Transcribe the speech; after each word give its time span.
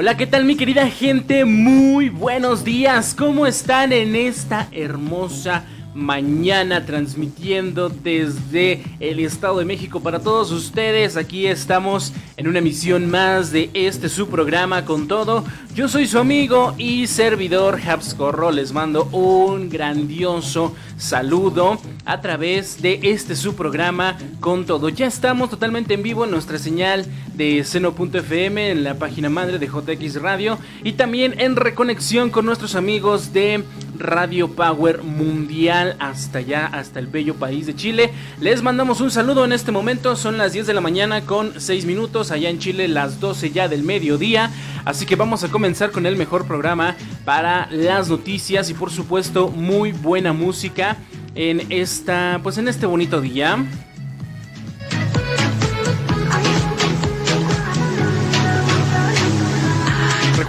Hola, 0.00 0.16
¿qué 0.16 0.26
tal 0.26 0.46
mi 0.46 0.56
querida 0.56 0.88
gente? 0.88 1.44
Muy 1.44 2.08
buenos 2.08 2.64
días. 2.64 3.12
¿Cómo 3.12 3.46
están 3.46 3.92
en 3.92 4.16
esta 4.16 4.66
hermosa 4.72 5.64
mañana 5.94 6.86
transmitiendo 6.86 7.88
desde 7.88 8.82
el 9.00 9.20
Estado 9.20 9.58
de 9.58 9.64
México 9.64 10.00
para 10.00 10.20
todos 10.20 10.52
ustedes. 10.52 11.16
Aquí 11.16 11.46
estamos 11.46 12.12
en 12.36 12.48
una 12.48 12.60
emisión 12.60 13.10
más 13.10 13.52
de 13.52 13.70
este 13.74 14.08
su 14.08 14.28
programa 14.28 14.84
con 14.84 15.08
todo. 15.08 15.44
Yo 15.74 15.88
soy 15.88 16.06
su 16.06 16.18
amigo 16.18 16.74
y 16.78 17.06
servidor 17.06 17.80
Habscorro. 17.86 18.50
Les 18.50 18.72
mando 18.72 19.04
un 19.06 19.68
grandioso 19.68 20.74
saludo 20.96 21.80
a 22.04 22.20
través 22.20 22.82
de 22.82 23.00
este 23.02 23.36
su 23.36 23.54
programa 23.54 24.18
con 24.40 24.66
todo. 24.66 24.88
Ya 24.88 25.06
estamos 25.06 25.50
totalmente 25.50 25.94
en 25.94 26.02
vivo 26.02 26.26
nuestra 26.26 26.58
señal 26.58 27.06
de 27.34 27.64
seno.fm 27.64 28.70
en 28.70 28.84
la 28.84 28.94
página 28.94 29.30
madre 29.30 29.58
de 29.58 29.66
JX 29.66 30.20
Radio 30.20 30.58
y 30.84 30.92
también 30.92 31.40
en 31.40 31.56
reconexión 31.56 32.30
con 32.30 32.46
nuestros 32.46 32.74
amigos 32.74 33.32
de 33.32 33.64
Radio 34.00 34.48
Power 34.48 35.02
Mundial 35.04 35.96
hasta 36.00 36.38
allá, 36.38 36.66
hasta 36.66 36.98
el 36.98 37.06
bello 37.06 37.36
país 37.36 37.66
de 37.66 37.76
Chile. 37.76 38.10
Les 38.40 38.62
mandamos 38.62 39.00
un 39.00 39.10
saludo 39.10 39.44
en 39.44 39.52
este 39.52 39.70
momento, 39.70 40.16
son 40.16 40.38
las 40.38 40.52
10 40.52 40.66
de 40.66 40.74
la 40.74 40.80
mañana 40.80 41.20
con 41.20 41.60
6 41.60 41.84
minutos, 41.84 42.30
allá 42.30 42.50
en 42.50 42.58
Chile 42.58 42.88
las 42.88 43.20
12 43.20 43.50
ya 43.50 43.68
del 43.68 43.82
mediodía. 43.82 44.50
Así 44.84 45.06
que 45.06 45.16
vamos 45.16 45.44
a 45.44 45.48
comenzar 45.48 45.90
con 45.90 46.06
el 46.06 46.16
mejor 46.16 46.46
programa 46.46 46.96
para 47.24 47.68
las 47.70 48.08
noticias 48.08 48.70
y 48.70 48.74
por 48.74 48.90
supuesto 48.90 49.48
muy 49.48 49.92
buena 49.92 50.32
música 50.32 50.96
en 51.34 51.70
esta, 51.70 52.40
pues 52.42 52.58
en 52.58 52.68
este 52.68 52.86
bonito 52.86 53.20
día. 53.20 53.64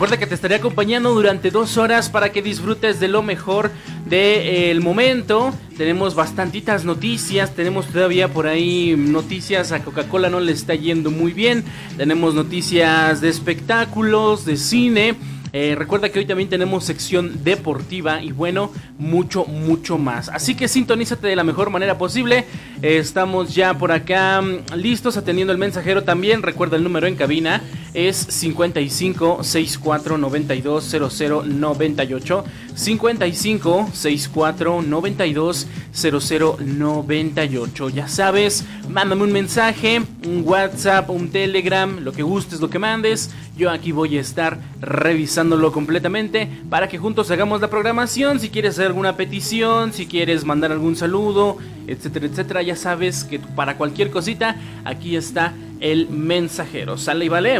Recuerda 0.01 0.17
que 0.17 0.25
te 0.25 0.33
estaré 0.33 0.55
acompañando 0.55 1.13
durante 1.13 1.51
dos 1.51 1.77
horas 1.77 2.09
para 2.09 2.31
que 2.31 2.41
disfrutes 2.41 2.99
de 2.99 3.07
lo 3.07 3.21
mejor 3.21 3.69
del 4.07 4.81
momento. 4.81 5.53
Tenemos 5.77 6.15
bastantitas 6.15 6.85
noticias, 6.85 7.53
tenemos 7.53 7.85
todavía 7.85 8.27
por 8.27 8.47
ahí 8.47 8.95
noticias, 8.97 9.71
a 9.71 9.83
Coca-Cola 9.83 10.31
no 10.31 10.39
le 10.39 10.53
está 10.53 10.73
yendo 10.73 11.11
muy 11.11 11.33
bien, 11.33 11.63
tenemos 11.97 12.33
noticias 12.33 13.21
de 13.21 13.29
espectáculos, 13.29 14.43
de 14.43 14.57
cine. 14.57 15.15
Eh, 15.53 15.75
recuerda 15.77 16.09
que 16.09 16.19
hoy 16.19 16.25
también 16.25 16.49
tenemos 16.49 16.85
sección 16.85 17.43
deportiva 17.43 18.21
y 18.23 18.31
bueno, 18.31 18.71
mucho, 18.97 19.45
mucho 19.45 19.97
más. 19.97 20.29
Así 20.29 20.55
que 20.55 20.67
sintonízate 20.67 21.27
de 21.27 21.35
la 21.35 21.43
mejor 21.43 21.69
manera 21.69 21.97
posible. 21.97 22.45
estamos 22.81 23.53
ya 23.53 23.77
por 23.77 23.91
acá 23.91 24.41
mm, 24.41 24.75
listos 24.75 25.17
atendiendo 25.17 25.51
el 25.51 25.59
mensajero 25.59 26.03
también. 26.03 26.41
Recuerda 26.41 26.77
el 26.77 26.83
número 26.83 27.07
en 27.07 27.15
cabina 27.15 27.61
es 27.93 28.15
55 28.15 29.43
64 29.43 30.17
92 30.17 30.83
00 30.83 31.43
98. 31.43 32.45
55 32.75 33.89
64 33.93 34.81
92 34.81 35.67
00 35.93 36.57
98. 36.59 37.89
Ya 37.89 38.07
sabes, 38.07 38.65
mándame 38.89 39.23
un 39.23 39.31
mensaje, 39.31 40.01
un 40.25 40.43
WhatsApp, 40.45 41.09
un 41.09 41.29
Telegram, 41.29 41.99
lo 41.99 42.11
que 42.11 42.23
gustes, 42.23 42.59
lo 42.61 42.69
que 42.69 42.79
mandes. 42.79 43.31
Yo 43.57 43.69
aquí 43.69 43.91
voy 43.91 44.17
a 44.17 44.21
estar 44.21 44.59
revisándolo 44.79 45.71
completamente 45.71 46.49
para 46.69 46.87
que 46.87 46.97
juntos 46.97 47.29
hagamos 47.31 47.61
la 47.61 47.69
programación. 47.69 48.39
Si 48.39 48.49
quieres 48.49 48.75
hacer 48.75 48.87
alguna 48.87 49.17
petición, 49.17 49.93
si 49.93 50.07
quieres 50.07 50.45
mandar 50.45 50.71
algún 50.71 50.95
saludo, 50.95 51.57
etcétera, 51.87 52.27
etcétera, 52.27 52.61
ya 52.61 52.75
sabes 52.75 53.23
que 53.23 53.39
para 53.39 53.77
cualquier 53.77 54.11
cosita 54.11 54.55
aquí 54.85 55.15
está 55.15 55.53
el 55.79 56.09
mensajero. 56.09 56.97
Sale 56.97 57.25
y 57.25 57.29
vale. 57.29 57.59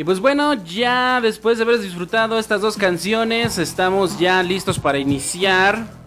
Y 0.00 0.04
pues 0.04 0.18
bueno, 0.18 0.54
ya 0.54 1.20
después 1.20 1.58
de 1.58 1.64
haber 1.64 1.78
disfrutado 1.78 2.38
estas 2.38 2.62
dos 2.62 2.78
canciones, 2.78 3.58
estamos 3.58 4.18
ya 4.18 4.42
listos 4.42 4.78
para 4.78 4.96
iniciar 4.96 5.99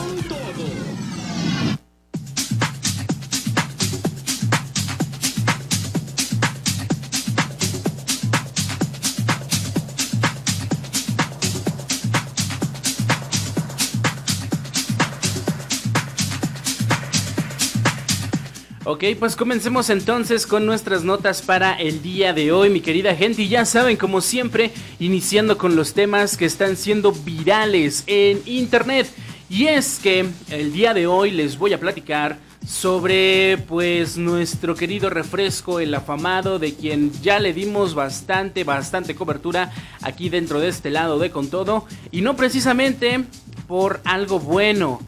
Ok, 18.87 19.03
pues 19.17 19.35
comencemos 19.35 19.89
entonces 19.89 20.45
con 20.45 20.67
nuestras 20.67 21.03
notas 21.03 21.41
para 21.41 21.73
el 21.73 22.03
día 22.03 22.33
de 22.33 22.51
hoy, 22.51 22.69
mi 22.69 22.81
querida 22.81 23.15
gente. 23.15 23.41
Y 23.41 23.47
ya 23.47 23.65
saben, 23.65 23.97
como 23.97 24.21
siempre, 24.21 24.69
iniciando 24.99 25.57
con 25.57 25.75
los 25.75 25.95
temas 25.95 26.37
que 26.37 26.45
están 26.45 26.77
siendo 26.77 27.11
virales 27.11 28.03
en 28.05 28.43
internet. 28.45 29.07
Y 29.49 29.65
es 29.65 29.97
que 29.97 30.27
el 30.51 30.71
día 30.71 30.93
de 30.93 31.07
hoy 31.07 31.31
les 31.31 31.57
voy 31.57 31.73
a 31.73 31.79
platicar 31.79 32.37
sobre 32.63 33.57
pues 33.67 34.17
nuestro 34.17 34.75
querido 34.75 35.09
refresco, 35.09 35.79
el 35.79 35.91
afamado, 35.95 36.59
de 36.59 36.75
quien 36.75 37.11
ya 37.23 37.39
le 37.39 37.53
dimos 37.53 37.95
bastante, 37.95 38.63
bastante 38.63 39.15
cobertura 39.15 39.71
aquí 40.03 40.29
dentro 40.29 40.59
de 40.59 40.67
este 40.67 40.91
lado 40.91 41.17
de 41.17 41.31
con 41.31 41.47
todo, 41.47 41.87
y 42.11 42.21
no 42.21 42.35
precisamente 42.35 43.23
por 43.67 44.01
algo 44.03 44.39
bueno. 44.39 44.99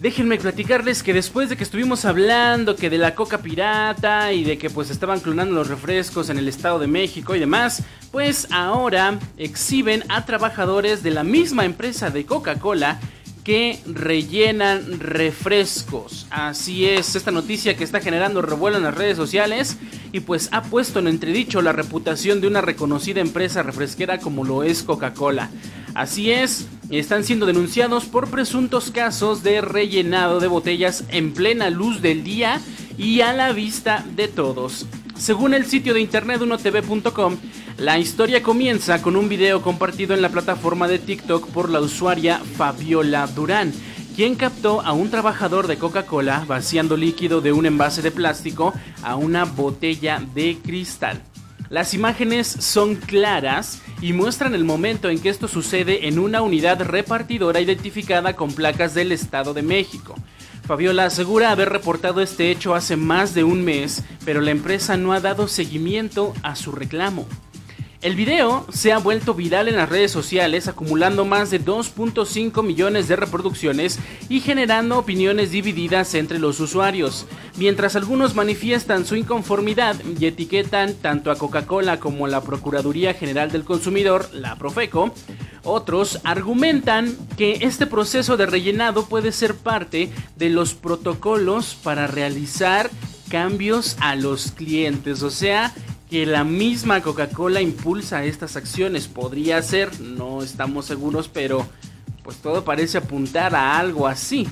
Déjenme 0.00 0.36
platicarles 0.36 1.02
que 1.02 1.14
después 1.14 1.48
de 1.48 1.56
que 1.56 1.64
estuvimos 1.64 2.04
hablando 2.04 2.76
que 2.76 2.90
de 2.90 2.98
la 2.98 3.14
coca 3.14 3.38
pirata 3.38 4.30
y 4.34 4.44
de 4.44 4.58
que 4.58 4.68
pues 4.68 4.90
estaban 4.90 5.20
clonando 5.20 5.54
los 5.54 5.68
refrescos 5.68 6.28
en 6.28 6.36
el 6.36 6.48
Estado 6.48 6.78
de 6.78 6.86
México 6.86 7.34
y 7.34 7.40
demás, 7.40 7.82
pues 8.12 8.46
ahora 8.50 9.18
exhiben 9.38 10.04
a 10.10 10.26
trabajadores 10.26 11.02
de 11.02 11.12
la 11.12 11.24
misma 11.24 11.64
empresa 11.64 12.10
de 12.10 12.26
Coca-Cola 12.26 13.00
que 13.42 13.80
rellenan 13.86 15.00
refrescos. 15.00 16.26
Así 16.28 16.84
es, 16.84 17.16
esta 17.16 17.30
noticia 17.30 17.74
que 17.74 17.84
está 17.84 18.00
generando 18.00 18.42
revuelo 18.42 18.76
en 18.76 18.82
las 18.82 18.94
redes 18.94 19.16
sociales 19.16 19.78
y 20.12 20.20
pues 20.20 20.50
ha 20.52 20.64
puesto 20.64 20.98
en 20.98 21.08
entredicho 21.08 21.62
la 21.62 21.72
reputación 21.72 22.42
de 22.42 22.48
una 22.48 22.60
reconocida 22.60 23.22
empresa 23.22 23.62
refresquera 23.62 24.18
como 24.18 24.44
lo 24.44 24.62
es 24.62 24.82
Coca-Cola. 24.82 25.48
Así 25.96 26.30
es, 26.30 26.68
están 26.90 27.24
siendo 27.24 27.46
denunciados 27.46 28.04
por 28.04 28.28
presuntos 28.28 28.90
casos 28.90 29.42
de 29.42 29.62
rellenado 29.62 30.40
de 30.40 30.46
botellas 30.46 31.04
en 31.08 31.32
plena 31.32 31.70
luz 31.70 32.02
del 32.02 32.22
día 32.22 32.60
y 32.98 33.22
a 33.22 33.32
la 33.32 33.52
vista 33.52 34.04
de 34.14 34.28
todos. 34.28 34.84
Según 35.16 35.54
el 35.54 35.64
sitio 35.64 35.94
de 35.94 36.02
internet 36.02 36.42
unotv.com, 36.42 37.36
la 37.78 37.98
historia 37.98 38.42
comienza 38.42 39.00
con 39.00 39.16
un 39.16 39.30
video 39.30 39.62
compartido 39.62 40.14
en 40.14 40.20
la 40.20 40.28
plataforma 40.28 40.86
de 40.86 40.98
TikTok 40.98 41.48
por 41.48 41.70
la 41.70 41.80
usuaria 41.80 42.42
Fabiola 42.58 43.26
Durán, 43.28 43.72
quien 44.14 44.34
captó 44.34 44.82
a 44.82 44.92
un 44.92 45.08
trabajador 45.08 45.66
de 45.66 45.78
Coca-Cola 45.78 46.44
vaciando 46.46 46.98
líquido 46.98 47.40
de 47.40 47.54
un 47.54 47.64
envase 47.64 48.02
de 48.02 48.10
plástico 48.10 48.74
a 49.02 49.16
una 49.16 49.46
botella 49.46 50.22
de 50.34 50.58
cristal. 50.62 51.22
Las 51.68 51.94
imágenes 51.94 52.46
son 52.46 52.94
claras 52.94 53.82
y 54.00 54.12
muestran 54.12 54.54
el 54.54 54.64
momento 54.64 55.08
en 55.08 55.18
que 55.18 55.28
esto 55.28 55.48
sucede 55.48 56.06
en 56.06 56.18
una 56.18 56.42
unidad 56.42 56.80
repartidora 56.82 57.60
identificada 57.60 58.36
con 58.36 58.52
placas 58.52 58.94
del 58.94 59.10
Estado 59.10 59.52
de 59.52 59.62
México. 59.62 60.14
Fabiola 60.66 61.04
asegura 61.04 61.50
haber 61.50 61.70
reportado 61.70 62.20
este 62.20 62.50
hecho 62.50 62.74
hace 62.74 62.96
más 62.96 63.34
de 63.34 63.44
un 63.44 63.64
mes, 63.64 64.02
pero 64.24 64.40
la 64.40 64.50
empresa 64.50 64.96
no 64.96 65.12
ha 65.12 65.20
dado 65.20 65.48
seguimiento 65.48 66.34
a 66.42 66.56
su 66.56 66.72
reclamo. 66.72 67.26
El 68.06 68.14
video 68.14 68.64
se 68.72 68.92
ha 68.92 68.98
vuelto 68.98 69.34
viral 69.34 69.66
en 69.66 69.74
las 69.74 69.88
redes 69.88 70.12
sociales, 70.12 70.68
acumulando 70.68 71.24
más 71.24 71.50
de 71.50 71.60
2.5 71.60 72.62
millones 72.62 73.08
de 73.08 73.16
reproducciones 73.16 73.98
y 74.28 74.38
generando 74.38 74.96
opiniones 74.96 75.50
divididas 75.50 76.14
entre 76.14 76.38
los 76.38 76.60
usuarios. 76.60 77.26
Mientras 77.56 77.96
algunos 77.96 78.36
manifiestan 78.36 79.06
su 79.06 79.16
inconformidad 79.16 79.96
y 80.20 80.26
etiquetan 80.26 80.94
tanto 80.94 81.32
a 81.32 81.36
Coca-Cola 81.36 81.98
como 81.98 82.26
a 82.26 82.28
la 82.28 82.42
Procuraduría 82.42 83.12
General 83.12 83.50
del 83.50 83.64
Consumidor, 83.64 84.28
la 84.32 84.54
Profeco, 84.54 85.12
otros 85.64 86.20
argumentan 86.22 87.12
que 87.36 87.58
este 87.62 87.86
proceso 87.86 88.36
de 88.36 88.46
rellenado 88.46 89.06
puede 89.06 89.32
ser 89.32 89.56
parte 89.56 90.12
de 90.36 90.48
los 90.50 90.74
protocolos 90.74 91.74
para 91.82 92.06
realizar 92.06 92.88
cambios 93.28 93.96
a 93.98 94.14
los 94.14 94.52
clientes, 94.52 95.24
o 95.24 95.30
sea, 95.30 95.74
que 96.10 96.26
la 96.26 96.44
misma 96.44 97.02
Coca-Cola 97.02 97.60
impulsa 97.60 98.24
estas 98.24 98.56
acciones. 98.56 99.08
Podría 99.08 99.60
ser, 99.62 100.00
no 100.00 100.42
estamos 100.42 100.86
seguros, 100.86 101.28
pero 101.28 101.66
pues 102.22 102.38
todo 102.38 102.64
parece 102.64 102.98
apuntar 102.98 103.54
a 103.54 103.78
algo 103.78 104.06
así. 104.06 104.46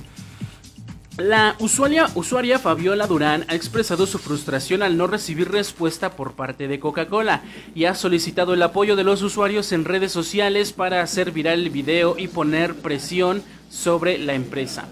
La 1.17 1.55
usuaria, 1.61 2.11
usuaria 2.17 2.59
Fabiola 2.59 3.06
Durán 3.06 3.45
ha 3.47 3.55
expresado 3.55 4.05
su 4.05 4.19
frustración 4.19 4.83
al 4.83 4.97
no 4.97 5.06
recibir 5.06 5.49
respuesta 5.49 6.17
por 6.17 6.33
parte 6.33 6.67
de 6.67 6.81
Coca-Cola 6.81 7.43
y 7.73 7.85
ha 7.85 7.95
solicitado 7.95 8.55
el 8.55 8.62
apoyo 8.62 8.97
de 8.97 9.05
los 9.05 9.23
usuarios 9.23 9.71
en 9.71 9.85
redes 9.85 10.11
sociales 10.11 10.73
para 10.73 11.03
hacer 11.03 11.31
viral 11.31 11.61
el 11.61 11.71
video 11.71 12.17
y 12.19 12.27
poner 12.27 12.75
presión 12.75 13.45
sobre 13.71 14.19
la 14.19 14.35
empresa. 14.35 14.89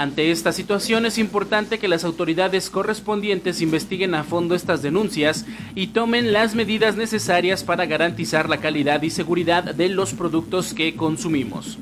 Ante 0.00 0.30
esta 0.30 0.50
situación 0.52 1.04
es 1.04 1.18
importante 1.18 1.78
que 1.78 1.86
las 1.86 2.04
autoridades 2.04 2.70
correspondientes 2.70 3.60
investiguen 3.60 4.14
a 4.14 4.24
fondo 4.24 4.54
estas 4.54 4.80
denuncias 4.80 5.44
y 5.74 5.88
tomen 5.88 6.32
las 6.32 6.54
medidas 6.54 6.96
necesarias 6.96 7.64
para 7.64 7.84
garantizar 7.84 8.48
la 8.48 8.56
calidad 8.56 9.02
y 9.02 9.10
seguridad 9.10 9.62
de 9.62 9.90
los 9.90 10.14
productos 10.14 10.72
que 10.72 10.96
consumimos. 10.96 11.76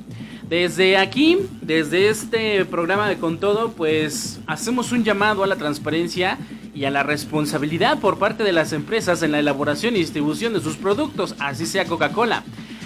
Desde 0.49 0.97
aquí, 0.97 1.39
desde 1.63 2.09
este 2.09 2.65
programa 2.65 3.09
de 3.09 3.19
Con 3.19 3.39
Todo, 3.39 3.71
pues 3.71 4.41
hacemos 4.49 4.91
un 4.91 5.05
llamado 5.05 5.45
a 5.45 5.47
la 5.47 5.55
transparencia 5.55 6.39
y 6.75 6.87
a 6.87 6.91
la 6.91 7.05
responsabilidad 7.05 8.01
por 8.01 8.19
parte 8.19 8.43
de 8.43 8.53
las 8.53 8.73
empresas 8.73 9.23
en 9.23 9.31
la 9.31 9.39
elaboración 9.39 9.95
y 9.95 10.01
distribución 10.01 10.55
de 10.55 10.61
sus 10.61 10.77
productos, 10.77 11.37
así 11.39 11.67
sea 11.67 11.85
Coca-Cola. 11.85 12.43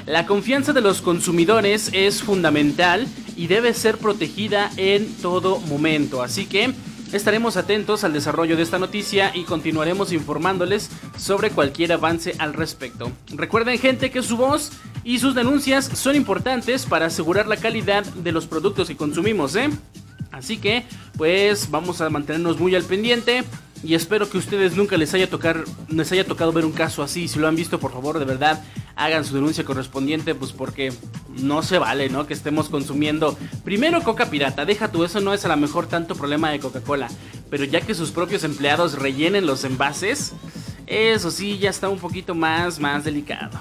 La 0.07 0.27
confianza 0.27 0.73
de 0.73 0.81
los 0.81 1.01
consumidores 1.01 1.91
es 1.93 2.23
fundamental 2.23 3.07
y 3.37 3.47
debe 3.47 3.73
ser 3.73 3.99
protegida 3.99 4.71
en 4.77 5.07
todo 5.23 5.61
momento. 5.61 6.23
Así 6.23 6.47
que 6.47 6.75
estaremos 7.13 7.57
atentos 7.57 8.03
al 8.03 8.13
desarrollo 8.13 8.57
de 8.57 8.65
esta 8.65 8.81
noticia 8.81 9.31
y 9.33 9.45
continuaremos 9.45 10.13
informándoles 10.13 10.91
sobre 11.17 11.51
cualquier 11.51 11.93
avance 11.93 12.35
al 12.39 12.53
respecto. 12.53 13.13
Recuerden 13.29 13.79
gente 13.79 14.11
que 14.11 14.23
su 14.23 14.37
voz 14.37 14.73
y 15.05 15.21
sus 15.21 15.37
denuncias 15.37 15.85
son 15.85 16.17
importantes 16.17 16.85
para 16.85 17.07
asegurar 17.07 17.47
la 17.47 17.57
calidad 17.57 18.05
de 18.05 18.33
los 18.33 18.47
productos 18.47 18.89
que 18.89 18.97
consumimos, 18.97 19.55
¿eh? 19.55 19.71
Así 20.33 20.57
que, 20.57 20.85
pues 21.17 21.71
vamos 21.71 22.01
a 22.01 22.11
mantenernos 22.11 22.59
muy 22.59 22.75
al 22.75 22.83
pendiente 22.83 23.45
y 23.83 23.95
espero 23.95 24.31
que 24.31 24.39
ustedes 24.39 24.77
nunca 24.77 24.97
les 24.97 25.13
haya, 25.15 25.29
les 25.89 26.13
haya 26.13 26.25
tocado 26.25 26.53
ver 26.53 26.65
un 26.65 26.73
caso 26.73 27.03
así. 27.03 27.27
Si 27.27 27.39
lo 27.39 27.49
han 27.49 27.57
visto, 27.57 27.81
por 27.81 27.93
favor, 27.93 28.19
de 28.19 28.25
verdad, 28.25 28.63
hagan 28.95 29.25
su 29.25 29.35
denuncia 29.35 29.65
correspondiente, 29.65 30.35
pues 30.35 30.53
porque 30.53 30.93
no 31.29 31.63
se 31.63 31.79
vale, 31.79 32.09
¿no? 32.09 32.27
Que 32.27 32.35
estemos 32.35 32.69
consumiendo 32.69 33.37
primero 33.65 34.03
coca 34.03 34.31
pirata. 34.31 34.65
Deja 34.65 34.93
tú, 34.93 35.05
eso 35.05 35.21
no 35.21 35.35
es 35.35 35.45
a 35.45 35.49
lo 35.49 35.57
mejor 35.57 35.87
tanto 35.87 36.15
problema 36.15 36.51
de 36.51 36.61
Coca-Cola. 36.61 37.09
Pero 37.51 37.65
ya 37.65 37.81
que 37.81 37.95
sus 37.95 38.13
propios 38.13 38.45
empleados 38.45 38.99
rellenen 38.99 39.47
los 39.47 39.65
envases, 39.65 40.33
eso 40.87 41.31
sí 41.31 41.59
ya 41.59 41.71
está 41.71 41.89
un 41.89 41.99
poquito 41.99 42.35
más, 42.35 42.79
más 42.79 43.05
delicado. 43.05 43.61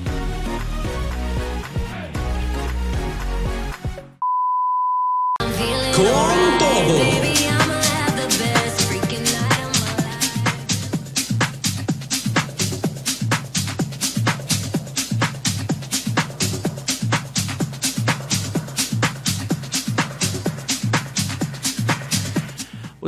Con. 6.03 6.41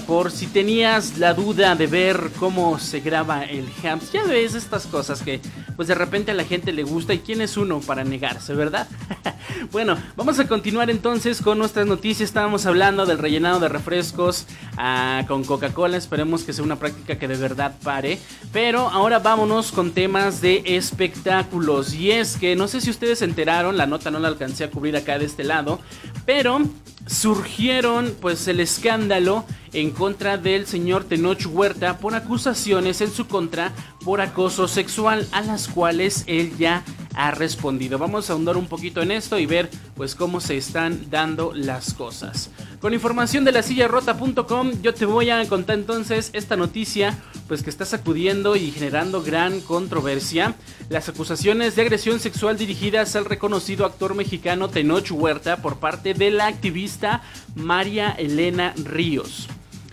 Por 0.06 0.30
si 0.30 0.46
tenías 0.46 1.18
la 1.18 1.34
duda 1.34 1.74
de 1.74 1.86
ver 1.86 2.30
cómo 2.38 2.78
se 2.78 3.00
graba 3.00 3.44
el 3.44 3.66
Hams, 3.82 4.10
ya 4.12 4.24
ves 4.24 4.54
estas 4.54 4.86
cosas 4.86 5.22
que 5.22 5.40
pues 5.76 5.86
de 5.86 5.94
repente 5.94 6.32
a 6.32 6.34
la 6.34 6.44
gente 6.44 6.72
le 6.72 6.82
gusta 6.82 7.14
y 7.14 7.20
quién 7.20 7.40
es 7.40 7.56
uno 7.56 7.80
para 7.80 8.04
negarse, 8.04 8.54
¿verdad? 8.54 8.88
bueno, 9.70 9.96
vamos 10.16 10.38
a 10.38 10.48
continuar 10.48 10.90
entonces 10.90 11.40
con 11.40 11.58
nuestras 11.58 11.86
noticias. 11.86 12.28
Estábamos 12.28 12.66
hablando 12.66 13.06
del 13.06 13.18
rellenado 13.18 13.60
de 13.60 13.68
refrescos 13.68 14.46
ah, 14.76 15.22
con 15.28 15.44
Coca-Cola. 15.44 15.96
Esperemos 15.96 16.42
que 16.42 16.52
sea 16.52 16.64
una 16.64 16.80
práctica 16.80 17.18
que 17.18 17.28
de 17.28 17.36
verdad 17.36 17.76
pare. 17.84 18.18
Pero 18.52 18.88
ahora 18.88 19.18
vámonos 19.18 19.70
con 19.70 19.92
temas 19.92 20.40
de 20.40 20.62
espectáculos. 20.64 21.94
Y 21.94 22.10
es 22.10 22.36
que 22.36 22.56
no 22.56 22.66
sé 22.66 22.80
si 22.80 22.90
ustedes 22.90 23.20
se 23.20 23.26
enteraron, 23.26 23.76
la 23.76 23.86
nota 23.86 24.10
no 24.10 24.18
la 24.18 24.28
alcancé 24.28 24.64
a 24.64 24.70
cubrir 24.70 24.96
acá 24.96 25.18
de 25.18 25.26
este 25.26 25.44
lado, 25.44 25.78
pero 26.26 26.60
surgieron 27.08 28.14
pues 28.20 28.46
el 28.48 28.60
escándalo 28.60 29.44
en 29.72 29.90
contra 29.90 30.36
del 30.36 30.66
señor 30.66 31.04
Tenoch 31.04 31.46
Huerta 31.46 31.98
por 31.98 32.14
acusaciones 32.14 33.00
en 33.00 33.10
su 33.10 33.26
contra 33.26 33.72
por 34.04 34.20
acoso 34.20 34.68
sexual 34.68 35.26
a 35.32 35.40
las 35.40 35.68
cuales 35.68 36.24
él 36.26 36.52
ya 36.58 36.84
ha 37.18 37.32
respondido. 37.32 37.98
Vamos 37.98 38.30
a 38.30 38.32
ahondar 38.32 38.56
un 38.56 38.68
poquito 38.68 39.02
en 39.02 39.10
esto 39.10 39.40
y 39.40 39.44
ver 39.44 39.68
pues 39.96 40.14
cómo 40.14 40.40
se 40.40 40.56
están 40.56 41.10
dando 41.10 41.52
las 41.52 41.92
cosas. 41.92 42.50
Con 42.80 42.94
información 42.94 43.44
de 43.44 43.50
la 43.50 43.64
silla 43.64 43.88
rota.com 43.88 44.70
yo 44.82 44.94
te 44.94 45.04
voy 45.04 45.30
a 45.30 45.44
contar 45.48 45.80
entonces 45.80 46.30
esta 46.32 46.56
noticia 46.56 47.18
pues 47.48 47.64
que 47.64 47.70
está 47.70 47.84
sacudiendo 47.84 48.54
y 48.54 48.70
generando 48.70 49.20
gran 49.20 49.60
controversia. 49.60 50.54
Las 50.90 51.08
acusaciones 51.08 51.74
de 51.74 51.82
agresión 51.82 52.20
sexual 52.20 52.56
dirigidas 52.56 53.16
al 53.16 53.24
reconocido 53.24 53.84
actor 53.84 54.14
mexicano 54.14 54.68
Tenoch 54.68 55.10
Huerta 55.10 55.56
por 55.56 55.80
parte 55.80 56.14
de 56.14 56.30
la 56.30 56.46
activista 56.46 57.22
María 57.56 58.12
Elena 58.12 58.74
Ríos. 58.76 59.48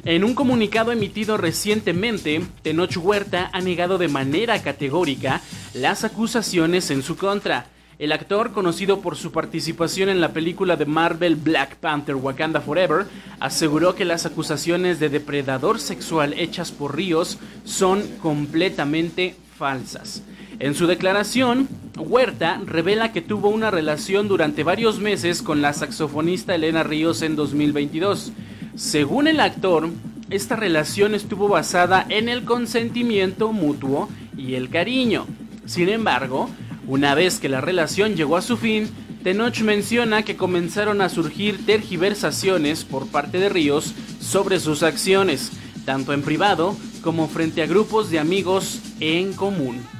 En 0.05 0.23
un 0.23 0.35
comunicado 0.35 0.91
emitido 0.91 1.35
recientemente, 1.35 2.39
Tenoch 2.61 2.95
Huerta 2.95 3.49
ha 3.51 3.59
negado 3.59 3.97
de 3.97 4.07
manera 4.07 4.61
categórica 4.61 5.41
las 5.73 6.03
acusaciones 6.03 6.91
en 6.91 7.01
su 7.01 7.17
contra. 7.17 7.65
El 7.97 8.11
actor, 8.11 8.51
conocido 8.51 9.01
por 9.01 9.15
su 9.15 9.31
participación 9.31 10.09
en 10.09 10.21
la 10.21 10.31
película 10.31 10.75
de 10.75 10.85
Marvel 10.85 11.35
Black 11.35 11.77
Panther 11.77 12.13
Wakanda 12.17 12.61
Forever, 12.61 13.07
aseguró 13.39 13.95
que 13.95 14.05
las 14.05 14.27
acusaciones 14.27 14.99
de 14.99 15.09
depredador 15.09 15.79
sexual 15.79 16.33
hechas 16.33 16.71
por 16.71 16.95
Ríos 16.95 17.39
son 17.63 18.03
completamente 18.21 19.35
falsas. 19.57 20.21
En 20.59 20.75
su 20.75 20.85
declaración, 20.85 21.67
Huerta 21.97 22.61
revela 22.63 23.11
que 23.11 23.23
tuvo 23.23 23.49
una 23.49 23.71
relación 23.71 24.27
durante 24.27 24.63
varios 24.63 24.99
meses 24.99 25.41
con 25.41 25.63
la 25.63 25.73
saxofonista 25.73 26.53
Elena 26.53 26.83
Ríos 26.83 27.23
en 27.23 27.35
2022. 27.35 28.33
Según 28.75 29.27
el 29.27 29.39
actor, 29.39 29.89
esta 30.29 30.57
relación 30.57 31.15
estuvo 31.15 31.47
basada 31.47 32.05
en 32.09 32.27
el 32.27 32.43
consentimiento 32.43 33.53
mutuo 33.53 34.09
y 34.37 34.55
el 34.55 34.69
cariño. 34.69 35.27
Sin 35.65 35.87
embargo, 35.87 36.49
una 36.85 37.15
vez 37.15 37.39
que 37.39 37.47
la 37.47 37.61
relación 37.61 38.15
llegó 38.15 38.35
a 38.35 38.41
su 38.41 38.57
fin, 38.57 38.89
Tenoch 39.23 39.61
menciona 39.61 40.23
que 40.23 40.35
comenzaron 40.35 40.99
a 40.99 41.07
surgir 41.07 41.65
tergiversaciones 41.65 42.83
por 42.83 43.07
parte 43.07 43.39
de 43.39 43.47
Ríos 43.47 43.93
sobre 44.19 44.59
sus 44.59 44.83
acciones, 44.83 45.53
tanto 45.85 46.11
en 46.11 46.21
privado 46.21 46.75
como 47.01 47.29
frente 47.29 47.63
a 47.63 47.67
grupos 47.67 48.11
de 48.11 48.19
amigos 48.19 48.81
en 48.99 49.31
común. 49.31 49.94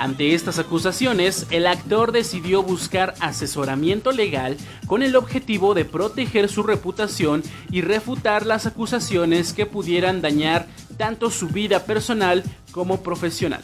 Ante 0.00 0.34
estas 0.34 0.58
acusaciones, 0.58 1.46
el 1.50 1.66
actor 1.66 2.10
decidió 2.10 2.62
buscar 2.62 3.12
asesoramiento 3.20 4.12
legal 4.12 4.56
con 4.86 5.02
el 5.02 5.14
objetivo 5.14 5.74
de 5.74 5.84
proteger 5.84 6.48
su 6.48 6.62
reputación 6.62 7.42
y 7.70 7.82
refutar 7.82 8.46
las 8.46 8.64
acusaciones 8.64 9.52
que 9.52 9.66
pudieran 9.66 10.22
dañar 10.22 10.66
tanto 10.96 11.30
su 11.30 11.48
vida 11.48 11.84
personal 11.84 12.42
como 12.72 13.02
profesional. 13.02 13.60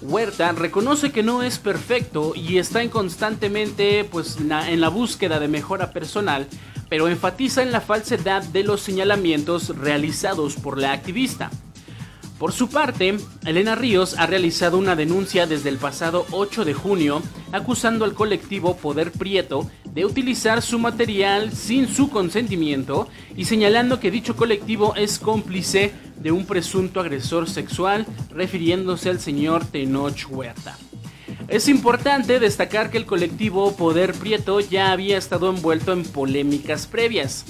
Huerta 0.00 0.52
reconoce 0.52 1.10
que 1.10 1.24
no 1.24 1.42
es 1.42 1.58
perfecto 1.58 2.34
y 2.36 2.58
está 2.58 2.80
en 2.80 2.88
constantemente 2.88 4.04
pues, 4.04 4.38
en 4.38 4.80
la 4.80 4.88
búsqueda 4.90 5.40
de 5.40 5.48
mejora 5.48 5.90
personal, 5.90 6.46
pero 6.88 7.08
enfatiza 7.08 7.64
en 7.64 7.72
la 7.72 7.80
falsedad 7.80 8.44
de 8.44 8.62
los 8.62 8.80
señalamientos 8.80 9.76
realizados 9.76 10.54
por 10.54 10.78
la 10.78 10.92
activista. 10.92 11.50
Por 12.38 12.52
su 12.52 12.68
parte, 12.68 13.16
Elena 13.46 13.76
Ríos 13.76 14.16
ha 14.18 14.26
realizado 14.26 14.76
una 14.76 14.96
denuncia 14.96 15.46
desde 15.46 15.68
el 15.68 15.78
pasado 15.78 16.26
8 16.32 16.64
de 16.64 16.74
junio 16.74 17.22
acusando 17.52 18.04
al 18.04 18.14
colectivo 18.14 18.76
Poder 18.76 19.12
Prieto 19.12 19.70
de 19.92 20.04
utilizar 20.04 20.60
su 20.60 20.80
material 20.80 21.52
sin 21.52 21.86
su 21.86 22.10
consentimiento 22.10 23.06
y 23.36 23.44
señalando 23.44 24.00
que 24.00 24.10
dicho 24.10 24.34
colectivo 24.34 24.96
es 24.96 25.20
cómplice 25.20 25.92
de 26.16 26.32
un 26.32 26.44
presunto 26.44 26.98
agresor 26.98 27.48
sexual, 27.48 28.04
refiriéndose 28.30 29.10
al 29.10 29.20
señor 29.20 29.64
Tenoch 29.64 30.26
Huerta. 30.28 30.76
Es 31.46 31.68
importante 31.68 32.40
destacar 32.40 32.90
que 32.90 32.98
el 32.98 33.06
colectivo 33.06 33.76
Poder 33.76 34.12
Prieto 34.12 34.58
ya 34.58 34.90
había 34.90 35.18
estado 35.18 35.50
envuelto 35.50 35.92
en 35.92 36.02
polémicas 36.02 36.86
previas. 36.88 37.44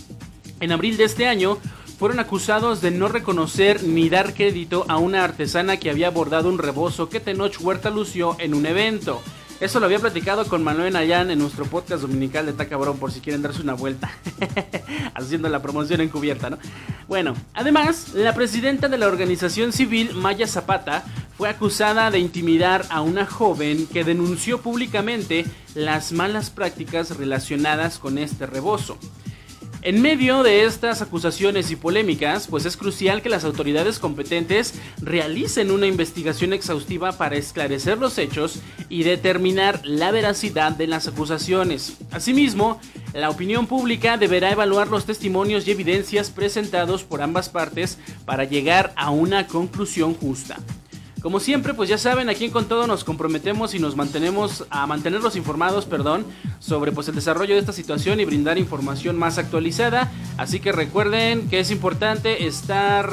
En 0.61 0.73
abril 0.73 0.97
de 0.97 1.05
este 1.05 1.27
año, 1.27 1.59
fueron 1.99 2.19
acusados 2.21 2.81
de 2.81 2.91
no 2.91 3.09
reconocer 3.09 3.83
ni 3.85 4.09
dar 4.09 4.35
crédito 4.35 4.85
a 4.89 4.99
una 4.99 5.25
artesana 5.25 5.79
que 5.79 5.91
había 5.91 6.11
bordado 6.11 6.49
un 6.49 6.59
rebozo 6.59 7.09
que 7.09 7.21
Tenoch 7.21 7.61
Huerta 7.61 7.91
lució 7.91 8.37
en 8.39 8.55
un 8.55 8.67
evento. 8.67 9.23
Eso 9.61 9.79
lo 9.79 9.87
había 9.87 10.01
platicado 10.01 10.45
con 10.47 10.65
Manuel 10.65 10.93
Nayan 10.93 11.31
en 11.31 11.39
nuestro 11.39 11.65
podcast 11.65 12.03
dominical 12.03 12.45
de 12.45 12.53
Tacabrón 12.53 12.99
por 12.99 13.13
si 13.13 13.21
quieren 13.21 13.41
darse 13.41 13.63
una 13.63 13.75
vuelta. 13.75 14.11
Haciendo 15.15 15.49
la 15.49 15.63
promoción 15.63 16.01
encubierta, 16.01 16.51
¿no? 16.51 16.59
Bueno, 17.07 17.35
además, 17.55 18.15
la 18.15 18.35
presidenta 18.35 18.89
de 18.89 18.99
la 18.99 19.07
organización 19.07 19.73
civil, 19.73 20.13
Maya 20.15 20.49
Zapata, 20.49 21.05
fue 21.39 21.49
acusada 21.49 22.11
de 22.11 22.19
intimidar 22.19 22.85
a 22.91 23.01
una 23.01 23.27
joven 23.27 23.87
que 23.87 24.03
denunció 24.05 24.61
públicamente 24.61 25.47
las 25.75 26.13
malas 26.13 26.51
prácticas 26.51 27.17
relacionadas 27.17 27.99
con 27.99 28.19
este 28.19 28.47
rebozo. 28.47 28.99
En 29.85 30.01
medio 30.01 30.43
de 30.43 30.65
estas 30.65 31.03
acusaciones 31.03 31.71
y 31.71 31.77
polémicas, 31.77 32.47
pues 32.47 32.65
es 32.65 32.75
crucial 32.75 33.21
que 33.21 33.29
las 33.29 33.45
autoridades 33.45 33.99
competentes 33.99 34.73
realicen 35.03 35.71
una 35.71 35.87
investigación 35.87 36.55
exhaustiva 36.55 37.13
para 37.13 37.37
esclarecer 37.37 37.99
los 37.99 38.17
hechos 38.17 38.61
y 38.89 39.03
determinar 39.03 39.83
la 39.85 40.11
veracidad 40.11 40.73
de 40.73 40.87
las 40.87 41.07
acusaciones. 41.07 41.99
Asimismo, 42.13 42.81
la 43.13 43.29
opinión 43.29 43.67
pública 43.67 44.17
deberá 44.17 44.51
evaluar 44.51 44.89
los 44.89 45.05
testimonios 45.05 45.69
y 45.69 45.73
evidencias 45.73 46.31
presentados 46.31 47.05
por 47.05 47.21
ambas 47.21 47.51
partes 47.51 47.99
para 48.25 48.45
llegar 48.45 48.95
a 48.97 49.11
una 49.11 49.47
conclusión 49.47 50.15
justa. 50.15 50.57
Como 51.25 51.41
siempre, 51.41 51.73
pues 51.73 51.89
ya 51.89 51.97
saben, 51.97 52.29
aquí 52.29 52.45
en 52.45 52.51
Con 52.51 52.67
Todo 52.67 52.87
nos 52.87 53.03
comprometemos 53.03 53.75
y 53.75 53.79
nos 53.79 53.97
mantenemos 53.97 54.67
a 54.69 54.87
mantenerlos 54.87 55.37
informados, 55.37 55.87
perdón, 55.87 56.27
sobre 56.59 56.93
pues 56.93 57.09
el 57.09 57.15
desarrollo 57.15 57.55
de 57.55 57.61
esta 57.61 57.73
situación 57.73 58.21
y 58.21 58.27
brindar 58.27 58.59
información 58.59 59.17
más 59.17 59.39
actualizada. 59.39 60.13
Así 60.37 60.61
que 60.61 60.71
recuerden 60.71 61.49
que 61.49 61.61
es 61.61 61.71
importante 61.71 62.47
estar 62.47 63.09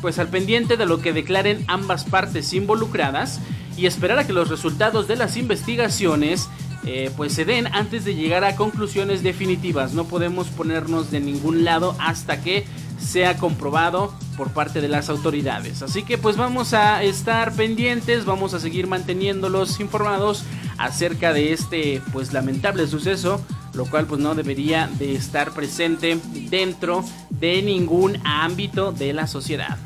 pues 0.00 0.20
al 0.20 0.28
pendiente 0.28 0.76
de 0.76 0.86
lo 0.86 1.00
que 1.00 1.12
declaren 1.12 1.64
ambas 1.66 2.04
partes 2.04 2.52
involucradas 2.52 3.40
y 3.76 3.86
esperar 3.86 4.20
a 4.20 4.24
que 4.24 4.32
los 4.32 4.50
resultados 4.50 5.08
de 5.08 5.16
las 5.16 5.36
investigaciones 5.36 6.48
eh, 6.84 7.10
pues 7.16 7.32
se 7.32 7.44
den 7.44 7.66
antes 7.68 8.04
de 8.04 8.14
llegar 8.14 8.44
a 8.44 8.56
conclusiones 8.56 9.22
definitivas. 9.22 9.92
No 9.92 10.04
podemos 10.04 10.48
ponernos 10.48 11.10
de 11.10 11.20
ningún 11.20 11.64
lado 11.64 11.96
hasta 11.98 12.40
que 12.40 12.64
sea 12.98 13.36
comprobado 13.36 14.12
por 14.36 14.50
parte 14.50 14.80
de 14.80 14.88
las 14.88 15.08
autoridades. 15.08 15.82
Así 15.82 16.02
que 16.02 16.18
pues 16.18 16.36
vamos 16.36 16.74
a 16.74 17.02
estar 17.02 17.52
pendientes, 17.52 18.24
vamos 18.24 18.54
a 18.54 18.60
seguir 18.60 18.86
manteniéndolos 18.86 19.80
informados 19.80 20.44
acerca 20.78 21.32
de 21.32 21.52
este 21.52 22.02
pues 22.12 22.32
lamentable 22.32 22.86
suceso, 22.86 23.40
lo 23.74 23.86
cual 23.86 24.06
pues 24.06 24.20
no 24.20 24.34
debería 24.34 24.88
de 24.98 25.14
estar 25.14 25.52
presente 25.52 26.18
dentro 26.50 27.04
de 27.30 27.62
ningún 27.62 28.18
ámbito 28.24 28.92
de 28.92 29.12
la 29.12 29.26
sociedad. 29.26 29.78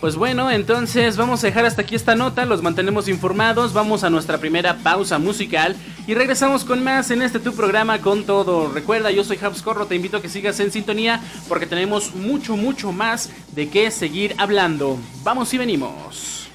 Pues 0.00 0.14
bueno, 0.14 0.48
entonces 0.48 1.16
vamos 1.16 1.42
a 1.42 1.48
dejar 1.48 1.64
hasta 1.64 1.82
aquí 1.82 1.96
esta 1.96 2.14
nota, 2.14 2.46
los 2.46 2.62
mantenemos 2.62 3.08
informados, 3.08 3.72
vamos 3.72 4.04
a 4.04 4.10
nuestra 4.10 4.38
primera 4.38 4.76
pausa 4.76 5.18
musical 5.18 5.74
y 6.06 6.14
regresamos 6.14 6.64
con 6.64 6.84
más 6.84 7.10
en 7.10 7.20
este 7.20 7.40
tu 7.40 7.52
programa 7.52 8.00
con 8.00 8.22
todo. 8.22 8.70
Recuerda, 8.72 9.10
yo 9.10 9.24
soy 9.24 9.38
Habs 9.42 9.60
Corro, 9.60 9.86
te 9.86 9.96
invito 9.96 10.18
a 10.18 10.22
que 10.22 10.28
sigas 10.28 10.60
en 10.60 10.70
sintonía 10.70 11.20
porque 11.48 11.66
tenemos 11.66 12.14
mucho, 12.14 12.56
mucho 12.56 12.92
más 12.92 13.30
de 13.56 13.68
qué 13.70 13.90
seguir 13.90 14.36
hablando. 14.38 14.98
Vamos 15.24 15.52
y 15.52 15.58
venimos. 15.58 16.48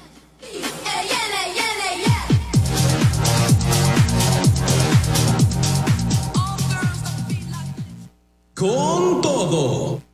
Con 8.54 9.20
todo. 9.20 10.13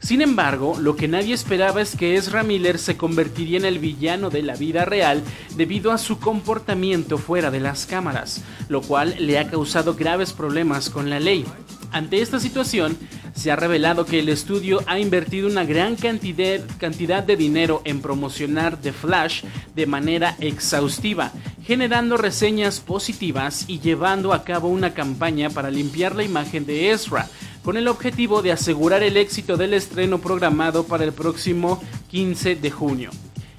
Sin 0.00 0.22
embargo, 0.22 0.76
lo 0.80 0.96
que 0.96 1.08
nadie 1.08 1.34
esperaba 1.34 1.82
es 1.82 1.96
que 1.96 2.14
Ezra 2.14 2.42
Miller 2.42 2.78
se 2.78 2.96
convertiría 2.96 3.58
en 3.58 3.64
el 3.64 3.78
villano 3.78 4.30
de 4.30 4.42
la 4.42 4.54
vida 4.54 4.84
real 4.84 5.22
debido 5.56 5.92
a 5.92 5.98
su 5.98 6.18
comportamiento 6.18 7.18
fuera 7.18 7.50
de 7.50 7.60
las 7.60 7.84
cámaras, 7.84 8.42
lo 8.68 8.80
cual 8.80 9.16
le 9.18 9.38
ha 9.38 9.48
causado 9.48 9.94
graves 9.94 10.32
problemas 10.32 10.88
con 10.88 11.10
la 11.10 11.18
ley. 11.18 11.44
Ante 11.90 12.20
esta 12.20 12.38
situación, 12.38 12.96
se 13.34 13.50
ha 13.50 13.56
revelado 13.56 14.04
que 14.04 14.18
el 14.18 14.28
estudio 14.28 14.82
ha 14.86 14.98
invertido 14.98 15.48
una 15.48 15.64
gran 15.64 15.96
cantidad, 15.96 16.60
cantidad, 16.78 17.22
de 17.22 17.36
dinero 17.36 17.82
en 17.84 18.00
promocionar 18.00 18.76
The 18.76 18.92
Flash 18.92 19.44
de 19.74 19.86
manera 19.86 20.36
exhaustiva, 20.38 21.32
generando 21.64 22.16
reseñas 22.16 22.80
positivas 22.80 23.64
y 23.68 23.80
llevando 23.80 24.32
a 24.32 24.44
cabo 24.44 24.68
una 24.68 24.92
campaña 24.92 25.50
para 25.50 25.70
limpiar 25.70 26.14
la 26.14 26.24
imagen 26.24 26.66
de 26.66 26.90
Ezra, 26.90 27.28
con 27.68 27.76
el 27.76 27.88
objetivo 27.88 28.40
de 28.40 28.50
asegurar 28.50 29.02
el 29.02 29.18
éxito 29.18 29.58
del 29.58 29.74
estreno 29.74 30.20
programado 30.20 30.84
para 30.84 31.04
el 31.04 31.12
próximo 31.12 31.82
15 32.10 32.56
de 32.56 32.70
junio. 32.70 33.10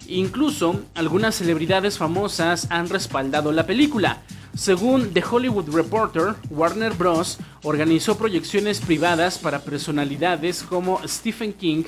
Incluso 0.07 0.81
algunas 0.95 1.35
celebridades 1.35 1.99
famosas 1.99 2.65
han 2.71 2.89
respaldado 2.89 3.51
la 3.51 3.67
película. 3.67 4.23
Según 4.55 5.13
The 5.13 5.23
Hollywood 5.29 5.69
Reporter, 5.69 6.33
Warner 6.49 6.93
Bros. 6.93 7.37
organizó 7.61 8.17
proyecciones 8.17 8.81
privadas 8.81 9.37
para 9.37 9.59
personalidades 9.59 10.63
como 10.63 10.99
Stephen 11.07 11.53
King, 11.53 11.83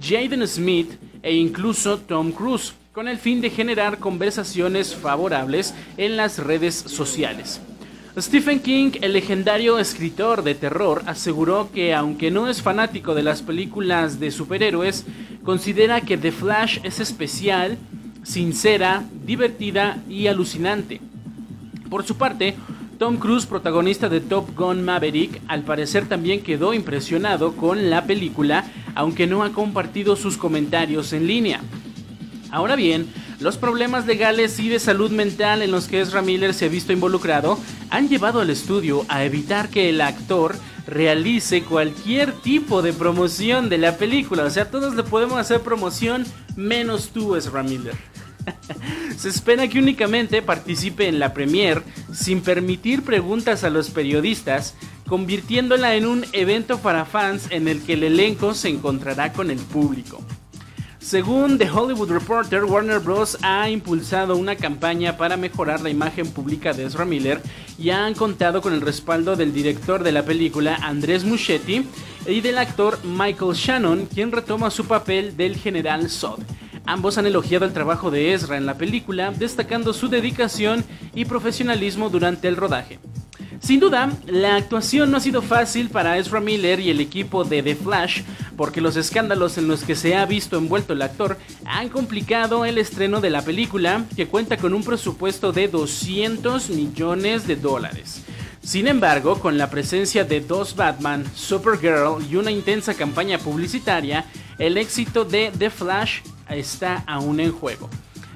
Jaden 0.00 0.48
Smith 0.48 0.92
e 1.22 1.34
incluso 1.34 1.98
Tom 1.98 2.32
Cruise, 2.32 2.72
con 2.94 3.06
el 3.06 3.18
fin 3.18 3.42
de 3.42 3.50
generar 3.50 3.98
conversaciones 3.98 4.94
favorables 4.94 5.74
en 5.98 6.16
las 6.16 6.38
redes 6.38 6.74
sociales. 6.74 7.60
Stephen 8.18 8.60
King, 8.60 8.92
el 9.02 9.12
legendario 9.12 9.78
escritor 9.78 10.42
de 10.42 10.54
terror, 10.54 11.02
aseguró 11.04 11.70
que 11.70 11.92
aunque 11.92 12.30
no 12.30 12.48
es 12.48 12.62
fanático 12.62 13.14
de 13.14 13.22
las 13.22 13.42
películas 13.42 14.18
de 14.18 14.30
superhéroes, 14.30 15.04
considera 15.42 16.00
que 16.00 16.16
The 16.16 16.32
Flash 16.32 16.78
es 16.82 16.98
especial, 16.98 17.76
sincera, 18.22 19.04
divertida 19.26 20.02
y 20.08 20.28
alucinante. 20.28 21.02
Por 21.90 22.06
su 22.06 22.16
parte, 22.16 22.54
Tom 22.98 23.18
Cruise, 23.18 23.44
protagonista 23.44 24.08
de 24.08 24.22
Top 24.22 24.56
Gun 24.56 24.82
Maverick, 24.82 25.42
al 25.46 25.64
parecer 25.64 26.08
también 26.08 26.42
quedó 26.42 26.72
impresionado 26.72 27.52
con 27.54 27.90
la 27.90 28.06
película, 28.06 28.64
aunque 28.94 29.26
no 29.26 29.44
ha 29.44 29.52
compartido 29.52 30.16
sus 30.16 30.38
comentarios 30.38 31.12
en 31.12 31.26
línea. 31.26 31.60
Ahora 32.50 32.76
bien, 32.76 33.08
los 33.40 33.58
problemas 33.58 34.06
legales 34.06 34.58
y 34.58 34.68
de 34.68 34.78
salud 34.78 35.10
mental 35.10 35.62
en 35.62 35.70
los 35.70 35.88
que 35.88 36.00
Ezra 36.00 36.22
Miller 36.22 36.54
se 36.54 36.66
ha 36.66 36.68
visto 36.68 36.92
involucrado 36.92 37.58
han 37.90 38.08
llevado 38.08 38.40
al 38.40 38.50
estudio 38.50 39.04
a 39.08 39.24
evitar 39.24 39.68
que 39.68 39.90
el 39.90 40.00
actor 40.00 40.56
realice 40.86 41.62
cualquier 41.62 42.32
tipo 42.32 42.80
de 42.80 42.92
promoción 42.92 43.68
de 43.68 43.78
la 43.78 43.96
película. 43.96 44.44
O 44.44 44.50
sea, 44.50 44.70
todos 44.70 44.94
le 44.94 45.02
podemos 45.02 45.38
hacer 45.38 45.60
promoción 45.60 46.24
menos 46.56 47.10
tú, 47.10 47.36
Ezra 47.36 47.62
Miller. 47.62 47.94
Se 49.16 49.28
espera 49.28 49.68
que 49.68 49.78
únicamente 49.78 50.40
participe 50.42 51.08
en 51.08 51.18
la 51.18 51.34
premiere 51.34 51.82
sin 52.12 52.40
permitir 52.40 53.02
preguntas 53.02 53.64
a 53.64 53.70
los 53.70 53.90
periodistas, 53.90 54.74
convirtiéndola 55.06 55.94
en 55.94 56.06
un 56.06 56.24
evento 56.32 56.78
para 56.78 57.04
fans 57.04 57.48
en 57.50 57.68
el 57.68 57.82
que 57.82 57.94
el 57.94 58.04
elenco 58.04 58.54
se 58.54 58.68
encontrará 58.68 59.32
con 59.32 59.50
el 59.50 59.58
público. 59.58 60.20
Según 61.06 61.56
The 61.56 61.70
Hollywood 61.70 62.10
Reporter, 62.10 62.64
Warner 62.64 62.98
Bros. 62.98 63.38
ha 63.42 63.70
impulsado 63.70 64.36
una 64.36 64.56
campaña 64.56 65.16
para 65.16 65.36
mejorar 65.36 65.80
la 65.80 65.88
imagen 65.88 66.32
pública 66.32 66.72
de 66.72 66.84
Ezra 66.84 67.04
Miller 67.04 67.40
y 67.78 67.90
han 67.90 68.12
contado 68.14 68.60
con 68.60 68.72
el 68.72 68.80
respaldo 68.80 69.36
del 69.36 69.52
director 69.52 70.02
de 70.02 70.10
la 70.10 70.24
película 70.24 70.74
Andrés 70.82 71.22
Muschietti 71.22 71.86
y 72.26 72.40
del 72.40 72.58
actor 72.58 72.98
Michael 73.04 73.54
Shannon, 73.54 74.06
quien 74.06 74.32
retoma 74.32 74.68
su 74.68 74.86
papel 74.86 75.36
del 75.36 75.54
general 75.54 76.10
Zod. 76.10 76.40
Ambos 76.86 77.18
han 77.18 77.26
elogiado 77.26 77.66
el 77.66 77.72
trabajo 77.72 78.10
de 78.10 78.34
Ezra 78.34 78.56
en 78.56 78.66
la 78.66 78.76
película, 78.76 79.30
destacando 79.30 79.92
su 79.92 80.08
dedicación 80.08 80.84
y 81.14 81.24
profesionalismo 81.24 82.10
durante 82.10 82.48
el 82.48 82.56
rodaje. 82.56 82.98
Sin 83.60 83.80
duda, 83.80 84.12
la 84.26 84.56
actuación 84.56 85.10
no 85.10 85.16
ha 85.16 85.20
sido 85.20 85.42
fácil 85.42 85.88
para 85.88 86.18
Ezra 86.18 86.40
Miller 86.40 86.78
y 86.78 86.90
el 86.90 87.00
equipo 87.00 87.44
de 87.44 87.62
The 87.62 87.74
Flash, 87.74 88.22
porque 88.56 88.80
los 88.80 88.96
escándalos 88.96 89.58
en 89.58 89.66
los 89.66 89.82
que 89.82 89.96
se 89.96 90.14
ha 90.14 90.26
visto 90.26 90.56
envuelto 90.58 90.92
el 90.92 91.02
actor 91.02 91.38
han 91.64 91.88
complicado 91.88 92.64
el 92.64 92.78
estreno 92.78 93.20
de 93.20 93.30
la 93.30 93.42
película, 93.42 94.04
que 94.14 94.26
cuenta 94.26 94.56
con 94.56 94.74
un 94.74 94.84
presupuesto 94.84 95.52
de 95.52 95.68
200 95.68 96.70
millones 96.70 97.46
de 97.46 97.56
dólares. 97.56 98.22
Sin 98.62 98.88
embargo, 98.88 99.38
con 99.38 99.58
la 99.58 99.70
presencia 99.70 100.24
de 100.24 100.40
dos 100.40 100.74
Batman, 100.74 101.24
Supergirl 101.34 102.24
y 102.28 102.36
una 102.36 102.50
intensa 102.50 102.94
campaña 102.94 103.38
publicitaria, 103.38 104.26
el 104.58 104.76
éxito 104.76 105.24
de 105.24 105.52
The 105.56 105.70
Flash 105.70 106.20
está 106.48 107.04
aún 107.06 107.40
en 107.40 107.52
juego. 107.52 107.88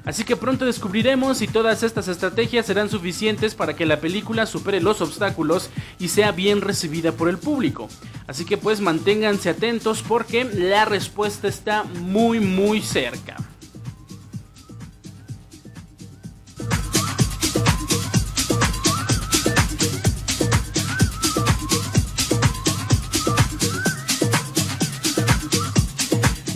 Así 0.03 0.23
que 0.23 0.35
pronto 0.35 0.65
descubriremos 0.65 1.37
si 1.37 1.47
todas 1.47 1.83
estas 1.83 2.07
estrategias 2.07 2.65
serán 2.65 2.89
suficientes 2.89 3.53
para 3.53 3.75
que 3.75 3.85
la 3.85 3.99
película 3.99 4.45
supere 4.45 4.81
los 4.81 5.01
obstáculos 5.01 5.69
y 5.99 6.07
sea 6.07 6.31
bien 6.31 6.61
recibida 6.61 7.11
por 7.11 7.29
el 7.29 7.37
público. 7.37 7.87
Así 8.27 8.45
que 8.45 8.57
pues 8.57 8.81
manténganse 8.81 9.49
atentos 9.49 10.03
porque 10.07 10.43
la 10.43 10.85
respuesta 10.85 11.47
está 11.47 11.83
muy 11.83 12.39
muy 12.39 12.81
cerca. 12.81 13.37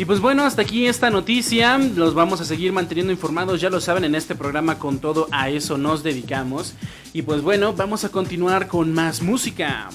Y 0.06 0.08
pues 0.08 0.20
bueno, 0.20 0.44
hasta 0.44 0.62
aquí 0.62 0.86
esta 0.86 1.10
noticia. 1.10 1.80
Los 1.80 2.14
vamos 2.14 2.40
a 2.40 2.46
seguir 2.46 2.72
manteniendo 2.72 3.12
informados, 3.12 3.60
ya 3.60 3.72
lo 3.72 3.82
saben, 3.82 4.04
en 4.04 4.14
este 4.14 4.36
programa 4.36 4.78
con 4.78 5.00
todo 5.00 5.28
a 5.32 5.50
eso 5.50 5.80
nos 5.80 6.04
dedicamos. 6.04 6.76
Y 7.12 7.24
pues 7.24 7.42
bueno, 7.42 7.74
vamos 7.74 8.04
a 8.04 8.10
continuar 8.10 8.68
con 8.68 8.94
más 8.94 9.24
música. 9.24 9.90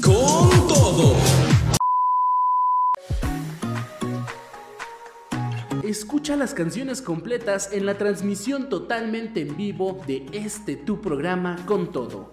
Con 0.00 0.68
todo. 0.68 1.16
Escucha 5.82 6.36
las 6.36 6.54
canciones 6.54 7.02
completas 7.02 7.70
en 7.72 7.84
la 7.84 7.98
transmisión 7.98 8.68
totalmente 8.68 9.40
en 9.40 9.56
vivo 9.56 10.00
de 10.06 10.24
este 10.32 10.76
tu 10.76 11.00
programa 11.00 11.56
con 11.66 11.90
todo 11.90 12.32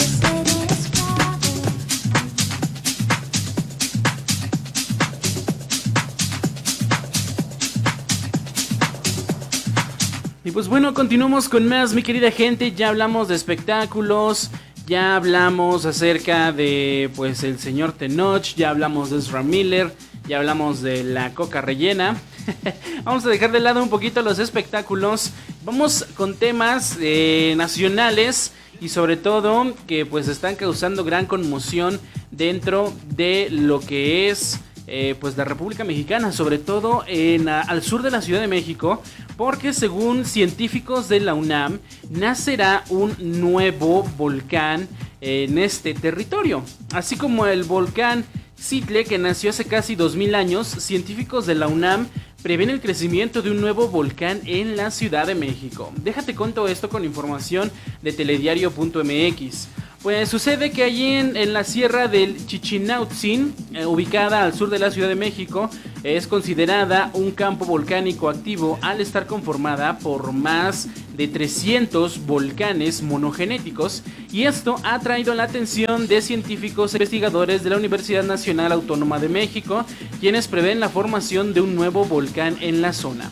Y 10.43 10.49
pues 10.49 10.67
bueno, 10.67 10.95
continuamos 10.95 11.47
con 11.47 11.67
más, 11.67 11.93
mi 11.93 12.01
querida 12.01 12.31
gente. 12.31 12.71
Ya 12.71 12.89
hablamos 12.89 13.27
de 13.27 13.35
espectáculos, 13.35 14.49
ya 14.87 15.15
hablamos 15.15 15.85
acerca 15.85 16.51
de 16.51 17.11
pues 17.15 17.43
el 17.43 17.59
señor 17.59 17.91
Tenoch, 17.91 18.55
ya 18.55 18.71
hablamos 18.71 19.11
de 19.11 19.19
Ezra 19.19 19.43
Miller, 19.43 19.93
ya 20.27 20.39
hablamos 20.39 20.81
de 20.81 21.03
la 21.03 21.35
coca 21.35 21.61
rellena. 21.61 22.19
Vamos 23.03 23.23
a 23.23 23.29
dejar 23.29 23.51
de 23.51 23.59
lado 23.59 23.83
un 23.83 23.89
poquito 23.89 24.23
los 24.23 24.39
espectáculos. 24.39 25.29
Vamos 25.63 26.07
con 26.17 26.33
temas 26.33 26.97
eh, 26.99 27.53
nacionales 27.55 28.51
y 28.79 28.89
sobre 28.89 29.17
todo 29.17 29.75
que 29.85 30.07
pues 30.07 30.27
están 30.27 30.55
causando 30.55 31.03
gran 31.03 31.27
conmoción 31.27 31.99
dentro 32.31 32.91
de 33.09 33.47
lo 33.51 33.79
que 33.79 34.29
es 34.31 34.59
eh, 34.87 35.15
pues 35.19 35.37
la 35.37 35.45
República 35.45 35.83
Mexicana, 35.83 36.31
sobre 36.31 36.57
todo 36.57 37.03
en, 37.07 37.49
al 37.49 37.81
sur 37.81 38.01
de 38.01 38.11
la 38.11 38.21
Ciudad 38.21 38.41
de 38.41 38.47
México, 38.47 39.01
porque 39.37 39.73
según 39.73 40.25
científicos 40.25 41.07
de 41.09 41.19
la 41.19 41.33
UNAM, 41.33 41.79
nacerá 42.09 42.83
un 42.89 43.15
nuevo 43.19 44.03
volcán 44.17 44.87
en 45.21 45.57
este 45.57 45.93
territorio, 45.93 46.63
así 46.93 47.15
como 47.15 47.45
el 47.45 47.63
volcán 47.63 48.25
Citle, 48.59 49.05
que 49.05 49.17
nació 49.17 49.49
hace 49.49 49.65
casi 49.65 49.95
2000 49.95 50.35
años, 50.35 50.67
científicos 50.67 51.47
de 51.47 51.55
la 51.55 51.67
UNAM 51.67 52.07
prevén 52.41 52.69
el 52.69 52.81
crecimiento 52.81 53.41
de 53.41 53.51
un 53.51 53.61
nuevo 53.61 53.87
volcán 53.87 54.41
en 54.45 54.75
la 54.75 54.91
Ciudad 54.91 55.27
de 55.27 55.35
México. 55.35 55.91
Déjate 55.97 56.35
conto 56.35 56.67
esto 56.67 56.89
con 56.89 57.05
información 57.05 57.71
de 58.01 58.13
telediario.mx. 58.13 59.67
Pues 60.03 60.29
sucede 60.29 60.71
que 60.71 60.83
allí 60.83 61.13
en, 61.13 61.53
la 61.53 61.63
sierra 61.63 62.07
del 62.07 62.47
Chichinautzin, 62.47 63.53
eh, 63.75 63.85
ubicada 63.85 64.41
al 64.43 64.55
sur 64.55 64.71
de 64.71 64.79
la 64.79 64.89
Ciudad 64.89 65.07
de 65.07 65.15
México, 65.15 65.69
es 66.01 66.25
considerada 66.25 67.11
un 67.13 67.29
campo 67.29 67.65
volcánico 67.65 68.27
activo 68.27 68.79
al 68.81 68.99
estar 68.99 69.27
conformada 69.27 69.99
por 69.99 70.31
más 70.31 70.87
de 71.15 71.27
300 71.27 72.25
volcanes 72.25 73.03
monogenéticos 73.03 74.01
y 74.31 74.45
esto 74.45 74.77
ha 74.83 74.97
traído 74.97 75.35
la 75.35 75.43
atención 75.43 76.07
de 76.07 76.23
científicos 76.23 76.95
e 76.95 76.97
investigadores 76.97 77.63
de 77.63 77.69
la 77.69 77.77
Universidad 77.77 78.23
Nacional 78.23 78.71
Autónoma 78.71 79.19
de 79.19 79.29
México, 79.29 79.85
quienes 80.19 80.47
prevén 80.47 80.79
la 80.79 80.89
formación 80.89 81.53
de 81.53 81.61
un 81.61 81.75
nuevo 81.75 82.05
volcán 82.05 82.57
en 82.59 82.81
la 82.81 82.93
zona. 82.93 83.29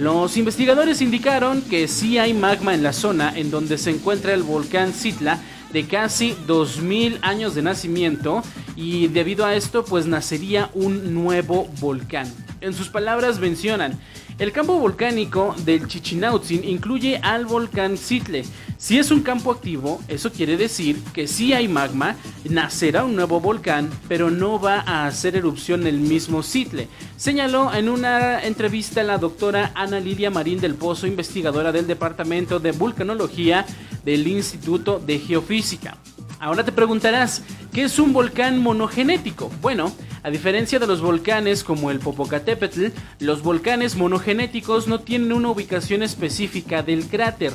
Los 0.00 0.36
investigadores 0.36 1.00
indicaron 1.00 1.60
que 1.62 1.86
sí 1.86 2.18
hay 2.18 2.32
magma 2.32 2.74
en 2.74 2.82
la 2.82 2.92
zona 2.92 3.32
en 3.36 3.50
donde 3.52 3.78
se 3.78 3.90
encuentra 3.90 4.32
el 4.32 4.44
volcán 4.44 4.92
Citla, 4.92 5.40
de 5.72 5.86
casi 5.86 6.36
2000 6.46 7.18
años 7.22 7.54
de 7.54 7.62
nacimiento 7.62 8.42
y 8.76 9.08
debido 9.08 9.44
a 9.44 9.54
esto 9.54 9.84
pues 9.84 10.06
nacería 10.06 10.70
un 10.74 11.14
nuevo 11.14 11.68
volcán. 11.80 12.32
En 12.60 12.74
sus 12.74 12.88
palabras 12.88 13.38
mencionan, 13.38 13.98
el 14.38 14.52
campo 14.52 14.78
volcánico 14.78 15.54
del 15.64 15.88
Chichinautzin 15.88 16.62
incluye 16.62 17.18
al 17.22 17.44
volcán 17.44 17.96
Citle. 17.96 18.44
Si 18.76 18.96
es 18.96 19.10
un 19.10 19.22
campo 19.22 19.50
activo, 19.50 20.00
eso 20.06 20.30
quiere 20.30 20.56
decir 20.56 21.02
que 21.12 21.26
si 21.26 21.52
hay 21.52 21.66
magma, 21.66 22.14
nacerá 22.48 23.04
un 23.04 23.16
nuevo 23.16 23.40
volcán, 23.40 23.90
pero 24.06 24.30
no 24.30 24.60
va 24.60 24.84
a 24.86 25.06
hacer 25.06 25.34
erupción 25.34 25.88
el 25.88 25.98
mismo 25.98 26.44
Citle. 26.44 26.88
Señaló 27.16 27.74
en 27.74 27.88
una 27.88 28.44
entrevista 28.44 29.02
la 29.02 29.18
doctora 29.18 29.72
Ana 29.74 29.98
Lilia 29.98 30.30
Marín 30.30 30.60
del 30.60 30.76
Pozo, 30.76 31.08
investigadora 31.08 31.72
del 31.72 31.88
Departamento 31.88 32.60
de 32.60 32.70
Vulcanología 32.70 33.66
del 34.04 34.28
Instituto 34.28 35.00
de 35.04 35.18
Geofísica. 35.18 35.98
Ahora 36.40 36.64
te 36.64 36.70
preguntarás, 36.70 37.42
¿qué 37.72 37.82
es 37.82 37.98
un 37.98 38.12
volcán 38.12 38.60
monogenético? 38.60 39.50
Bueno, 39.60 39.92
a 40.22 40.30
diferencia 40.30 40.78
de 40.78 40.86
los 40.86 41.00
volcanes 41.00 41.64
como 41.64 41.90
el 41.90 41.98
Popocatépetl, 41.98 42.86
los 43.18 43.42
volcanes 43.42 43.96
monogenéticos 43.96 44.86
no 44.86 45.00
tienen 45.00 45.32
una 45.32 45.50
ubicación 45.50 46.04
específica 46.04 46.84
del 46.84 47.06
cráter, 47.06 47.52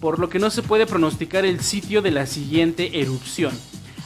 por 0.00 0.18
lo 0.18 0.28
que 0.28 0.40
no 0.40 0.50
se 0.50 0.62
puede 0.62 0.84
pronosticar 0.84 1.44
el 1.44 1.60
sitio 1.60 2.02
de 2.02 2.10
la 2.10 2.26
siguiente 2.26 3.00
erupción. 3.00 3.52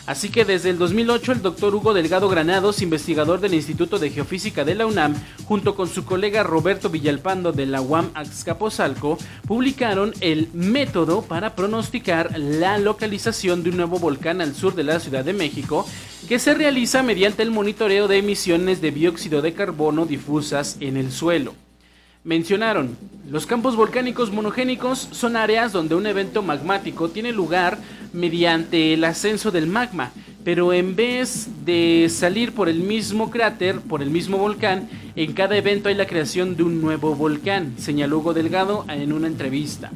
Así 0.08 0.30
que 0.30 0.46
desde 0.46 0.70
el 0.70 0.78
2008 0.78 1.32
el 1.32 1.42
doctor 1.42 1.74
Hugo 1.74 1.92
Delgado 1.92 2.30
Granados, 2.30 2.80
investigador 2.80 3.40
del 3.40 3.52
Instituto 3.52 3.98
de 3.98 4.08
Geofísica 4.08 4.64
de 4.64 4.74
la 4.74 4.86
UNAM, 4.86 5.14
junto 5.44 5.74
con 5.74 5.86
su 5.86 6.06
colega 6.06 6.42
Roberto 6.42 6.88
Villalpando 6.88 7.52
de 7.52 7.66
la 7.66 7.82
UAM 7.82 8.08
Azcapotzalco, 8.14 9.18
publicaron 9.46 10.14
el 10.22 10.48
método 10.54 11.20
para 11.20 11.54
pronosticar 11.54 12.38
la 12.38 12.78
localización 12.78 13.62
de 13.62 13.68
un 13.68 13.76
nuevo 13.76 13.98
volcán 13.98 14.40
al 14.40 14.54
sur 14.54 14.74
de 14.74 14.84
la 14.84 14.98
Ciudad 14.98 15.26
de 15.26 15.34
México, 15.34 15.86
que 16.26 16.38
se 16.38 16.54
realiza 16.54 17.02
mediante 17.02 17.42
el 17.42 17.50
monitoreo 17.50 18.08
de 18.08 18.16
emisiones 18.16 18.80
de 18.80 18.92
dióxido 18.92 19.42
de 19.42 19.52
carbono 19.52 20.06
difusas 20.06 20.78
en 20.80 20.96
el 20.96 21.12
suelo. 21.12 21.52
Mencionaron, 22.24 22.96
los 23.30 23.46
campos 23.46 23.76
volcánicos 23.76 24.32
monogénicos 24.32 25.08
son 25.12 25.36
áreas 25.36 25.72
donde 25.72 25.94
un 25.94 26.06
evento 26.06 26.42
magmático 26.42 27.10
tiene 27.10 27.30
lugar 27.30 27.78
mediante 28.12 28.94
el 28.94 29.04
ascenso 29.04 29.50
del 29.50 29.66
magma, 29.66 30.12
pero 30.44 30.72
en 30.72 30.96
vez 30.96 31.48
de 31.64 32.08
salir 32.10 32.52
por 32.52 32.68
el 32.68 32.80
mismo 32.80 33.30
cráter, 33.30 33.80
por 33.80 34.02
el 34.02 34.10
mismo 34.10 34.38
volcán, 34.38 34.88
en 35.14 35.32
cada 35.32 35.56
evento 35.56 35.88
hay 35.88 35.94
la 35.94 36.06
creación 36.06 36.56
de 36.56 36.62
un 36.62 36.80
nuevo 36.80 37.14
volcán, 37.14 37.74
señaló 37.78 38.18
Hugo 38.18 38.34
Delgado 38.34 38.84
en 38.88 39.12
una 39.12 39.26
entrevista. 39.26 39.90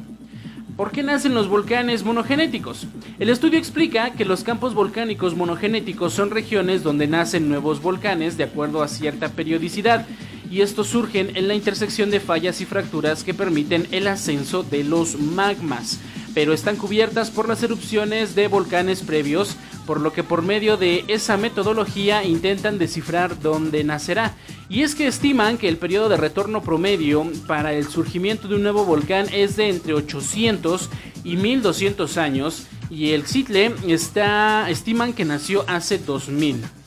¿Por 0.75 0.91
qué 0.91 1.03
nacen 1.03 1.35
los 1.35 1.47
volcanes 1.47 2.03
monogenéticos? 2.03 2.87
El 3.19 3.29
estudio 3.29 3.59
explica 3.59 4.11
que 4.13 4.25
los 4.25 4.43
campos 4.43 4.73
volcánicos 4.73 5.35
monogenéticos 5.35 6.13
son 6.13 6.31
regiones 6.31 6.81
donde 6.81 7.05
nacen 7.05 7.47
nuevos 7.47 7.79
volcanes 7.79 8.37
de 8.37 8.45
acuerdo 8.45 8.81
a 8.81 8.87
cierta 8.87 9.29
periodicidad 9.29 10.07
y 10.49 10.61
estos 10.61 10.87
surgen 10.87 11.35
en 11.35 11.47
la 11.47 11.53
intersección 11.53 12.09
de 12.09 12.19
fallas 12.19 12.59
y 12.61 12.65
fracturas 12.65 13.23
que 13.23 13.35
permiten 13.35 13.87
el 13.91 14.07
ascenso 14.07 14.63
de 14.63 14.83
los 14.83 15.19
magmas, 15.19 15.99
pero 16.33 16.53
están 16.53 16.75
cubiertas 16.75 17.31
por 17.31 17.47
las 17.47 17.61
erupciones 17.63 18.35
de 18.35 18.47
volcanes 18.47 19.01
previos, 19.01 19.55
por 19.85 19.99
lo 19.99 20.13
que 20.13 20.23
por 20.23 20.41
medio 20.41 20.77
de 20.77 21.03
esa 21.07 21.37
metodología 21.37 22.23
intentan 22.23 22.77
descifrar 22.77 23.39
dónde 23.39 23.83
nacerá. 23.83 24.35
Y 24.69 24.81
es 24.81 24.95
que 24.95 25.07
estiman 25.07 25.57
que 25.57 25.69
el 25.69 25.77
periodo 25.77 26.09
de 26.09 26.17
retorno 26.17 26.61
promedio 26.61 27.29
para 27.47 27.73
el 27.73 27.87
surgimiento 27.87 28.47
de 28.47 28.55
un 28.55 28.63
nuevo 28.63 28.85
volcán 28.85 29.27
es 29.31 29.55
de 29.55 29.69
entre 29.69 29.93
800 29.93 30.89
y 31.23 31.37
1200 31.37 32.17
años 32.17 32.67
y 32.89 33.11
el 33.11 33.25
Xitle 33.25 33.73
está 33.87 34.69
estiman 34.69 35.13
que 35.13 35.25
nació 35.25 35.65
hace 35.67 35.97
2000. 35.97 36.82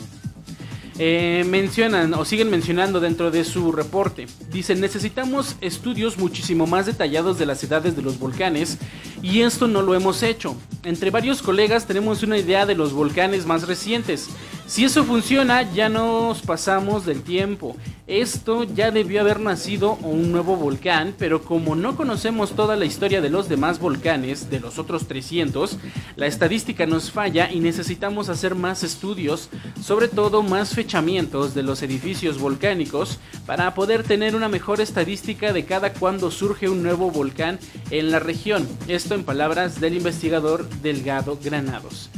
Eh, 0.98 1.44
mencionan 1.46 2.14
o 2.14 2.24
siguen 2.24 2.50
mencionando 2.50 3.00
dentro 3.00 3.30
de 3.30 3.44
su 3.44 3.70
reporte. 3.70 4.26
Dicen, 4.50 4.80
necesitamos 4.80 5.56
estudios 5.60 6.16
muchísimo 6.16 6.66
más 6.66 6.86
detallados 6.86 7.38
de 7.38 7.44
las 7.44 7.62
edades 7.62 7.96
de 7.96 8.02
los 8.02 8.18
volcanes 8.18 8.78
y 9.22 9.42
esto 9.42 9.68
no 9.68 9.82
lo 9.82 9.94
hemos 9.94 10.22
hecho. 10.22 10.56
Entre 10.84 11.10
varios 11.10 11.42
colegas 11.42 11.86
tenemos 11.86 12.22
una 12.22 12.38
idea 12.38 12.64
de 12.64 12.74
los 12.74 12.94
volcanes 12.94 13.44
más 13.44 13.66
recientes. 13.66 14.28
Si 14.68 14.84
eso 14.84 15.04
funciona, 15.04 15.62
ya 15.72 15.88
nos 15.88 16.42
pasamos 16.42 17.06
del 17.06 17.22
tiempo. 17.22 17.76
Esto 18.08 18.64
ya 18.64 18.90
debió 18.90 19.20
haber 19.20 19.38
nacido 19.38 19.92
un 20.02 20.32
nuevo 20.32 20.56
volcán, 20.56 21.14
pero 21.16 21.42
como 21.42 21.76
no 21.76 21.94
conocemos 21.94 22.50
toda 22.50 22.74
la 22.74 22.84
historia 22.84 23.20
de 23.20 23.30
los 23.30 23.48
demás 23.48 23.78
volcanes, 23.78 24.50
de 24.50 24.58
los 24.58 24.80
otros 24.80 25.06
300, 25.06 25.78
la 26.16 26.26
estadística 26.26 26.84
nos 26.84 27.12
falla 27.12 27.48
y 27.50 27.60
necesitamos 27.60 28.28
hacer 28.28 28.56
más 28.56 28.82
estudios, 28.82 29.50
sobre 29.80 30.08
todo 30.08 30.42
más 30.42 30.74
fechamientos 30.74 31.54
de 31.54 31.62
los 31.62 31.82
edificios 31.82 32.40
volcánicos, 32.40 33.20
para 33.46 33.72
poder 33.72 34.02
tener 34.02 34.34
una 34.34 34.48
mejor 34.48 34.80
estadística 34.80 35.52
de 35.52 35.64
cada 35.64 35.92
cuando 35.92 36.32
surge 36.32 36.68
un 36.68 36.82
nuevo 36.82 37.12
volcán 37.12 37.60
en 37.90 38.10
la 38.10 38.18
región. 38.18 38.66
Esto 38.88 39.14
en 39.14 39.22
palabras 39.22 39.80
del 39.80 39.94
investigador 39.94 40.68
Delgado 40.82 41.38
Granados. 41.40 42.10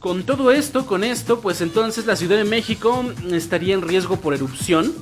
Con 0.00 0.22
todo 0.22 0.50
esto, 0.50 0.86
con 0.86 1.04
esto, 1.04 1.42
pues 1.42 1.60
entonces 1.60 2.06
la 2.06 2.16
Ciudad 2.16 2.38
de 2.38 2.44
México 2.44 3.04
estaría 3.32 3.74
en 3.74 3.82
riesgo 3.82 4.16
por 4.16 4.32
erupción. 4.32 4.94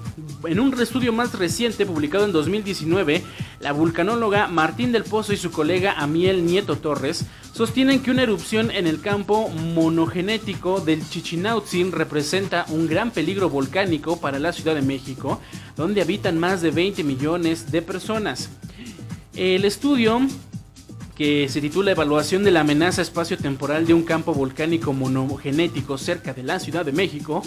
En 0.45 0.59
un 0.59 0.75
estudio 0.81 1.13
más 1.13 1.39
reciente 1.39 1.87
publicado 1.87 2.25
en 2.25 2.33
2019, 2.33 3.23
la 3.61 3.71
vulcanóloga 3.71 4.49
Martín 4.49 4.91
del 4.91 5.05
Pozo 5.05 5.33
y 5.33 5.37
su 5.37 5.53
colega 5.53 5.93
Amiel 5.93 6.45
Nieto 6.45 6.79
Torres 6.79 7.27
sostienen 7.55 8.03
que 8.03 8.11
una 8.11 8.25
erupción 8.25 8.73
en 8.73 8.89
el 8.89 9.01
campo 9.01 9.49
monogenético 9.49 10.81
del 10.81 11.09
Chichinautzin 11.09 11.93
representa 11.93 12.67
un 12.69 12.89
gran 12.89 13.13
peligro 13.13 13.49
volcánico 13.49 14.21
para 14.21 14.41
la 14.41 14.53
Ciudad 14.53 14.75
de 14.75 14.83
México, 14.83 15.41
donde 15.77 16.03
habitan 16.03 16.41
más 16.41 16.61
de 16.61 16.73
20 16.73 17.05
millones 17.05 17.71
de 17.71 17.83
personas. 17.83 18.51
El 19.37 19.65
estudio 19.65 20.23
que 21.19 21.49
se 21.49 21.61
titula 21.61 21.91
Evaluación 21.91 22.45
de 22.45 22.53
la 22.53 22.61
amenaza 22.61 23.03
espacio-temporal 23.03 23.85
de 23.85 23.93
un 23.93 24.05
campo 24.05 24.33
volcánico 24.33 24.93
monogenético 24.93 25.99
cerca 25.99 26.33
de 26.33 26.45
la 26.45 26.61
Ciudad 26.61 26.87
de 26.87 26.93
México, 26.93 27.43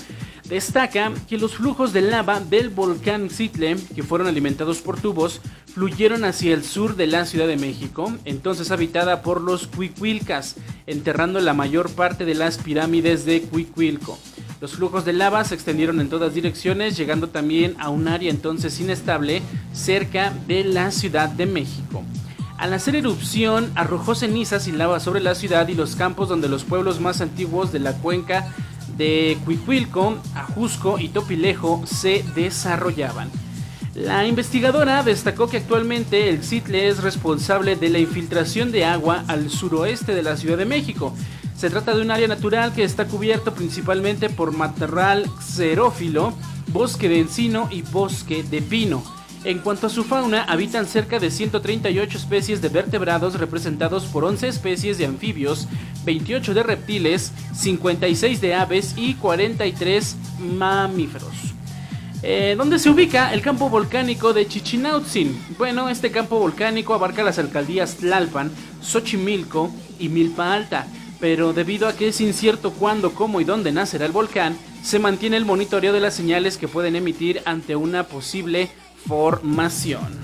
destaca 0.50 1.14
que 1.30 1.38
los 1.38 1.56
flujos 1.56 1.94
de 1.94 2.02
lava 2.02 2.42
del 2.42 2.68
volcán 2.68 3.30
Zitle, 3.30 3.78
que 3.96 4.04
fueron 4.04 4.28
alimentados 4.28 4.80
por 4.80 5.00
tubos, 5.00 5.40
fluyeron 5.74 6.26
hacia 6.26 6.54
el 6.54 6.66
sur 6.66 6.98
de 6.98 7.08
la 7.08 7.26
Ciudad 7.26 7.48
de 7.48 7.56
México, 7.56 8.12
entonces 8.26 8.72
habitada 8.72 9.22
por 9.22 9.40
los 9.40 9.68
Cuicuilcas, 9.68 10.58
enterrando 10.86 11.40
la 11.40 11.54
mayor 11.54 11.90
parte 11.92 12.26
de 12.26 12.36
las 12.36 12.58
pirámides 12.58 13.24
de 13.24 13.42
Cuicuilco. 13.44 14.20
Los 14.60 14.74
flujos 14.74 15.06
de 15.06 15.14
lava 15.14 15.46
se 15.46 15.56
extendieron 15.56 16.02
en 16.02 16.10
todas 16.10 16.34
direcciones, 16.34 16.98
llegando 16.98 17.30
también 17.30 17.76
a 17.80 17.88
un 17.88 18.10
área 18.10 18.32
entonces 18.32 18.78
inestable 18.82 19.42
cerca 19.72 20.34
de 20.46 20.66
la 20.66 20.92
Ciudad 20.92 21.30
de 21.30 21.46
México. 21.46 22.04
Al 22.62 22.76
hacer 22.76 22.96
erupción, 22.96 23.72
arrojó 23.74 24.14
cenizas 24.14 24.68
y 24.68 24.72
lava 24.72 25.00
sobre 25.00 25.20
la 25.20 25.34
ciudad 25.34 25.68
y 25.68 25.74
los 25.74 25.96
campos 25.96 26.30
donde 26.30 26.48
los 26.48 26.64
pueblos 26.64 27.00
más 27.00 27.20
antiguos 27.20 27.72
de 27.72 27.80
la 27.80 27.94
cuenca 27.94 28.54
de 28.98 29.40
Cuicuilco, 29.46 30.20
Ajusco 30.36 31.00
y 31.00 31.10
Topilejo 31.10 31.82
se 31.88 32.24
desarrollaban. 32.36 33.32
La 33.96 34.28
investigadora 34.28 35.02
destacó 35.02 35.50
que 35.50 35.58
actualmente 35.58 36.30
el 36.30 36.44
CITLE 36.44 36.88
es 36.88 37.02
responsable 37.02 37.78
de 37.78 37.90
la 37.90 37.98
infiltración 37.98 38.72
de 38.72 38.86
agua 38.86 39.24
al 39.28 39.50
suroeste 39.50 40.14
de 40.14 40.22
la 40.22 40.38
Ciudad 40.38 40.60
de 40.60 40.66
México. 40.66 41.16
Se 41.58 41.72
trata 41.72 41.96
de 41.96 42.04
un 42.04 42.12
área 42.12 42.28
natural 42.28 42.74
que 42.76 42.84
está 42.84 43.06
cubierto 43.06 43.56
principalmente 43.56 44.30
por 44.30 44.56
matorral 44.56 45.28
xerófilo, 45.42 46.32
bosque 46.68 47.10
de 47.10 47.22
encino 47.22 47.70
y 47.72 47.82
bosque 47.82 48.44
de 48.44 48.62
pino. 48.62 49.04
En 49.44 49.58
cuanto 49.58 49.88
a 49.88 49.90
su 49.90 50.04
fauna, 50.04 50.44
habitan 50.44 50.86
cerca 50.86 51.18
de 51.18 51.32
138 51.32 52.16
especies 52.16 52.62
de 52.62 52.70
vertebrados 52.70 53.40
representados 53.40 54.06
por 54.06 54.24
11 54.24 54.48
especies 54.48 55.00
de 55.00 55.06
anfibios, 55.08 55.68
28 56.06 56.54
de 56.54 56.62
reptiles, 56.62 57.32
56 57.56 58.40
de 58.40 58.54
aves 58.54 58.94
y 58.98 59.16
43 59.16 60.16
mamíferos. 60.40 61.34
Eh, 62.22 62.54
¿Dónde 62.56 62.78
se 62.78 62.92
ubica 62.92 63.34
el 63.34 63.42
campo 63.42 63.68
volcánico 63.68 64.32
de 64.32 64.48
Chichinautzin? 64.48 65.56
Bueno, 65.58 65.90
este 65.90 66.12
campo 66.12 66.38
volcánico 66.38 66.94
abarca 66.94 67.24
las 67.24 67.40
alcaldías 67.40 67.96
Tlalpan, 67.96 68.52
Xochimilco 68.84 69.72
y 69.98 70.10
Milpa 70.10 70.54
Alta, 70.54 70.86
pero 71.20 71.52
debido 71.52 71.88
a 71.88 71.94
que 71.94 72.10
es 72.10 72.22
incierto 72.22 72.74
cuándo, 72.74 73.16
cómo 73.16 73.42
y 73.42 73.44
dónde 73.44 73.72
nacerá 73.72 74.06
el 74.06 74.12
volcán, 74.12 74.56
se 74.84 75.00
mantiene 75.00 75.38
el 75.38 75.46
monitoreo 75.46 75.94
de 75.94 76.00
las 76.00 76.14
señales 76.14 76.58
que 76.58 76.68
pueden 76.68 76.96
emitir 76.96 77.42
ante 77.46 77.76
una 77.76 78.04
posible 78.04 78.70
formación. 79.08 80.22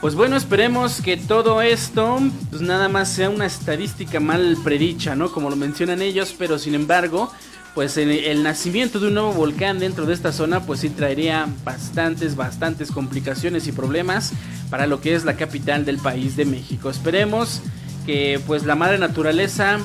Pues 0.00 0.16
bueno, 0.16 0.36
esperemos 0.36 1.00
que 1.00 1.16
todo 1.16 1.62
esto 1.62 2.18
pues 2.50 2.60
nada 2.60 2.88
más 2.88 3.08
sea 3.08 3.30
una 3.30 3.46
estadística 3.46 4.18
mal 4.18 4.56
predicha, 4.64 5.14
¿no? 5.14 5.30
Como 5.30 5.48
lo 5.48 5.54
mencionan 5.54 6.02
ellos, 6.02 6.34
pero 6.36 6.58
sin 6.58 6.74
embargo, 6.74 7.30
pues 7.76 7.96
el, 7.96 8.10
el, 8.10 8.42
nacimiento 8.42 8.98
de 8.98 9.06
un 9.06 9.14
nuevo 9.14 9.32
volcán 9.32 9.78
dentro 9.78 10.04
de 10.04 10.14
esta 10.14 10.32
zona 10.32 10.66
pues 10.66 10.80
sí 10.80 10.90
traería 10.90 11.46
bastantes, 11.64 12.34
bastantes 12.34 12.90
complicaciones 12.90 13.68
y 13.68 13.72
problemas 13.72 14.32
para 14.70 14.88
lo 14.88 15.00
que 15.00 15.14
es 15.14 15.24
la 15.24 15.36
capital 15.36 15.84
del 15.84 15.98
país 15.98 16.34
de 16.34 16.46
México. 16.46 16.90
Esperemos 16.90 17.60
que 18.04 18.40
pues 18.44 18.64
la 18.64 18.74
madre 18.74 18.98
naturaleza 18.98 19.78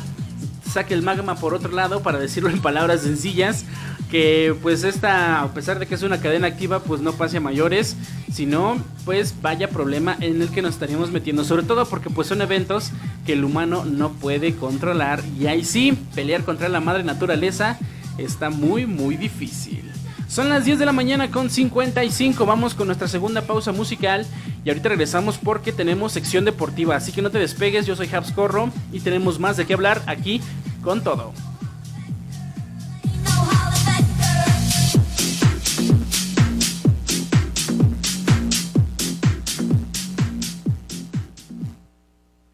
saque 0.72 0.94
el 0.94 1.02
magma 1.02 1.36
por 1.36 1.54
otro 1.54 1.72
lado, 1.72 2.02
para 2.02 2.20
decirlo 2.20 2.50
en 2.50 2.62
palabras 2.62 3.02
sencillas, 3.02 3.66
que 4.10 4.56
pues 4.62 4.84
esta, 4.84 5.42
a 5.42 5.54
pesar 5.54 5.80
de 5.80 5.86
que 5.86 5.96
es 5.96 6.04
una 6.04 6.20
cadena 6.20 6.48
activa, 6.48 6.80
pues 6.80 7.02
no 7.02 7.14
pase 7.14 7.38
a 7.38 7.42
mayores, 7.42 7.96
sino 8.32 8.78
pues 9.06 9.36
vaya 9.42 9.70
problema 9.70 10.18
en 10.20 10.42
el 10.42 10.50
que 10.50 10.62
nos 10.62 10.76
estaríamos 10.76 11.12
metiendo, 11.12 11.44
sobre 11.44 11.64
todo 11.64 11.86
porque 11.88 12.10
pues 12.10 12.28
son 12.28 12.42
eventos 12.42 12.92
que 13.26 13.34
el 13.34 13.44
humano 13.44 13.86
no 13.86 14.12
puede 14.14 14.56
controlar 14.56 15.24
y 15.40 15.48
ahí 15.48 15.64
sí, 15.64 15.98
pelear 16.16 16.44
contra 16.44 16.70
la 16.70 16.80
madre 16.80 17.04
naturaleza 17.04 17.78
está 18.18 18.50
muy 18.50 18.86
muy 18.86 19.18
difícil. 19.18 19.97
Son 20.28 20.50
las 20.50 20.66
10 20.66 20.80
de 20.80 20.86
la 20.86 20.92
mañana 20.92 21.32
con 21.32 21.50
55. 21.50 22.46
Vamos 22.46 22.74
con 22.74 22.88
nuestra 22.88 23.08
segunda 23.08 23.44
pausa 23.44 23.72
musical. 23.72 24.26
Y 24.66 24.70
ahorita 24.70 24.90
regresamos 24.90 25.38
porque 25.38 25.72
tenemos 25.72 26.12
sección 26.12 26.44
deportiva. 26.46 26.96
Así 26.96 27.12
que 27.12 27.22
no 27.22 27.32
te 27.32 27.40
despegues. 27.40 27.86
Yo 27.86 27.96
soy 27.96 28.10
Habs 28.14 28.32
Corro 28.32 28.70
y 28.92 29.00
tenemos 29.00 29.40
más 29.40 29.58
de 29.58 29.66
qué 29.66 29.74
hablar 29.74 30.02
aquí 30.06 30.42
con 30.84 31.02
todo. 31.02 31.34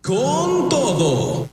Con 0.01 0.69
todo. 0.69 1.52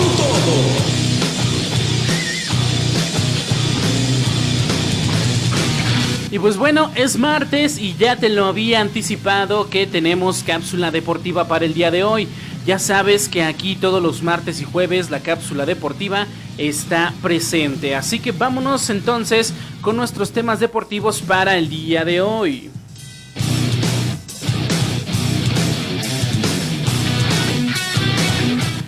Y 6.31 6.39
pues 6.39 6.55
bueno, 6.55 6.89
es 6.95 7.17
martes 7.17 7.77
y 7.77 7.93
ya 7.95 8.15
te 8.15 8.29
lo 8.29 8.45
había 8.45 8.79
anticipado 8.79 9.69
que 9.69 9.85
tenemos 9.85 10.43
cápsula 10.43 10.89
deportiva 10.89 11.49
para 11.49 11.65
el 11.65 11.73
día 11.73 11.91
de 11.91 12.05
hoy. 12.05 12.25
Ya 12.65 12.79
sabes 12.79 13.27
que 13.27 13.43
aquí 13.43 13.75
todos 13.75 14.01
los 14.01 14.23
martes 14.23 14.61
y 14.61 14.63
jueves 14.63 15.09
la 15.09 15.19
cápsula 15.19 15.65
deportiva 15.65 16.27
está 16.57 17.13
presente. 17.21 17.97
Así 17.97 18.19
que 18.19 18.31
vámonos 18.31 18.89
entonces 18.89 19.53
con 19.81 19.97
nuestros 19.97 20.31
temas 20.31 20.61
deportivos 20.61 21.19
para 21.21 21.57
el 21.57 21.67
día 21.67 22.05
de 22.05 22.21
hoy. 22.21 22.71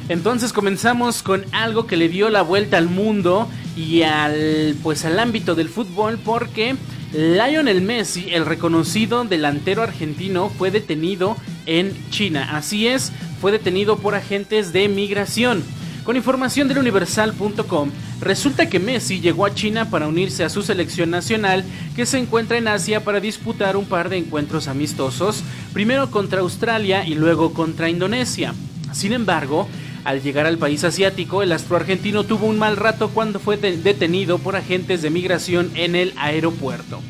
Entonces 0.08 0.53
comenzamos 0.53 1.23
con 1.23 1.43
algo 1.51 1.88
que 1.88 1.97
le 1.97 2.08
dio 2.08 2.29
la 2.29 2.41
vuelta 2.41 2.77
al 2.77 2.88
mundo 2.88 3.49
y 3.75 4.03
al 4.03 4.77
pues 4.82 5.03
al 5.03 5.19
ámbito 5.19 5.56
del 5.56 5.67
fútbol 5.67 6.19
porque 6.23 6.75
Lionel 7.13 7.82
Messi, 7.82 8.30
el 8.32 8.45
reconocido 8.45 9.23
delantero 9.23 9.84
argentino, 9.84 10.49
fue 10.49 10.71
detenido 10.71 11.38
en 11.67 11.93
China. 12.10 12.58
Así 12.58 12.88
es, 12.88 13.12
fue 13.39 13.52
detenido 13.52 13.97
por 13.97 14.15
agentes 14.15 14.73
de 14.73 14.89
migración. 14.89 15.63
Con 16.04 16.17
información 16.17 16.67
del 16.67 16.80
universal.com, 16.80 17.91
resulta 18.19 18.67
que 18.67 18.80
Messi 18.80 19.21
llegó 19.21 19.45
a 19.45 19.54
China 19.54 19.89
para 19.89 20.08
unirse 20.08 20.43
a 20.43 20.49
su 20.49 20.63
selección 20.63 21.12
nacional 21.12 21.63
que 21.95 22.06
se 22.08 22.17
encuentra 22.17 22.58
en 22.58 22.67
Asia 22.67 23.04
para 23.04 23.19
disputar 23.19 23.78
un 23.78 23.86
par 23.86 24.10
de 24.10 24.17
encuentros 24.17 24.67
amistosos, 24.67 25.43
primero 25.71 26.10
contra 26.10 26.41
Australia 26.41 27.06
y 27.08 27.13
luego 27.13 27.54
contra 27.54 27.89
Indonesia. 27.89 28.54
Sin 28.91 29.13
embargo, 29.13 29.67
al 30.03 30.21
llegar 30.21 30.45
al 30.45 30.57
país 30.57 30.83
asiático, 30.83 31.43
el 31.43 31.51
astro 31.51 31.77
argentino 31.77 32.23
tuvo 32.23 32.47
un 32.47 32.59
mal 32.59 32.75
rato 32.75 33.09
cuando 33.09 33.39
fue 33.39 33.57
detenido 33.57 34.37
por 34.37 34.55
agentes 34.55 35.01
de 35.01 35.09
migración 35.09 35.71
en 35.75 35.95
el 35.95 36.13
aeropuerto. 36.17 37.01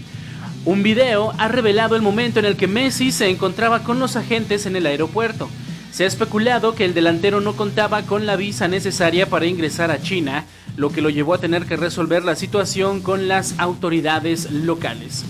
Un 0.66 0.84
video 0.84 1.34
ha 1.40 1.48
revelado 1.48 1.96
el 1.96 2.02
momento 2.02 2.40
en 2.40 2.46
el 2.46 2.56
que 2.56 2.68
Messi 2.68 3.12
se 3.12 3.30
encontraba 3.30 3.84
con 3.84 4.00
los 4.00 4.16
agentes 4.16 4.66
en 4.66 4.76
el 4.76 4.86
aeropuerto. 4.86 5.50
Se 5.92 6.06
ha 6.06 6.08
especulado 6.08 6.76
que 6.76 6.86
el 6.86 6.94
delantero 6.94 7.42
no 7.42 7.56
contaba 7.56 8.04
con 8.04 8.26
la 8.26 8.36
visa 8.36 8.68
necesaria 8.68 9.28
para 9.28 9.46
ingresar 9.46 9.92
a 9.92 10.02
China, 10.02 10.46
lo 10.78 10.90
que 10.90 11.02
lo 11.02 11.10
llevó 11.10 11.34
a 11.34 11.40
tener 11.40 11.66
que 11.66 11.76
resolver 11.76 12.24
la 12.24 12.36
situación 12.36 13.02
con 13.02 13.28
las 13.28 13.56
autoridades 13.60 14.52
locales. 14.52 15.26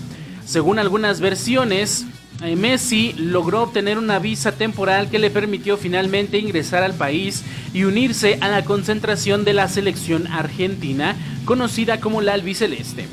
Según 0.46 0.78
algunas 0.78 1.20
versiones, 1.20 2.06
eh, 2.42 2.56
Messi 2.56 3.14
logró 3.16 3.62
obtener 3.62 3.96
una 3.96 4.18
visa 4.18 4.52
temporal 4.52 5.08
que 5.08 5.18
le 5.18 5.30
permitió 5.30 5.76
finalmente 5.76 6.38
ingresar 6.38 6.82
al 6.82 6.94
país 6.94 7.44
y 7.72 7.84
unirse 7.84 8.38
a 8.40 8.48
la 8.48 8.64
concentración 8.64 9.44
de 9.44 9.54
la 9.54 9.68
selección 9.68 10.26
argentina, 10.26 11.16
conocida 11.44 12.00
como 12.00 12.20
la 12.20 12.34
albiceleste. 12.34 13.06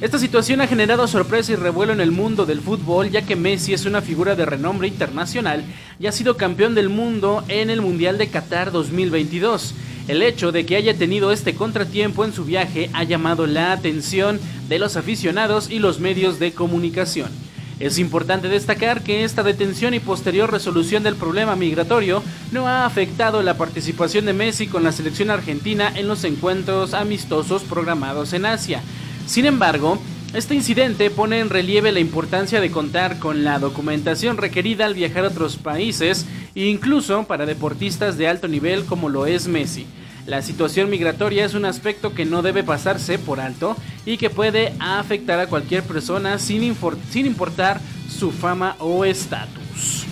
Esta 0.00 0.18
situación 0.18 0.60
ha 0.60 0.66
generado 0.66 1.08
sorpresa 1.08 1.52
y 1.52 1.56
revuelo 1.56 1.94
en 1.94 2.02
el 2.02 2.12
mundo 2.12 2.44
del 2.44 2.60
fútbol, 2.60 3.10
ya 3.10 3.22
que 3.22 3.34
Messi 3.34 3.72
es 3.72 3.86
una 3.86 4.02
figura 4.02 4.34
de 4.34 4.44
renombre 4.44 4.88
internacional 4.88 5.64
y 5.98 6.06
ha 6.06 6.12
sido 6.12 6.36
campeón 6.36 6.74
del 6.74 6.90
mundo 6.90 7.42
en 7.48 7.70
el 7.70 7.80
Mundial 7.80 8.18
de 8.18 8.28
Qatar 8.28 8.72
2022. 8.72 9.74
El 10.08 10.22
hecho 10.22 10.52
de 10.52 10.66
que 10.66 10.76
haya 10.76 10.98
tenido 10.98 11.32
este 11.32 11.54
contratiempo 11.54 12.26
en 12.26 12.34
su 12.34 12.44
viaje 12.44 12.90
ha 12.92 13.04
llamado 13.04 13.46
la 13.46 13.72
atención 13.72 14.38
de 14.68 14.78
los 14.78 14.96
aficionados 14.96 15.70
y 15.70 15.78
los 15.78 15.98
medios 15.98 16.38
de 16.38 16.52
comunicación. 16.52 17.45
Es 17.78 17.98
importante 17.98 18.48
destacar 18.48 19.02
que 19.02 19.24
esta 19.24 19.42
detención 19.42 19.92
y 19.92 20.00
posterior 20.00 20.50
resolución 20.50 21.02
del 21.02 21.14
problema 21.14 21.56
migratorio 21.56 22.22
no 22.50 22.66
ha 22.68 22.86
afectado 22.86 23.42
la 23.42 23.58
participación 23.58 24.24
de 24.24 24.32
Messi 24.32 24.66
con 24.66 24.82
la 24.82 24.92
selección 24.92 25.30
argentina 25.30 25.92
en 25.94 26.08
los 26.08 26.24
encuentros 26.24 26.94
amistosos 26.94 27.64
programados 27.64 28.32
en 28.32 28.46
Asia. 28.46 28.80
Sin 29.26 29.44
embargo, 29.44 29.98
este 30.32 30.54
incidente 30.54 31.10
pone 31.10 31.38
en 31.38 31.50
relieve 31.50 31.92
la 31.92 32.00
importancia 32.00 32.62
de 32.62 32.70
contar 32.70 33.18
con 33.18 33.44
la 33.44 33.58
documentación 33.58 34.38
requerida 34.38 34.86
al 34.86 34.94
viajar 34.94 35.24
a 35.24 35.28
otros 35.28 35.56
países, 35.56 36.24
incluso 36.54 37.24
para 37.24 37.44
deportistas 37.44 38.16
de 38.16 38.26
alto 38.26 38.48
nivel 38.48 38.86
como 38.86 39.10
lo 39.10 39.26
es 39.26 39.48
Messi. 39.48 39.86
La 40.26 40.42
situación 40.42 40.90
migratoria 40.90 41.44
es 41.44 41.54
un 41.54 41.64
aspecto 41.64 42.12
que 42.12 42.24
no 42.24 42.42
debe 42.42 42.64
pasarse 42.64 43.16
por 43.16 43.38
alto 43.38 43.76
y 44.04 44.16
que 44.16 44.28
puede 44.28 44.72
afectar 44.80 45.38
a 45.38 45.46
cualquier 45.46 45.84
persona 45.84 46.40
sin, 46.40 46.76
sin 47.10 47.26
importar 47.26 47.80
su 48.10 48.32
fama 48.32 48.74
o 48.80 49.04
estatus. 49.04 50.04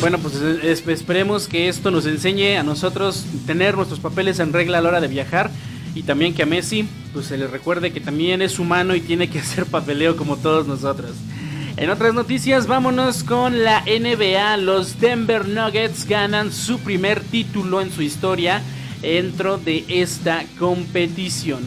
Bueno, 0.00 0.18
pues 0.18 0.34
esperemos 0.88 1.46
que 1.46 1.68
esto 1.68 1.92
nos 1.92 2.06
enseñe 2.06 2.56
a 2.56 2.64
nosotros 2.64 3.26
tener 3.46 3.76
nuestros 3.76 4.00
papeles 4.00 4.40
en 4.40 4.52
regla 4.52 4.78
a 4.78 4.80
la 4.80 4.88
hora 4.88 5.00
de 5.00 5.08
viajar 5.08 5.50
y 5.94 6.02
también 6.02 6.34
que 6.34 6.42
a 6.42 6.46
Messi 6.46 6.88
pues 7.12 7.26
se 7.26 7.36
le 7.36 7.46
recuerde 7.46 7.92
que 7.92 8.00
también 8.00 8.42
es 8.42 8.58
humano 8.58 8.96
y 8.96 9.00
tiene 9.00 9.30
que 9.30 9.38
hacer 9.40 9.66
papeleo 9.66 10.16
como 10.16 10.36
todos 10.36 10.66
nosotros. 10.66 11.12
En 11.76 11.88
otras 11.88 12.14
noticias, 12.14 12.66
vámonos 12.66 13.24
con 13.24 13.62
la 13.62 13.82
NBA. 13.82 14.56
Los 14.58 15.00
Denver 15.00 15.46
Nuggets 15.48 16.04
ganan 16.06 16.52
su 16.52 16.78
primer 16.80 17.20
título 17.20 17.80
en 17.80 17.90
su 17.90 18.02
historia 18.02 18.60
dentro 19.00 19.56
de 19.56 19.84
esta 19.88 20.44
competición. 20.58 21.60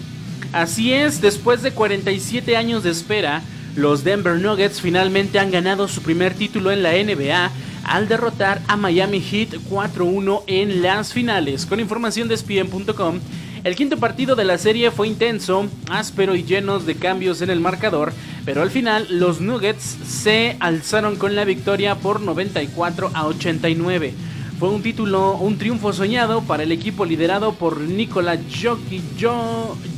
Así 0.51 0.93
es, 0.93 1.19
después 1.19 1.63
de 1.63 1.71
47 1.71 2.55
años 2.57 2.83
de 2.83 2.91
espera, 2.91 3.41
los 3.75 4.03
Denver 4.03 4.39
Nuggets 4.39 4.81
finalmente 4.81 5.39
han 5.39 5.49
ganado 5.49 5.87
su 5.87 6.03
primer 6.03 6.35
título 6.35 6.71
en 6.71 6.83
la 6.83 6.91
NBA 6.91 7.51
al 7.85 8.07
derrotar 8.07 8.61
a 8.67 8.77
Miami 8.77 9.19
Heat 9.19 9.55
4-1 9.69 10.43
en 10.47 10.81
las 10.81 11.11
finales. 11.11 11.65
Con 11.65 11.79
información 11.79 12.27
de 12.27 12.35
ESPN.com, 12.35 13.19
el 13.63 13.75
quinto 13.75 13.97
partido 13.97 14.35
de 14.35 14.43
la 14.43 14.57
serie 14.57 14.91
fue 14.91 15.07
intenso, 15.07 15.67
áspero 15.89 16.35
y 16.35 16.43
lleno 16.43 16.79
de 16.79 16.95
cambios 16.95 17.41
en 17.41 17.49
el 17.49 17.61
marcador, 17.61 18.13
pero 18.45 18.61
al 18.61 18.71
final 18.71 19.07
los 19.09 19.41
Nuggets 19.41 19.97
se 20.05 20.57
alzaron 20.59 21.15
con 21.15 21.35
la 21.35 21.45
victoria 21.45 21.95
por 21.95 22.21
94 22.21 23.11
a 23.13 23.25
89. 23.27 24.13
Fue 24.59 24.69
un 24.69 24.81
título, 24.81 25.35
un 25.37 25.57
triunfo 25.57 25.93
soñado 25.93 26.41
para 26.41 26.63
el 26.63 26.71
equipo 26.71 27.05
liderado 27.05 27.53
por 27.53 27.79
Nikola 27.79 28.37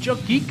Jokic, 0.03 0.43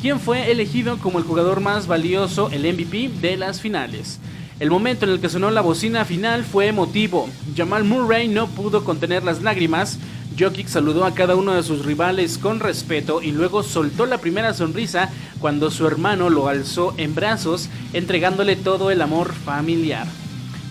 quien 0.00 0.18
fue 0.18 0.50
elegido 0.50 0.98
como 0.98 1.18
el 1.18 1.24
jugador 1.24 1.60
más 1.60 1.86
valioso, 1.86 2.50
el 2.50 2.62
MVP 2.62 3.10
de 3.20 3.36
las 3.36 3.60
finales. 3.60 4.18
El 4.60 4.70
momento 4.70 5.06
en 5.06 5.12
el 5.12 5.20
que 5.20 5.28
sonó 5.28 5.50
la 5.50 5.62
bocina 5.62 6.04
final 6.04 6.44
fue 6.44 6.66
emotivo. 6.66 7.28
Jamal 7.56 7.84
Murray 7.84 8.28
no 8.28 8.46
pudo 8.46 8.84
contener 8.84 9.24
las 9.24 9.42
lágrimas. 9.42 9.98
Jokic 10.38 10.68
saludó 10.68 11.04
a 11.04 11.14
cada 11.14 11.36
uno 11.36 11.54
de 11.54 11.62
sus 11.62 11.84
rivales 11.84 12.38
con 12.38 12.60
respeto 12.60 13.22
y 13.22 13.32
luego 13.32 13.62
soltó 13.62 14.06
la 14.06 14.18
primera 14.18 14.54
sonrisa 14.54 15.10
cuando 15.40 15.70
su 15.70 15.86
hermano 15.86 16.30
lo 16.30 16.48
alzó 16.48 16.94
en 16.96 17.14
brazos, 17.14 17.68
entregándole 17.92 18.56
todo 18.56 18.90
el 18.90 19.02
amor 19.02 19.32
familiar. 19.32 20.06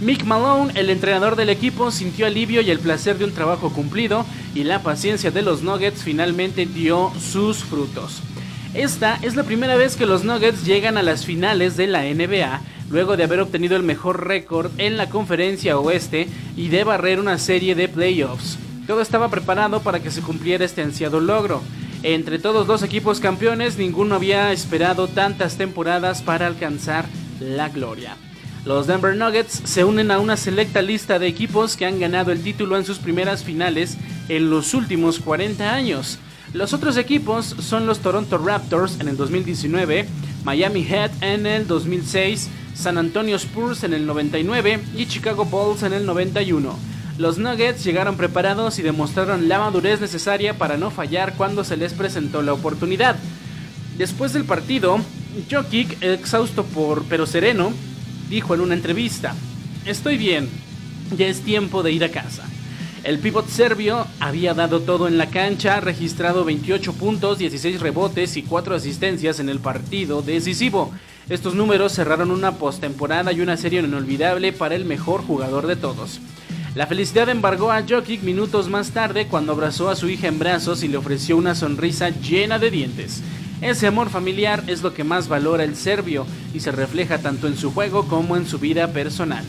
Mick 0.02 0.24
Malone, 0.24 0.72
el 0.76 0.90
entrenador 0.90 1.36
del 1.36 1.50
equipo, 1.50 1.92
sintió 1.92 2.26
alivio 2.26 2.62
y 2.62 2.72
el 2.72 2.80
placer 2.80 3.18
de 3.18 3.26
un 3.26 3.34
trabajo 3.34 3.72
cumplido 3.72 4.26
y 4.56 4.64
la 4.64 4.82
paciencia 4.82 5.30
de 5.30 5.42
los 5.42 5.62
Nuggets 5.62 6.04
finalmente 6.04 6.66
dio 6.66 7.12
sus 7.20 7.58
frutos. 7.58 8.22
Esta 8.74 9.20
es 9.22 9.36
la 9.36 9.44
primera 9.44 9.76
vez 9.76 9.98
que 9.98 10.06
los 10.06 10.24
Nuggets 10.24 10.64
llegan 10.64 10.98
a 10.98 11.04
las 11.04 11.26
finales 11.26 11.76
de 11.76 11.88
la 11.88 12.04
NBA 12.04 12.62
luego 12.90 13.18
de 13.18 13.24
haber 13.24 13.42
obtenido 13.42 13.76
el 13.76 13.84
mejor 13.84 14.26
récord 14.26 14.72
en 14.78 14.96
la 14.96 15.10
conferencia 15.10 15.78
oeste 15.78 16.28
y 16.56 16.70
de 16.70 16.84
barrer 16.84 17.20
una 17.20 17.38
serie 17.38 17.76
de 17.76 17.88
playoffs. 17.88 18.58
Todo 18.90 19.02
estaba 19.02 19.30
preparado 19.30 19.82
para 19.82 20.00
que 20.00 20.10
se 20.10 20.24
cumpliera 20.24 20.66
este 20.66 20.82
ansiado 20.82 21.20
logro. 21.20 21.62
Entre 22.02 22.40
todos 22.40 22.66
los 22.66 22.82
equipos 22.82 23.20
campeones, 23.20 23.78
ninguno 23.78 24.16
había 24.16 24.52
esperado 24.52 25.08
tantas 25.08 25.58
temporadas 25.58 26.24
para 26.24 26.48
alcanzar 26.48 27.06
la 27.40 27.70
gloria. 27.70 28.18
Los 28.66 28.88
Denver 28.88 29.16
Nuggets 29.16 29.62
se 29.64 29.84
unen 29.84 30.10
a 30.10 30.18
una 30.18 30.38
selecta 30.38 30.82
lista 30.82 31.20
de 31.20 31.28
equipos 31.28 31.78
que 31.78 31.86
han 31.86 32.00
ganado 32.00 32.32
el 32.32 32.42
título 32.42 32.78
en 32.78 32.84
sus 32.84 32.98
primeras 32.98 33.44
finales 33.44 33.96
en 34.28 34.50
los 34.50 34.74
últimos 34.74 35.20
40 35.20 35.72
años. 35.72 36.18
Los 36.54 36.74
otros 36.74 36.98
equipos 36.98 37.46
son 37.46 37.86
los 37.86 38.00
Toronto 38.00 38.40
Raptors 38.40 39.00
en 39.00 39.08
el 39.08 39.18
2019, 39.18 40.08
Miami 40.44 40.84
Heat 40.84 41.12
en 41.22 41.46
el 41.46 41.68
2006, 41.68 42.50
San 42.74 42.98
Antonio 42.98 43.36
Spurs 43.36 43.84
en 43.84 43.94
el 43.94 44.08
99 44.08 44.80
y 44.98 45.06
Chicago 45.06 45.46
Bulls 45.46 45.84
en 45.84 45.94
el 45.94 46.08
91. 46.08 46.90
Los 47.20 47.38
Nuggets 47.38 47.84
llegaron 47.84 48.16
preparados 48.16 48.80
y 48.80 48.82
demostraron 48.82 49.50
la 49.50 49.60
madurez 49.60 50.00
necesaria 50.00 50.58
para 50.58 50.78
no 50.78 50.90
fallar 50.90 51.34
cuando 51.36 51.66
se 51.66 51.76
les 51.76 51.94
presentó 51.94 52.42
la 52.42 52.54
oportunidad. 52.54 53.18
Después 53.98 54.32
del 54.32 54.46
partido, 54.46 55.02
Jokic, 55.52 56.02
exhausto 56.02 56.64
por 56.64 57.04
pero 57.10 57.26
sereno, 57.26 57.74
dijo 58.30 58.56
en 58.56 58.62
una 58.62 58.74
entrevista: 58.74 59.36
Estoy 59.86 60.18
bien, 60.18 60.48
ya 61.18 61.28
es 61.28 61.42
tiempo 61.42 61.84
de 61.84 61.92
ir 61.92 62.06
a 62.06 62.10
casa. 62.10 62.46
El 63.04 63.20
pivot 63.20 63.50
serbio 63.50 64.08
había 64.22 64.54
dado 64.54 64.80
todo 64.80 65.10
en 65.10 65.18
la 65.18 65.30
cancha, 65.30 65.82
registrado 65.82 66.46
28 66.46 66.94
puntos, 66.94 67.38
16 67.38 67.82
rebotes 67.82 68.38
y 68.38 68.44
4 68.44 68.76
asistencias 68.76 69.42
en 69.42 69.50
el 69.50 69.60
partido 69.60 70.22
decisivo. 70.22 70.94
Estos 71.28 71.54
números 71.54 71.92
cerraron 71.92 72.32
una 72.32 72.54
postemporada 72.54 73.34
y 73.34 73.42
una 73.42 73.58
serie 73.58 73.82
inolvidable 73.82 74.54
para 74.54 74.76
el 74.76 74.86
mejor 74.86 75.22
jugador 75.22 75.68
de 75.68 75.76
todos. 75.76 76.22
La 76.76 76.86
felicidad 76.86 77.30
embargó 77.30 77.72
a 77.72 77.84
Jokic 77.88 78.22
minutos 78.22 78.70
más 78.70 78.92
tarde 78.92 79.26
cuando 79.26 79.54
abrazó 79.54 79.90
a 79.90 79.96
su 79.96 80.08
hija 80.08 80.28
en 80.28 80.38
brazos 80.38 80.84
y 80.84 80.88
le 80.88 80.98
ofreció 80.98 81.36
una 81.36 81.56
sonrisa 81.56 82.10
llena 82.10 82.60
de 82.60 82.70
dientes. 82.70 83.24
Ese 83.60 83.88
amor 83.88 84.10
familiar 84.10 84.64
es 84.68 84.84
lo 84.84 84.94
que 84.94 85.04
más 85.04 85.28
valora 85.28 85.64
el 85.64 85.76
serbio 85.76 86.28
y 86.54 86.60
se 86.60 86.72
refleja 86.72 87.18
tanto 87.18 87.48
en 87.48 87.58
su 87.58 87.72
juego 87.72 88.08
como 88.08 88.38
en 88.38 88.46
su 88.46 88.60
vida 88.60 88.94
personal. 88.94 89.44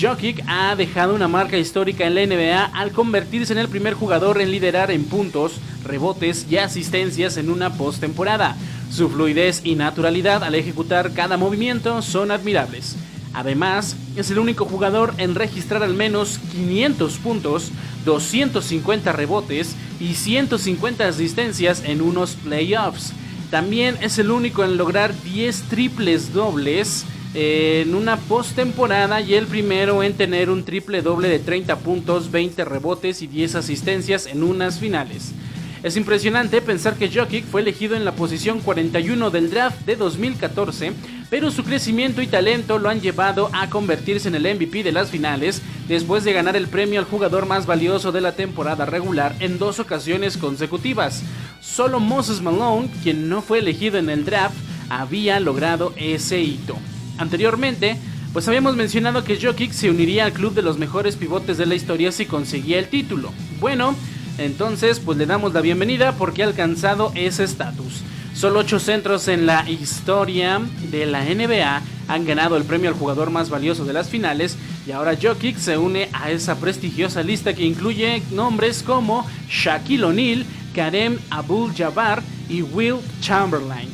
Jokic 0.00 0.44
ha 0.46 0.76
dejado 0.76 1.14
una 1.14 1.26
marca 1.26 1.58
histórica 1.58 2.06
en 2.06 2.14
la 2.14 2.24
NBA 2.24 2.64
al 2.64 2.92
convertirse 2.92 3.52
en 3.52 3.58
el 3.58 3.68
primer 3.68 3.94
jugador 3.94 4.40
en 4.40 4.52
liderar 4.52 4.92
en 4.92 5.04
puntos, 5.04 5.60
rebotes 5.84 6.46
y 6.48 6.58
asistencias 6.58 7.36
en 7.36 7.50
una 7.50 7.74
postemporada 7.74 8.56
Su 8.90 9.08
fluidez 9.08 9.62
y 9.64 9.74
naturalidad 9.74 10.44
al 10.44 10.54
ejecutar 10.54 11.12
cada 11.12 11.36
movimiento 11.36 12.02
son 12.02 12.30
admirables. 12.30 12.96
Además, 13.36 13.96
es 14.16 14.30
el 14.30 14.38
único 14.38 14.64
jugador 14.64 15.12
en 15.18 15.34
registrar 15.34 15.82
al 15.82 15.92
menos 15.92 16.40
500 16.52 17.18
puntos, 17.18 17.70
250 18.06 19.12
rebotes 19.12 19.76
y 20.00 20.14
150 20.14 21.06
asistencias 21.06 21.82
en 21.84 22.00
unos 22.00 22.30
playoffs. 22.36 23.12
También 23.50 23.98
es 24.00 24.18
el 24.18 24.30
único 24.30 24.64
en 24.64 24.78
lograr 24.78 25.12
10 25.22 25.64
triples 25.64 26.32
dobles 26.32 27.04
en 27.34 27.94
una 27.94 28.16
postemporada 28.16 29.20
y 29.20 29.34
el 29.34 29.46
primero 29.46 30.02
en 30.02 30.14
tener 30.14 30.48
un 30.48 30.64
triple 30.64 31.02
doble 31.02 31.28
de 31.28 31.38
30 31.38 31.76
puntos, 31.80 32.30
20 32.30 32.64
rebotes 32.64 33.20
y 33.20 33.26
10 33.26 33.56
asistencias 33.56 34.24
en 34.24 34.44
unas 34.44 34.78
finales. 34.78 35.34
Es 35.82 35.98
impresionante 35.98 36.62
pensar 36.62 36.96
que 36.96 37.10
Jokic 37.14 37.44
fue 37.44 37.60
elegido 37.60 37.96
en 37.96 38.06
la 38.06 38.12
posición 38.12 38.60
41 38.60 39.30
del 39.30 39.50
draft 39.50 39.84
de 39.84 39.96
2014, 39.96 40.92
pero 41.30 41.50
su 41.50 41.64
crecimiento 41.64 42.22
y 42.22 42.26
talento 42.26 42.78
lo 42.78 42.88
han 42.88 43.00
llevado 43.00 43.50
a 43.52 43.68
convertirse 43.68 44.28
en 44.28 44.34
el 44.36 44.54
MVP 44.54 44.82
de 44.82 44.92
las 44.92 45.10
finales 45.10 45.62
después 45.88 46.24
de 46.24 46.32
ganar 46.32 46.56
el 46.56 46.68
premio 46.68 47.00
al 47.00 47.06
jugador 47.06 47.46
más 47.46 47.66
valioso 47.66 48.12
de 48.12 48.20
la 48.20 48.32
temporada 48.32 48.86
regular 48.86 49.34
en 49.40 49.58
dos 49.58 49.80
ocasiones 49.80 50.36
consecutivas. 50.36 51.22
Solo 51.60 52.00
Moses 52.00 52.40
Malone, 52.40 52.88
quien 53.02 53.28
no 53.28 53.42
fue 53.42 53.58
elegido 53.58 53.98
en 53.98 54.10
el 54.10 54.24
draft, 54.24 54.56
había 54.88 55.40
logrado 55.40 55.92
ese 55.96 56.40
hito. 56.40 56.76
Anteriormente, 57.18 57.96
pues 58.32 58.46
habíamos 58.48 58.76
mencionado 58.76 59.24
que 59.24 59.40
Jokic 59.40 59.72
se 59.72 59.90
uniría 59.90 60.26
al 60.26 60.32
club 60.32 60.54
de 60.54 60.62
los 60.62 60.78
mejores 60.78 61.16
pivotes 61.16 61.56
de 61.56 61.66
la 61.66 61.74
historia 61.74 62.12
si 62.12 62.26
conseguía 62.26 62.78
el 62.78 62.88
título. 62.88 63.32
Bueno, 63.60 63.96
entonces 64.38 65.00
pues 65.00 65.16
le 65.18 65.26
damos 65.26 65.54
la 65.54 65.62
bienvenida 65.62 66.12
porque 66.12 66.42
ha 66.42 66.46
alcanzado 66.46 67.12
ese 67.14 67.44
estatus. 67.44 68.02
Solo 68.36 68.58
8 68.58 68.80
centros 68.80 69.28
en 69.28 69.46
la 69.46 69.66
historia 69.66 70.60
de 70.90 71.06
la 71.06 71.24
NBA 71.24 71.80
han 72.06 72.26
ganado 72.26 72.58
el 72.58 72.64
premio 72.64 72.90
al 72.90 72.94
jugador 72.94 73.30
más 73.30 73.48
valioso 73.48 73.86
de 73.86 73.94
las 73.94 74.10
finales 74.10 74.58
y 74.86 74.90
ahora 74.90 75.16
Jokic 75.20 75.56
se 75.56 75.78
une 75.78 76.10
a 76.12 76.30
esa 76.30 76.56
prestigiosa 76.56 77.22
lista 77.22 77.54
que 77.54 77.64
incluye 77.64 78.22
nombres 78.32 78.82
como 78.82 79.26
Shaquille 79.48 80.04
O'Neal, 80.04 80.44
Karem 80.74 81.18
Abdul-Jabbar 81.30 82.22
y 82.50 82.60
Will 82.60 82.96
Chamberlain. 83.22 83.88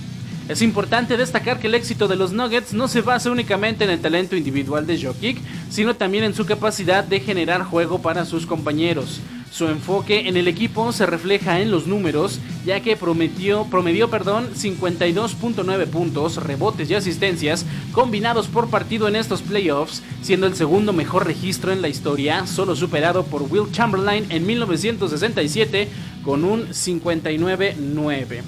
Es 0.48 0.60
importante 0.60 1.16
destacar 1.16 1.60
que 1.60 1.68
el 1.68 1.76
éxito 1.76 2.08
de 2.08 2.16
los 2.16 2.32
Nuggets 2.32 2.72
no 2.72 2.88
se 2.88 3.00
basa 3.00 3.30
únicamente 3.30 3.84
en 3.84 3.90
el 3.90 4.00
talento 4.00 4.34
individual 4.34 4.88
de 4.88 5.00
Jokic, 5.00 5.38
sino 5.70 5.94
también 5.94 6.24
en 6.24 6.34
su 6.34 6.46
capacidad 6.46 7.04
de 7.04 7.20
generar 7.20 7.62
juego 7.62 8.02
para 8.02 8.24
sus 8.24 8.44
compañeros. 8.44 9.20
Su 9.52 9.68
enfoque 9.68 10.28
en 10.28 10.38
el 10.38 10.48
equipo 10.48 10.92
se 10.92 11.04
refleja 11.04 11.60
en 11.60 11.70
los 11.70 11.86
números, 11.86 12.40
ya 12.64 12.80
que 12.80 12.96
prometió, 12.96 13.66
promedió 13.70 14.08
perdón, 14.08 14.48
52.9 14.54 15.86
puntos, 15.88 16.36
rebotes 16.36 16.88
y 16.88 16.94
asistencias 16.94 17.66
combinados 17.92 18.46
por 18.48 18.70
partido 18.70 19.08
en 19.08 19.16
estos 19.16 19.42
playoffs, 19.42 20.02
siendo 20.22 20.46
el 20.46 20.54
segundo 20.54 20.94
mejor 20.94 21.26
registro 21.26 21.70
en 21.70 21.82
la 21.82 21.88
historia, 21.88 22.46
solo 22.46 22.74
superado 22.74 23.24
por 23.24 23.42
Will 23.42 23.70
Chamberlain 23.70 24.24
en 24.30 24.46
1967 24.46 25.88
con 26.24 26.44
un 26.44 26.68
59.9. 26.68 28.40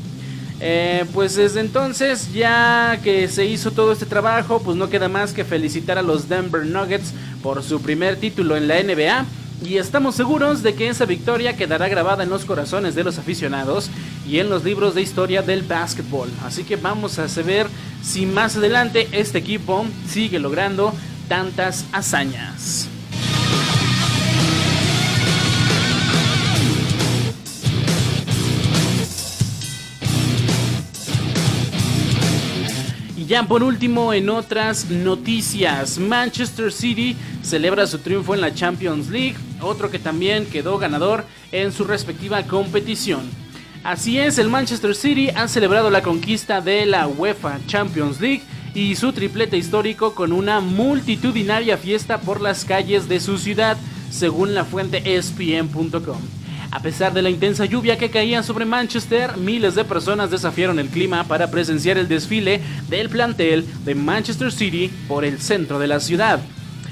Eh, 0.60 1.04
pues 1.12 1.34
desde 1.34 1.60
entonces, 1.60 2.32
ya 2.32 2.98
que 3.04 3.28
se 3.28 3.44
hizo 3.44 3.72
todo 3.72 3.92
este 3.92 4.06
trabajo, 4.06 4.62
pues 4.64 4.78
no 4.78 4.88
queda 4.88 5.10
más 5.10 5.34
que 5.34 5.44
felicitar 5.44 5.98
a 5.98 6.02
los 6.02 6.30
Denver 6.30 6.64
Nuggets 6.64 7.12
por 7.42 7.62
su 7.62 7.82
primer 7.82 8.16
título 8.16 8.56
en 8.56 8.68
la 8.68 8.82
NBA. 8.82 9.26
Y 9.64 9.78
estamos 9.78 10.14
seguros 10.14 10.62
de 10.62 10.74
que 10.74 10.88
esa 10.88 11.06
victoria 11.06 11.56
quedará 11.56 11.88
grabada 11.88 12.22
en 12.22 12.28
los 12.28 12.44
corazones 12.44 12.94
de 12.94 13.02
los 13.02 13.18
aficionados 13.18 13.88
y 14.28 14.38
en 14.38 14.50
los 14.50 14.62
libros 14.62 14.94
de 14.94 15.00
historia 15.00 15.40
del 15.40 15.62
básquetbol. 15.62 16.28
Así 16.44 16.64
que 16.64 16.76
vamos 16.76 17.18
a 17.18 17.26
ver 17.42 17.66
si 18.02 18.26
más 18.26 18.56
adelante 18.56 19.08
este 19.12 19.38
equipo 19.38 19.86
sigue 20.06 20.38
logrando 20.38 20.92
tantas 21.28 21.86
hazañas. 21.92 22.88
Ya 33.26 33.42
por 33.48 33.62
último, 33.62 34.12
en 34.12 34.28
otras 34.28 34.90
noticias, 34.90 35.98
Manchester 35.98 36.70
City 36.70 37.16
celebra 37.42 37.86
su 37.86 37.98
triunfo 37.98 38.34
en 38.34 38.42
la 38.42 38.52
Champions 38.52 39.08
League, 39.08 39.36
otro 39.60 39.90
que 39.90 39.98
también 39.98 40.46
quedó 40.46 40.78
ganador 40.78 41.24
en 41.52 41.72
su 41.72 41.84
respectiva 41.84 42.42
competición. 42.44 43.22
Así 43.82 44.18
es, 44.18 44.38
el 44.38 44.48
Manchester 44.48 44.94
City 44.94 45.28
ha 45.28 45.46
celebrado 45.46 45.90
la 45.90 46.02
conquista 46.02 46.60
de 46.60 46.86
la 46.86 47.06
UEFA 47.06 47.58
Champions 47.66 48.20
League 48.20 48.42
y 48.74 48.96
su 48.96 49.12
triplete 49.12 49.56
histórico 49.56 50.14
con 50.14 50.32
una 50.32 50.60
multitudinaria 50.60 51.76
fiesta 51.76 52.18
por 52.20 52.40
las 52.40 52.64
calles 52.64 53.08
de 53.08 53.20
su 53.20 53.38
ciudad, 53.38 53.76
según 54.10 54.54
la 54.54 54.64
fuente 54.64 55.16
ESPN.com. 55.16 56.18
A 56.70 56.80
pesar 56.80 57.12
de 57.12 57.22
la 57.22 57.30
intensa 57.30 57.66
lluvia 57.66 57.98
que 57.98 58.10
caía 58.10 58.42
sobre 58.42 58.64
Manchester, 58.64 59.36
miles 59.36 59.76
de 59.76 59.84
personas 59.84 60.30
desafiaron 60.30 60.80
el 60.80 60.88
clima 60.88 61.22
para 61.24 61.50
presenciar 61.50 61.98
el 61.98 62.08
desfile 62.08 62.60
del 62.88 63.08
plantel 63.10 63.64
de 63.84 63.94
Manchester 63.94 64.50
City 64.50 64.90
por 65.06 65.24
el 65.24 65.40
centro 65.40 65.78
de 65.78 65.86
la 65.86 66.00
ciudad. 66.00 66.40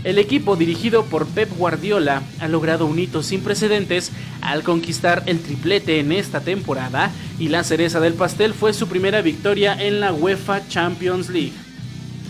El 0.04 0.18
equipo 0.18 0.56
dirigido 0.56 1.04
por 1.04 1.26
Pep 1.26 1.56
Guardiola 1.56 2.22
ha 2.40 2.48
logrado 2.48 2.86
un 2.86 2.98
hito 2.98 3.22
sin 3.22 3.40
precedentes 3.40 4.10
al 4.40 4.64
conquistar 4.64 5.22
el 5.26 5.38
triplete 5.38 6.00
en 6.00 6.10
esta 6.10 6.40
temporada 6.40 7.12
y 7.38 7.48
la 7.48 7.62
cereza 7.62 8.00
del 8.00 8.14
pastel 8.14 8.52
fue 8.52 8.74
su 8.74 8.88
primera 8.88 9.22
victoria 9.22 9.80
en 9.80 10.00
la 10.00 10.12
UEFA 10.12 10.66
Champions 10.68 11.28
League. 11.28 11.52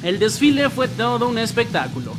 El 0.02 0.18
desfile 0.18 0.68
fue 0.68 0.86
todo 0.86 1.28
un 1.28 1.38
espectáculo. 1.38 2.12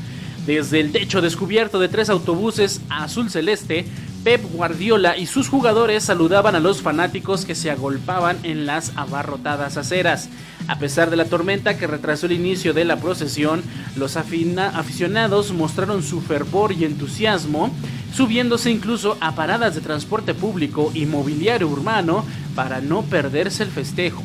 Desde 0.47 0.79
el 0.79 0.91
techo 0.91 1.21
descubierto 1.21 1.79
de 1.79 1.87
tres 1.87 2.09
autobuses 2.09 2.81
azul 2.89 3.29
celeste 3.29 3.85
Pep 4.23 4.41
Guardiola 4.53 5.17
y 5.17 5.25
sus 5.25 5.49
jugadores 5.49 6.03
saludaban 6.03 6.55
a 6.55 6.61
los 6.61 6.81
fanáticos 6.81 7.43
que 7.43 7.55
se 7.55 7.69
agolpaban 7.69 8.37
en 8.43 8.65
las 8.65 8.93
abarrotadas 8.95 9.75
aceras. 9.75 10.29
A 10.69 10.79
pesar 10.79 11.09
de 11.09 11.17
la 11.17 11.25
tormenta 11.25 11.77
que 11.77 11.87
retrasó 11.87 12.27
el 12.27 12.31
inicio 12.31 12.73
de 12.73 12.85
la 12.85 12.95
procesión, 12.95 13.61
los 13.97 14.15
aficionados 14.15 15.51
mostraron 15.51 16.03
su 16.03 16.21
fervor 16.21 16.71
y 16.71 16.85
entusiasmo, 16.85 17.69
subiéndose 18.15 18.71
incluso 18.71 19.17
a 19.19 19.35
paradas 19.35 19.75
de 19.75 19.81
transporte 19.81 20.33
público 20.33 20.89
y 20.93 21.05
mobiliario 21.05 21.67
urbano 21.67 22.23
para 22.55 22.79
no 22.79 23.01
perderse 23.01 23.63
el 23.63 23.69
festejo. 23.69 24.23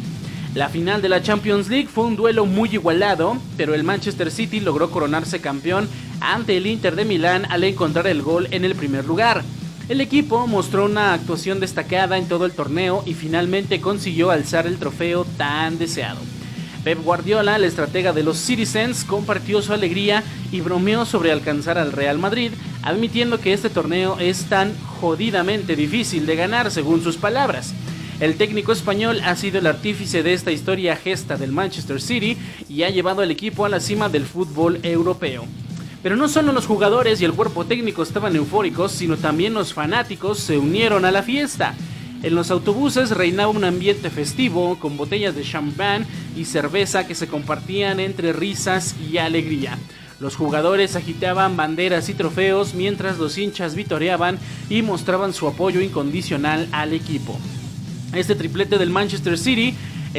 La 0.55 0.69
final 0.69 1.03
de 1.03 1.09
la 1.09 1.23
Champions 1.23 1.69
League 1.69 1.89
fue 1.93 2.05
un 2.05 2.15
duelo 2.15 2.47
muy 2.47 2.69
igualado, 2.71 3.37
pero 3.57 3.75
el 3.75 3.83
Manchester 3.83 4.31
City 4.31 4.61
logró 4.61 4.93
coronarse 4.93 5.41
campeón 5.41 5.89
ante 6.21 6.57
el 6.57 6.69
Inter 6.69 6.95
de 6.95 7.05
Milán 7.05 7.47
al 7.51 7.65
encontrar 7.65 8.07
el 8.07 8.23
gol 8.23 8.47
en 8.53 8.65
el 8.65 8.77
primer 8.77 9.05
lugar. 9.05 9.43
El 9.89 10.03
equipo 10.03 10.47
mostró 10.47 10.85
una 10.85 11.15
actuación 11.15 11.61
destacada 11.61 12.19
en 12.19 12.29
todo 12.29 12.45
el 12.45 12.53
torneo 12.53 13.03
y 13.07 13.15
finalmente 13.15 13.81
consiguió 13.81 14.31
alzar 14.31 14.67
el 14.67 14.77
trofeo 14.77 15.25
tan 15.25 15.79
deseado. 15.79 16.21
Pep 16.85 17.03
Guardiola, 17.03 17.57
el 17.57 17.65
estratega 17.65 18.13
de 18.13 18.23
los 18.23 18.37
Citizens, 18.37 19.05
compartió 19.05 19.63
su 19.63 19.73
alegría 19.73 20.23
y 20.53 20.61
bromeó 20.61 21.07
sobre 21.07 21.33
alcanzar 21.33 21.79
al 21.79 21.93
Real 21.93 22.19
Madrid, 22.19 22.53
admitiendo 22.83 23.41
que 23.41 23.55
este 23.55 23.71
torneo 23.71 24.19
es 24.19 24.45
tan 24.45 24.75
jodidamente 25.01 25.75
difícil 25.75 26.27
de 26.27 26.37
ganar, 26.37 26.71
según 26.71 27.03
sus 27.03 27.17
palabras. 27.17 27.73
El 28.21 28.37
técnico 28.37 28.73
español 28.73 29.23
ha 29.25 29.37
sido 29.37 29.59
el 29.59 29.67
artífice 29.67 30.23
de 30.23 30.35
esta 30.35 30.53
historia 30.53 30.97
gesta 30.97 31.39
del 31.39 31.53
Manchester 31.53 32.03
City 32.03 32.37
y 32.69 32.83
ha 32.83 32.91
llevado 32.91 33.23
al 33.23 33.31
equipo 33.31 33.65
a 33.65 33.71
la 33.71 33.81
cima 33.81 34.11
del 34.11 34.27
fútbol 34.27 34.81
europeo. 34.83 35.47
Pero 36.03 36.17
no 36.17 36.29
solo 36.29 36.53
los 36.53 36.67
jugadores 36.67 37.21
y 37.21 37.25
el 37.25 37.33
cuerpo 37.33 37.65
técnico 37.65 38.03
estaban 38.03 38.37
eufóricos, 38.37 38.93
sino 38.93 39.17
también 39.17 39.55
los 39.55 39.75
fanáticos 39.75 40.39
se 40.39 40.59
unieron 40.59 41.05
a 41.05 41.11
la 41.11 41.23
fiesta. 41.23 41.75
En 42.23 42.35
los 42.35 42.51
autobuses 42.51 43.11
reinaba 43.11 43.53
un 43.53 43.65
ambiente 43.65 44.11
festivo 44.11 44.79
con 44.79 44.97
botellas 44.97 45.35
de 45.35 45.43
champán 45.43 46.07
y 46.37 46.45
cerveza 46.45 47.07
que 47.07 47.15
se 47.15 47.29
compartían 47.29 48.01
entre 48.01 48.33
risas 48.33 48.97
y 49.11 49.19
alegría. 49.19 49.79
Los 50.21 50.35
jugadores 50.35 50.97
agitaban 50.97 51.57
banderas 51.57 52.09
y 52.09 52.15
trofeos 52.15 52.75
mientras 52.75 53.19
los 53.19 53.39
hinchas 53.39 53.77
vitoreaban 53.77 54.39
y 54.69 54.83
mostraban 54.83 55.33
su 55.33 55.47
apoyo 55.47 55.81
incondicional 55.81 56.69
al 56.73 56.93
equipo. 56.93 57.39
Este 58.13 58.35
triplete 58.35 58.79
del 58.79 58.91
Manchester 58.91 59.39
City 59.39 59.75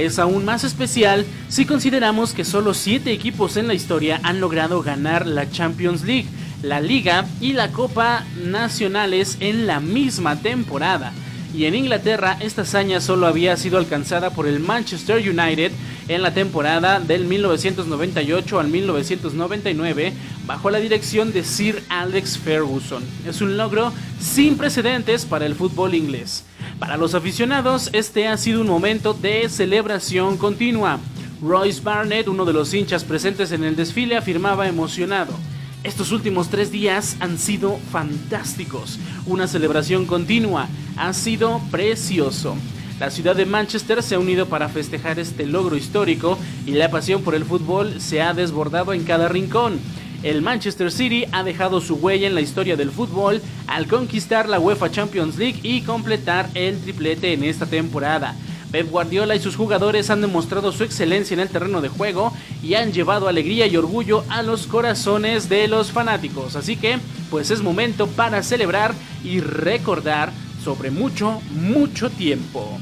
es 0.05 0.19
aún 0.19 0.45
más 0.45 0.63
especial 0.63 1.25
si 1.47 1.65
consideramos 1.65 2.33
que 2.33 2.45
solo 2.45 2.73
7 2.73 3.11
equipos 3.11 3.57
en 3.57 3.67
la 3.67 3.73
historia 3.73 4.19
han 4.23 4.39
logrado 4.39 4.81
ganar 4.81 5.25
la 5.25 5.49
Champions 5.49 6.03
League, 6.03 6.27
la 6.61 6.81
Liga 6.81 7.25
y 7.39 7.53
la 7.53 7.71
Copa 7.71 8.25
Nacionales 8.43 9.37
en 9.39 9.67
la 9.67 9.79
misma 9.79 10.35
temporada. 10.37 11.13
Y 11.53 11.65
en 11.65 11.73
Inglaterra 11.73 12.37
esta 12.39 12.61
hazaña 12.61 13.01
solo 13.01 13.25
había 13.25 13.57
sido 13.57 13.77
alcanzada 13.77 14.29
por 14.29 14.47
el 14.47 14.59
Manchester 14.59 15.17
United 15.17 15.71
en 16.07 16.21
la 16.21 16.33
temporada 16.33 16.99
del 16.99 17.25
1998 17.25 18.59
al 18.59 18.67
1999 18.67 20.13
bajo 20.45 20.69
la 20.69 20.79
dirección 20.79 21.33
de 21.33 21.43
Sir 21.43 21.83
Alex 21.89 22.37
Ferguson. 22.37 23.03
Es 23.27 23.41
un 23.41 23.57
logro 23.57 23.91
sin 24.19 24.57
precedentes 24.57 25.25
para 25.25 25.47
el 25.47 25.55
fútbol 25.55 25.95
inglés. 25.95 26.43
Para 26.77 26.97
los 26.97 27.15
aficionados, 27.15 27.89
este 27.93 28.27
ha 28.27 28.37
sido 28.37 28.61
un 28.61 28.67
momento 28.67 29.13
de 29.13 29.49
celebración 29.49 30.37
continua. 30.37 30.99
Royce 31.41 31.81
Barnett, 31.81 32.27
uno 32.27 32.45
de 32.45 32.53
los 32.53 32.73
hinchas 32.73 33.03
presentes 33.03 33.51
en 33.51 33.63
el 33.63 33.75
desfile, 33.75 34.17
afirmaba 34.17 34.67
emocionado. 34.67 35.33
Estos 35.81 36.11
últimos 36.11 36.49
tres 36.49 36.71
días 36.71 37.15
han 37.21 37.37
sido 37.37 37.79
fantásticos. 37.91 38.99
Una 39.25 39.47
celebración 39.47 40.05
continua. 40.05 40.67
Ha 40.97 41.13
sido 41.13 41.61
precioso. 41.71 42.57
La 42.99 43.09
ciudad 43.09 43.33
de 43.33 43.45
Manchester 43.45 44.03
se 44.03 44.15
ha 44.15 44.19
unido 44.19 44.47
para 44.47 44.67
festejar 44.67 45.19
este 45.19 45.45
logro 45.45 45.77
histórico 45.77 46.37
y 46.65 46.71
la 46.71 46.91
pasión 46.91 47.23
por 47.23 47.33
el 47.33 47.45
fútbol 47.45 48.01
se 48.01 48.21
ha 48.21 48.33
desbordado 48.33 48.91
en 48.91 49.05
cada 49.05 49.29
rincón. 49.29 49.79
El 50.21 50.41
Manchester 50.41 50.91
City 50.91 51.23
ha 51.31 51.43
dejado 51.43 51.79
su 51.79 51.95
huella 51.95 52.27
en 52.27 52.35
la 52.35 52.41
historia 52.41 52.75
del 52.75 52.91
fútbol 52.91 53.41
al 53.67 53.87
conquistar 53.87 54.49
la 54.49 54.59
UEFA 54.59 54.91
Champions 54.91 55.37
League 55.37 55.61
y 55.63 55.83
completar 55.83 56.49
el 56.55 56.77
triplete 56.81 57.31
en 57.31 57.45
esta 57.45 57.65
temporada. 57.65 58.35
Pep 58.71 58.89
Guardiola 58.89 59.35
y 59.35 59.39
sus 59.39 59.55
jugadores 59.55 60.09
han 60.09 60.21
demostrado 60.21 60.71
su 60.71 60.83
excelencia 60.83 61.33
en 61.33 61.39
el 61.39 61.49
terreno 61.49 61.81
de 61.81 61.89
juego 61.89 62.33
y 62.61 62.75
han 62.75 62.93
llevado 62.93 63.27
alegría 63.27 63.67
y 63.67 63.77
orgullo 63.77 64.23
a 64.29 64.43
los 64.43 64.67
corazones 64.67 65.49
de 65.49 65.67
los 65.67 65.91
fanáticos. 65.91 66.55
Así 66.55 66.75
que, 66.75 66.99
pues 67.29 67.51
es 67.51 67.61
momento 67.61 68.07
para 68.07 68.43
celebrar 68.43 68.93
y 69.23 69.39
recordar 69.39 70.31
sobre 70.63 70.91
mucho, 70.91 71.41
mucho 71.51 72.09
tiempo. 72.09 72.77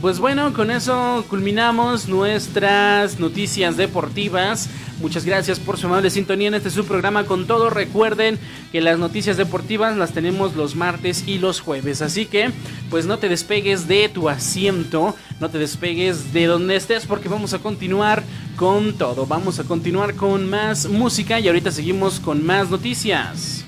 Pues 0.00 0.20
bueno, 0.20 0.52
con 0.52 0.70
eso 0.70 1.24
culminamos 1.28 2.08
nuestras 2.08 3.18
noticias 3.18 3.76
deportivas. 3.76 4.70
Muchas 5.00 5.24
gracias 5.24 5.58
por 5.58 5.76
su 5.76 5.86
amable 5.86 6.08
sintonía 6.10 6.48
en 6.48 6.54
este 6.54 6.70
su 6.70 6.84
programa 6.84 7.24
con 7.24 7.48
todo. 7.48 7.68
Recuerden 7.68 8.38
que 8.70 8.80
las 8.80 9.00
noticias 9.00 9.36
deportivas 9.36 9.96
las 9.96 10.12
tenemos 10.12 10.54
los 10.54 10.76
martes 10.76 11.26
y 11.26 11.38
los 11.38 11.60
jueves. 11.60 12.00
Así 12.00 12.26
que, 12.26 12.52
pues 12.90 13.06
no 13.06 13.18
te 13.18 13.28
despegues 13.28 13.88
de 13.88 14.08
tu 14.08 14.28
asiento, 14.28 15.16
no 15.40 15.50
te 15.50 15.58
despegues 15.58 16.32
de 16.32 16.46
donde 16.46 16.76
estés 16.76 17.04
porque 17.04 17.28
vamos 17.28 17.52
a 17.52 17.58
continuar 17.58 18.22
con 18.56 18.96
todo. 18.96 19.26
Vamos 19.26 19.58
a 19.58 19.64
continuar 19.64 20.14
con 20.14 20.48
más 20.48 20.88
música 20.88 21.40
y 21.40 21.48
ahorita 21.48 21.72
seguimos 21.72 22.20
con 22.20 22.46
más 22.46 22.70
noticias. 22.70 23.67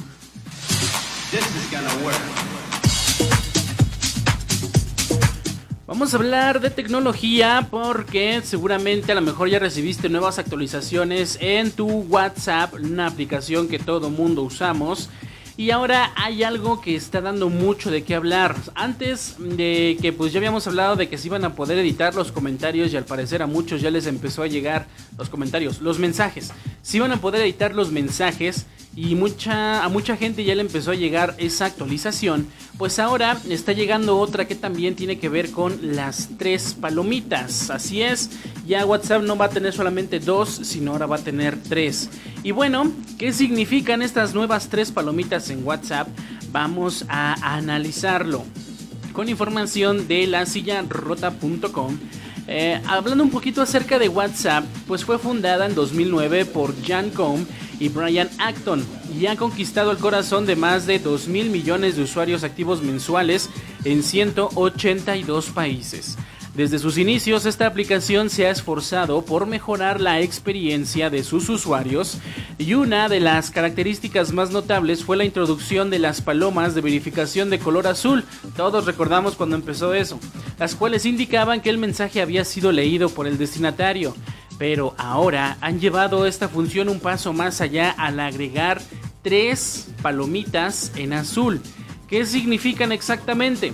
Vamos 5.87 6.15
a 6.15 6.17
hablar 6.17 6.63
de 6.63 6.71
tecnología 6.71 7.69
porque 7.71 8.41
seguramente 8.43 9.13
a 9.13 9.15
lo 9.15 9.21
mejor 9.21 9.51
ya 9.51 9.59
recibiste 9.59 10.09
nuevas 10.09 10.39
actualizaciones 10.39 11.37
en 11.43 11.73
tu 11.73 11.87
WhatsApp, 11.87 12.73
una 12.73 13.07
aplicación 13.07 13.69
que 13.69 13.79
todo 13.79 14.09
mundo 14.09 14.41
usamos. 14.45 15.11
Y 15.59 15.73
ahora 15.73 16.11
hay 16.17 16.43
algo 16.43 16.81
que 16.81 16.97
está 16.97 17.21
dando 17.21 17.51
mucho 17.51 17.91
de 17.91 18.03
qué 18.03 18.15
hablar. 18.15 18.57
Antes 18.75 19.37
de 19.39 19.99
que 20.01 20.15
pues 20.15 20.33
ya 20.33 20.39
habíamos 20.39 20.67
hablado 20.67 20.97
de 20.97 21.11
que 21.11 21.19
se 21.19 21.27
iban 21.27 21.45
a 21.45 21.55
poder 21.55 21.77
editar 21.79 22.15
los 22.15 22.33
comentarios 22.33 22.91
y 22.91 22.97
al 22.97 23.05
parecer 23.05 23.43
a 23.43 23.47
muchos 23.47 23.83
ya 23.83 23.91
les 23.91 24.07
empezó 24.07 24.43
a 24.43 24.47
llegar 24.47 24.87
los 25.19 25.29
comentarios, 25.29 25.83
los 25.83 25.99
mensajes. 25.99 26.51
Se 26.81 26.97
iban 26.97 27.13
a 27.13 27.21
poder 27.21 27.43
editar 27.43 27.75
los 27.75 27.93
mensajes 27.93 28.65
y 28.97 29.15
mucha, 29.15 29.85
a 29.85 29.89
mucha 29.89 30.17
gente 30.17 30.45
ya 30.45 30.55
le 30.55 30.61
empezó 30.61 30.93
a 30.93 30.95
llegar 30.95 31.35
esa 31.39 31.67
actualización, 31.67 32.47
pues 32.79 32.99
ahora 32.99 33.39
está 33.49 33.73
llegando 33.73 34.19
otra 34.19 34.47
que 34.47 34.55
también 34.55 34.95
tiene 34.95 35.19
que 35.19 35.29
ver 35.29 35.51
con 35.51 35.97
las 35.97 36.29
tres 36.39 36.75
palomitas. 36.81 37.71
Así 37.71 38.03
es, 38.03 38.31
ya 38.67 38.87
WhatsApp 38.87 39.23
no 39.23 39.37
va 39.37 39.47
a 39.47 39.51
tener 39.51 39.73
solamente 39.73 40.21
dos, 40.21 40.49
sino 40.49 40.93
ahora 40.93 41.07
va 41.07 41.17
a 41.17 41.25
tener 41.25 41.61
tres. 41.61 42.09
Y 42.43 42.53
bueno, 42.53 42.93
¿qué 43.19 43.33
significan 43.33 44.03
estas 44.03 44.35
nuevas 44.35 44.69
tres 44.69 44.93
palomitas 44.93 45.51
en 45.51 45.67
WhatsApp? 45.67 46.09
Vamos 46.53 47.05
a 47.09 47.57
analizarlo 47.57 48.45
con 49.13 49.29
información 49.29 50.09
de 50.09 50.27
la 50.27 50.45
rota.com 50.89 51.99
eh, 52.47 52.81
hablando 52.87 53.25
un 53.25 53.31
poquito 53.31 53.63
acerca 53.63 53.99
de 53.99 54.09
WhatsApp, 54.09 54.65
pues 54.87 55.05
fue 55.05 55.19
fundada 55.19 55.67
en 55.67 55.75
2009 55.75 56.45
por 56.47 56.75
Jan 56.85 57.11
Combe 57.11 57.47
y 57.81 57.89
Brian 57.89 58.29
Acton 58.39 58.85
y 59.19 59.27
ha 59.27 59.37
conquistado 59.37 59.91
el 59.91 59.99
corazón 59.99 60.47
de 60.47 60.57
más 60.57 60.87
de 60.87 60.99
2 60.99 61.29
mil 61.29 61.51
millones 61.51 61.97
de 61.97 62.03
usuarios 62.03 62.45
activos 62.45 62.83
mensuales 62.83 63.51
en 63.85 64.03
182 64.03 65.51
países. 65.51 66.17
Desde 66.55 66.79
sus 66.79 66.99
inicios, 66.99 67.47
esta 67.47 67.67
aplicación 67.67 68.31
se 68.31 68.47
ha 68.47 68.51
esforzado 68.53 69.25
por 69.25 69.45
mejorar 69.47 70.01
la 70.01 70.21
experiencia 70.21 71.11
de 71.11 71.25
sus 71.25 71.49
usuarios 71.49 72.19
y 72.59 72.75
una 72.75 73.09
de 73.09 73.19
las 73.19 73.51
características 73.51 74.33
más 74.33 74.53
notables 74.53 75.03
fue 75.03 75.17
la 75.17 75.25
introducción 75.25 75.91
de 75.91 75.99
las 75.99 76.21
palomas 76.21 76.77
de 76.77 76.81
verificación 76.81 77.51
de 77.51 77.59
color 77.59 77.89
azul. 77.89 78.23
Todos 78.57 78.87
recordamos 78.87 79.35
cuando 79.35 79.57
empezó 79.57 79.95
eso, 79.95 80.21
las 80.57 80.77
cuales 80.77 81.07
indicaban 81.07 81.61
que 81.61 81.71
el 81.71 81.79
mensaje 81.79 82.23
había 82.23 82.45
sido 82.45 82.71
leído 82.71 83.09
por 83.09 83.27
el 83.27 83.37
destinatario. 83.37 84.15
Pero 84.57 84.95
ahora 84.97 85.57
han 85.61 85.81
llevado 85.81 86.25
esta 86.25 86.49
función 86.49 86.89
un 86.89 87.01
paso 87.01 87.33
más 87.33 87.61
allá 87.61 87.91
al 87.91 88.21
agregar 88.21 88.81
tres 89.23 89.89
palomitas 90.03 90.93
en 90.95 91.15
azul. 91.15 91.61
¿Qué 92.09 92.25
significan 92.27 92.93
exactamente? 92.93 93.73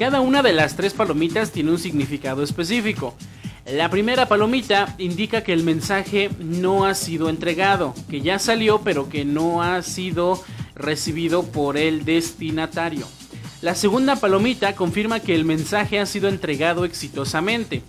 Cada 0.00 0.22
una 0.22 0.42
de 0.42 0.54
las 0.54 0.76
tres 0.76 0.94
palomitas 0.94 1.52
tiene 1.52 1.72
un 1.72 1.78
significado 1.78 2.42
específico. 2.42 3.14
La 3.66 3.90
primera 3.90 4.28
palomita 4.28 4.94
indica 4.96 5.42
que 5.42 5.52
el 5.52 5.62
mensaje 5.62 6.30
no 6.38 6.86
ha 6.86 6.94
sido 6.94 7.28
entregado, 7.28 7.92
que 8.08 8.22
ya 8.22 8.38
salió 8.38 8.80
pero 8.80 9.10
que 9.10 9.26
no 9.26 9.62
ha 9.62 9.82
sido 9.82 10.42
recibido 10.74 11.42
por 11.42 11.76
el 11.76 12.06
destinatario. 12.06 13.06
La 13.60 13.74
segunda 13.74 14.16
palomita 14.16 14.74
confirma 14.74 15.20
que 15.20 15.34
el 15.34 15.44
mensaje 15.44 15.98
ha 15.98 16.06
sido 16.06 16.30
entregado 16.30 16.86
exitosamente. 16.86 17.82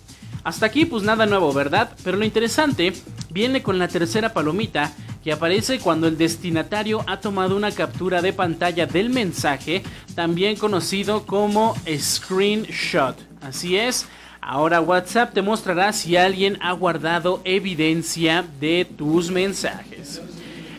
Hasta 0.44 0.66
aquí 0.66 0.84
pues 0.84 1.04
nada 1.04 1.24
nuevo, 1.24 1.50
¿verdad? 1.54 1.96
Pero 2.04 2.18
lo 2.18 2.26
interesante 2.26 2.92
viene 3.30 3.62
con 3.62 3.78
la 3.78 3.88
tercera 3.88 4.34
palomita 4.34 4.92
que 5.22 5.32
aparece 5.32 5.78
cuando 5.78 6.08
el 6.08 6.18
destinatario 6.18 7.04
ha 7.06 7.20
tomado 7.20 7.56
una 7.56 7.70
captura 7.70 8.22
de 8.22 8.32
pantalla 8.32 8.86
del 8.86 9.10
mensaje, 9.10 9.82
también 10.14 10.56
conocido 10.56 11.24
como 11.26 11.74
screenshot. 11.86 13.16
Así 13.40 13.76
es, 13.76 14.06
ahora 14.40 14.80
WhatsApp 14.80 15.32
te 15.32 15.42
mostrará 15.42 15.92
si 15.92 16.16
alguien 16.16 16.58
ha 16.60 16.72
guardado 16.72 17.40
evidencia 17.44 18.44
de 18.60 18.84
tus 18.84 19.30
mensajes. 19.30 20.20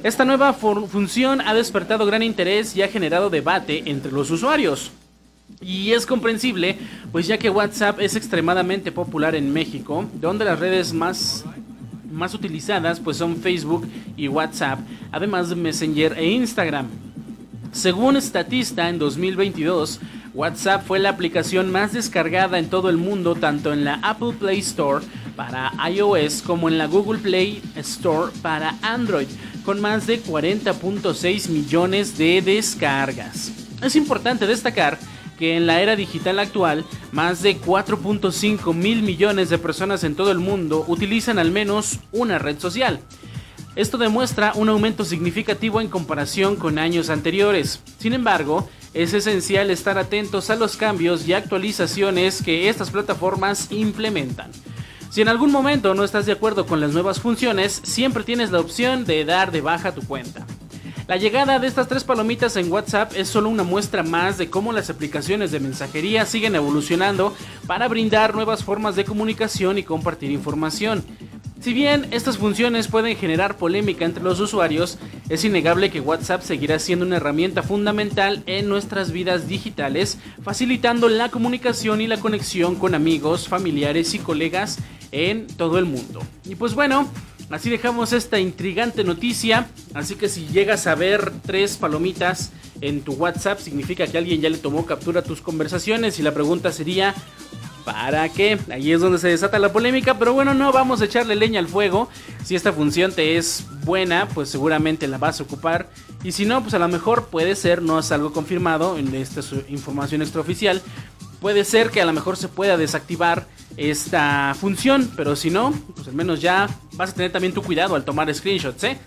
Esta 0.03 0.25
nueva 0.25 0.51
función 0.51 1.39
ha 1.39 1.53
despertado 1.53 2.05
gran 2.05 2.23
interés 2.23 2.75
y 2.75 2.81
ha 2.81 2.89
generado 2.89 3.29
debate 3.29 3.83
entre 3.85 4.11
los 4.11 4.29
usuarios. 4.31 4.91
Y 5.61 5.93
es 5.93 6.05
comprensible, 6.05 6.77
pues 7.13 7.27
ya 7.27 7.37
que 7.37 7.49
WhatsApp 7.49 8.01
es 8.01 8.17
extremadamente 8.17 8.91
popular 8.91 9.33
en 9.33 9.53
México, 9.53 10.05
donde 10.15 10.43
las 10.43 10.59
redes 10.59 10.91
más 10.91 11.45
más 12.14 12.34
utilizadas 12.34 12.99
pues 12.99 13.18
son 13.18 13.38
Facebook 13.38 13.88
y 14.16 14.28
WhatsApp, 14.28 14.80
además 15.11 15.49
de 15.49 15.55
Messenger 15.55 16.18
e 16.18 16.30
Instagram. 16.32 16.88
Según 17.72 18.22
Statista, 18.22 18.88
en 18.88 18.99
2022, 18.99 19.99
WhatsApp 20.34 20.86
fue 20.86 20.99
la 20.99 21.09
aplicación 21.09 21.72
más 21.72 21.93
descargada 21.93 22.59
en 22.59 22.70
todo 22.70 22.89
el 22.89 22.97
mundo, 22.97 23.36
tanto 23.36 23.74
en 23.74 23.84
la 23.84 23.95
Apple 24.03 24.34
Play 24.39 24.59
Store 24.59 25.05
para 25.36 25.72
iOS 25.89 26.41
como 26.43 26.70
en 26.70 26.78
la 26.78 26.86
Google 26.86 27.20
Play 27.20 27.61
Store 27.76 28.32
para 28.41 28.76
Android, 28.82 29.28
con 29.66 29.82
más 29.82 30.05
de 30.05 30.22
40.6 30.24 31.49
millones 31.49 32.18
de 32.18 32.41
descargas. 32.41 33.51
Es 33.82 33.95
importante 33.95 34.47
destacar 34.47 34.97
que 35.38 35.55
en 35.55 35.67
la 35.67 35.81
era 35.81 35.95
digital 35.95 36.39
actual, 36.39 36.86
más 37.11 37.41
de 37.41 37.59
4.5 37.59 38.73
mil 38.73 39.03
millones 39.03 39.49
de 39.49 39.57
personas 39.57 40.03
en 40.03 40.15
todo 40.15 40.31
el 40.31 40.39
mundo 40.39 40.86
utilizan 40.88 41.39
al 41.39 41.51
menos 41.51 41.99
una 42.11 42.39
red 42.39 42.59
social. 42.59 42.99
Esto 43.75 43.97
demuestra 43.97 44.53
un 44.55 44.69
aumento 44.69 45.03
significativo 45.03 45.81
en 45.81 45.88
comparación 45.88 46.55
con 46.55 46.77
años 46.77 47.09
anteriores. 47.09 47.81
Sin 47.97 48.13
embargo, 48.13 48.69
es 48.93 49.13
esencial 49.13 49.71
estar 49.71 49.97
atentos 49.97 50.51
a 50.51 50.55
los 50.55 50.77
cambios 50.77 51.27
y 51.27 51.34
actualizaciones 51.34 52.43
que 52.43 52.69
estas 52.69 52.91
plataformas 52.91 53.71
implementan. 53.71 54.51
Si 55.09 55.21
en 55.21 55.29
algún 55.29 55.51
momento 55.51 55.93
no 55.93 56.03
estás 56.03 56.25
de 56.25 56.31
acuerdo 56.31 56.65
con 56.65 56.79
las 56.79 56.91
nuevas 56.91 57.19
funciones, 57.19 57.81
siempre 57.84 58.23
tienes 58.23 58.51
la 58.51 58.59
opción 58.59 59.05
de 59.05 59.25
dar 59.25 59.51
de 59.51 59.61
baja 59.61 59.93
tu 59.93 60.01
cuenta. 60.01 60.45
La 61.06 61.18
llegada 61.18 61.60
de 61.60 61.68
estas 61.68 61.89
tres 61.89 62.06
palomitas 62.06 62.56
en 62.56 62.72
WhatsApp 62.72 63.12
es 63.18 63.28
solo 63.28 63.49
una 63.49 63.64
muestra 63.64 64.04
más 64.04 64.38
de 64.38 64.49
cómo 64.49 64.72
las 64.72 64.89
aplicaciones 64.89 65.51
de 65.51 65.60
mensajería 65.60 66.26
siguen 66.26 66.56
evolucionando 66.56 67.36
para 67.68 67.89
brindar 67.89 68.34
nuevas 68.34 68.64
formas 68.64 68.95
de 68.95 69.04
comunicación 69.04 69.78
y 69.78 69.84
compartir 69.84 70.32
información. 70.32 71.04
Si 71.60 71.74
bien 71.74 72.08
estas 72.12 72.38
funciones 72.38 72.88
pueden 72.88 73.18
generar 73.18 73.58
polémica 73.58 74.06
entre 74.06 74.24
los 74.24 74.39
usuarios, 74.39 74.97
es 75.28 75.43
innegable 75.43 75.91
que 75.91 75.99
WhatsApp 75.99 76.41
seguirá 76.41 76.80
siendo 76.80 77.06
una 77.06 77.18
herramienta 77.18 77.64
fundamental 77.64 78.41
en 78.45 78.70
nuestras 78.70 79.12
vidas 79.12 79.49
digitales, 79.49 80.20
facilitando 80.41 81.10
la 81.10 81.30
comunicación 81.30 81.99
y 81.99 82.08
la 82.08 82.20
conexión 82.20 82.76
con 82.76 82.95
amigos, 82.95 83.49
familiares 83.49 84.14
y 84.14 84.20
colegas 84.20 84.78
en 85.12 85.47
todo 85.47 85.80
el 85.80 85.86
mundo. 85.86 86.22
Y 86.45 86.56
pues 86.56 86.74
bueno, 86.76 87.10
así 87.54 87.70
dejamos 87.70 88.14
esta 88.14 88.39
intrigante 88.39 89.04
noticia, 89.04 89.68
así 89.93 90.16
que 90.16 90.28
si 90.28 90.47
llegas 90.47 90.88
a 90.88 90.95
ver 90.95 91.32
tres 91.45 91.78
palomitas 91.78 92.51
en 92.82 93.01
tu 93.01 93.14
WhatsApp, 93.14 93.60
significa 93.60 94.08
que 94.08 94.18
alguien 94.18 94.41
ya 94.41 94.49
le 94.49 94.58
tomó 94.58 94.88
captura 94.88 95.20
a 95.20 95.24
tus 95.24 95.39
conversaciones 95.39 96.18
y 96.18 96.24
la 96.24 96.34
pregunta 96.34 96.72
sería, 96.72 97.14
¿Para 97.86 98.30
qué? 98.30 98.58
Ahí 98.72 98.93
es 98.93 99.01
donde 99.01 99.18
se 99.18 99.28
desata 99.28 99.60
la 99.60 99.74
polémica, 99.74 100.18
pero 100.18 100.34
bueno, 100.34 100.54
no 100.54 100.72
vamos 100.72 101.01
a 101.01 101.06
echarle 101.06 101.36
leña 101.36 101.60
al 101.60 101.68
fuego. 101.68 102.08
Si 102.43 102.56
esta 102.56 102.72
función 102.72 103.12
te 103.12 103.38
es 103.38 103.66
buena, 103.84 104.28
pues 104.30 104.49
seguramente 104.49 105.08
la 105.08 105.18
vas 105.18 105.39
a 105.39 105.43
ocupar. 105.43 105.89
Y 106.24 106.32
si 106.32 106.45
no, 106.45 106.62
pues 106.62 106.74
a 106.74 106.80
lo 106.80 106.88
mejor 106.88 107.28
puede 107.28 107.56
ser, 107.56 107.82
no 107.82 107.99
es 107.99 108.12
algo 108.14 108.32
confirmado, 108.32 108.97
en 108.97 109.14
esta 109.14 109.41
información 109.68 110.22
extraoficial. 110.22 110.82
Puede 111.43 111.65
ser 111.65 111.89
que 111.89 112.01
a 112.01 112.05
lo 112.05 112.13
mejor 112.13 112.37
se 112.37 112.47
pueda 112.47 112.77
desactivar 112.77 113.47
esta 113.75 114.55
función, 114.57 115.11
pero 115.17 115.35
si 115.35 115.49
no, 115.49 115.73
pues 115.93 116.07
al 116.07 116.13
menos 116.13 116.39
ya 116.39 116.69
vas 116.93 117.09
a 117.09 117.13
tener 117.15 117.33
también 117.33 117.53
tu 117.53 117.61
cuidado 117.61 117.95
al 117.95 118.05
tomar 118.05 118.33
screenshots, 118.33 118.81
¿eh? 118.85 118.97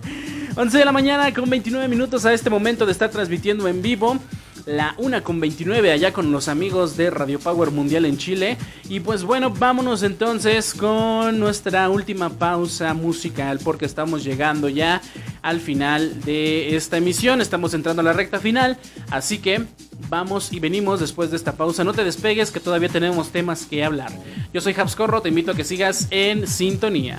11 0.56 0.78
de 0.78 0.84
la 0.86 0.92
mañana 0.92 1.34
con 1.34 1.50
29 1.50 1.88
minutos 1.88 2.24
a 2.24 2.32
este 2.32 2.48
momento 2.48 2.86
de 2.86 2.92
estar 2.92 3.10
transmitiendo 3.10 3.68
en 3.68 3.82
vivo 3.82 4.16
la 4.66 4.94
1 4.98 5.22
con 5.22 5.40
29 5.40 5.92
allá 5.92 6.12
con 6.12 6.30
los 6.32 6.48
amigos 6.48 6.96
de 6.96 7.10
Radio 7.10 7.38
Power 7.38 7.70
Mundial 7.70 8.04
en 8.04 8.18
Chile. 8.18 8.56
Y 8.88 9.00
pues 9.00 9.24
bueno, 9.24 9.50
vámonos 9.50 10.02
entonces 10.02 10.74
con 10.74 11.38
nuestra 11.38 11.88
última 11.88 12.30
pausa 12.30 12.94
musical 12.94 13.58
porque 13.62 13.84
estamos 13.84 14.24
llegando 14.24 14.68
ya 14.68 15.00
al 15.42 15.60
final 15.60 16.22
de 16.22 16.76
esta 16.76 16.98
emisión. 16.98 17.40
Estamos 17.40 17.74
entrando 17.74 18.00
a 18.00 18.04
la 18.04 18.12
recta 18.12 18.40
final, 18.40 18.78
así 19.10 19.38
que 19.38 19.64
vamos 20.08 20.52
y 20.52 20.60
venimos 20.60 21.00
después 21.00 21.30
de 21.30 21.36
esta 21.36 21.52
pausa. 21.52 21.84
No 21.84 21.92
te 21.92 22.04
despegues 22.04 22.50
que 22.50 22.60
todavía 22.60 22.88
tenemos 22.88 23.30
temas 23.30 23.66
que 23.66 23.84
hablar. 23.84 24.12
Yo 24.52 24.60
soy 24.60 24.74
Habscorro, 24.76 25.22
te 25.22 25.28
invito 25.28 25.52
a 25.52 25.54
que 25.54 25.64
sigas 25.64 26.08
en 26.10 26.46
sintonía. 26.46 27.18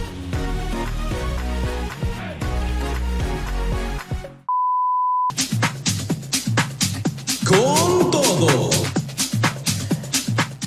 Con 7.51 8.11
todo. 8.11 8.69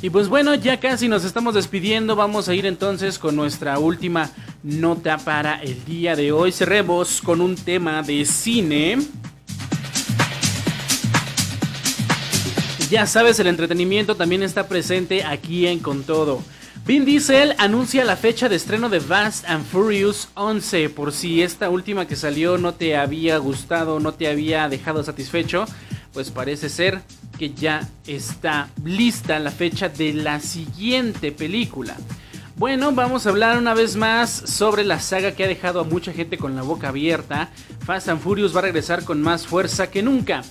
Y 0.02 0.10
pues 0.10 0.28
bueno, 0.28 0.54
ya 0.54 0.78
casi 0.78 1.08
nos 1.08 1.24
estamos 1.24 1.54
despidiendo. 1.54 2.14
Vamos 2.14 2.48
a 2.48 2.54
ir 2.54 2.66
entonces 2.66 3.18
con 3.18 3.36
nuestra 3.36 3.78
última 3.78 4.30
nota 4.62 5.16
para 5.18 5.62
el 5.62 5.84
día 5.84 6.14
de 6.14 6.30
hoy. 6.30 6.52
Cerremos 6.52 7.22
con 7.22 7.40
un 7.40 7.54
tema 7.56 8.02
de 8.02 8.24
cine. 8.26 8.98
Ya 12.90 13.06
sabes, 13.06 13.38
el 13.40 13.46
entretenimiento 13.46 14.14
también 14.14 14.42
está 14.42 14.68
presente 14.68 15.24
aquí 15.24 15.66
en 15.66 15.78
Con 15.78 16.04
Todo. 16.04 16.42
Vin 16.86 17.06
Diesel 17.06 17.54
anuncia 17.56 18.04
la 18.04 18.14
fecha 18.14 18.50
de 18.50 18.56
estreno 18.56 18.90
de 18.90 19.00
Fast 19.00 19.48
and 19.48 19.64
Furious 19.64 20.28
11. 20.34 20.90
Por 20.90 21.12
si 21.12 21.40
esta 21.40 21.70
última 21.70 22.06
que 22.06 22.14
salió 22.14 22.58
no 22.58 22.74
te 22.74 22.94
había 22.94 23.38
gustado, 23.38 24.00
no 24.00 24.12
te 24.12 24.28
había 24.28 24.68
dejado 24.68 25.02
satisfecho, 25.02 25.64
pues 26.14 26.30
parece 26.30 26.68
ser 26.70 27.02
que 27.38 27.52
ya 27.52 27.86
está 28.06 28.70
lista 28.84 29.38
la 29.40 29.50
fecha 29.50 29.88
de 29.88 30.14
la 30.14 30.40
siguiente 30.40 31.32
película. 31.32 31.96
Bueno, 32.56 32.92
vamos 32.92 33.26
a 33.26 33.30
hablar 33.30 33.58
una 33.58 33.74
vez 33.74 33.96
más 33.96 34.30
sobre 34.30 34.84
la 34.84 35.00
saga 35.00 35.32
que 35.32 35.42
ha 35.42 35.48
dejado 35.48 35.80
a 35.80 35.84
mucha 35.84 36.12
gente 36.12 36.38
con 36.38 36.54
la 36.54 36.62
boca 36.62 36.88
abierta. 36.88 37.50
Fast 37.84 38.08
and 38.08 38.20
Furious 38.20 38.54
va 38.54 38.60
a 38.60 38.62
regresar 38.62 39.04
con 39.04 39.20
más 39.20 39.44
fuerza 39.44 39.90
que 39.90 40.04
nunca. 40.04 40.42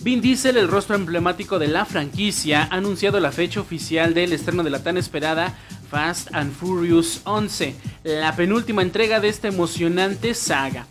Vin 0.00 0.20
Diesel, 0.20 0.56
el 0.56 0.66
rostro 0.66 0.96
emblemático 0.96 1.60
de 1.60 1.68
la 1.68 1.84
franquicia, 1.84 2.64
ha 2.64 2.76
anunciado 2.76 3.20
la 3.20 3.30
fecha 3.30 3.60
oficial 3.60 4.14
del 4.14 4.32
estreno 4.32 4.64
de 4.64 4.70
la 4.70 4.82
tan 4.82 4.96
esperada 4.96 5.56
Fast 5.88 6.34
and 6.34 6.52
Furious 6.52 7.20
11, 7.22 7.76
la 8.02 8.34
penúltima 8.34 8.82
entrega 8.82 9.20
de 9.20 9.28
esta 9.28 9.46
emocionante 9.46 10.34
saga. 10.34 10.88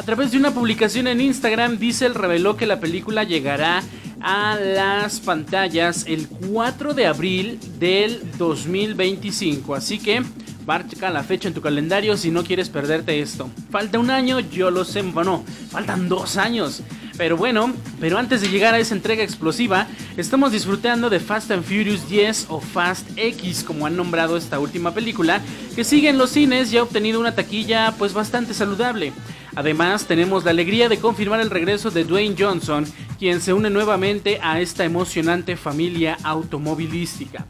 A 0.00 0.02
través 0.02 0.30
de 0.30 0.38
una 0.38 0.54
publicación 0.54 1.08
en 1.08 1.20
Instagram, 1.20 1.76
Diesel 1.76 2.14
reveló 2.14 2.56
que 2.56 2.64
la 2.64 2.80
película 2.80 3.22
llegará 3.22 3.82
a 4.22 4.56
las 4.58 5.20
pantallas 5.20 6.06
el 6.08 6.26
4 6.26 6.94
de 6.94 7.06
abril 7.06 7.60
del 7.78 8.22
2025. 8.38 9.74
Así 9.74 9.98
que 9.98 10.22
marca 10.64 11.10
la 11.10 11.22
fecha 11.22 11.48
en 11.48 11.54
tu 11.54 11.60
calendario 11.60 12.16
si 12.16 12.30
no 12.30 12.44
quieres 12.44 12.70
perderte 12.70 13.20
esto. 13.20 13.50
Falta 13.68 13.98
un 13.98 14.10
año, 14.10 14.40
yo 14.40 14.70
lo 14.70 14.86
sé, 14.86 15.02
bueno, 15.02 15.44
faltan 15.68 16.08
dos 16.08 16.38
años. 16.38 16.82
Pero 17.20 17.36
bueno, 17.36 17.74
pero 18.00 18.16
antes 18.16 18.40
de 18.40 18.48
llegar 18.48 18.72
a 18.72 18.78
esa 18.78 18.94
entrega 18.94 19.22
explosiva, 19.22 19.86
estamos 20.16 20.52
disfrutando 20.52 21.10
de 21.10 21.20
Fast 21.20 21.50
and 21.50 21.62
Furious 21.62 22.08
10 22.08 22.46
o 22.48 22.62
Fast 22.62 23.10
X, 23.14 23.62
como 23.62 23.84
han 23.84 23.94
nombrado 23.94 24.38
esta 24.38 24.58
última 24.58 24.94
película, 24.94 25.42
que 25.76 25.84
sigue 25.84 26.08
en 26.08 26.16
los 26.16 26.30
cines 26.30 26.72
y 26.72 26.78
ha 26.78 26.82
obtenido 26.82 27.20
una 27.20 27.34
taquilla 27.34 27.92
pues 27.98 28.14
bastante 28.14 28.54
saludable. 28.54 29.12
Además, 29.54 30.06
tenemos 30.06 30.46
la 30.46 30.52
alegría 30.52 30.88
de 30.88 30.96
confirmar 30.96 31.40
el 31.40 31.50
regreso 31.50 31.90
de 31.90 32.04
Dwayne 32.04 32.36
Johnson, 32.38 32.86
quien 33.18 33.42
se 33.42 33.52
une 33.52 33.68
nuevamente 33.68 34.40
a 34.42 34.58
esta 34.58 34.86
emocionante 34.86 35.58
familia 35.58 36.16
automovilística. 36.22 37.44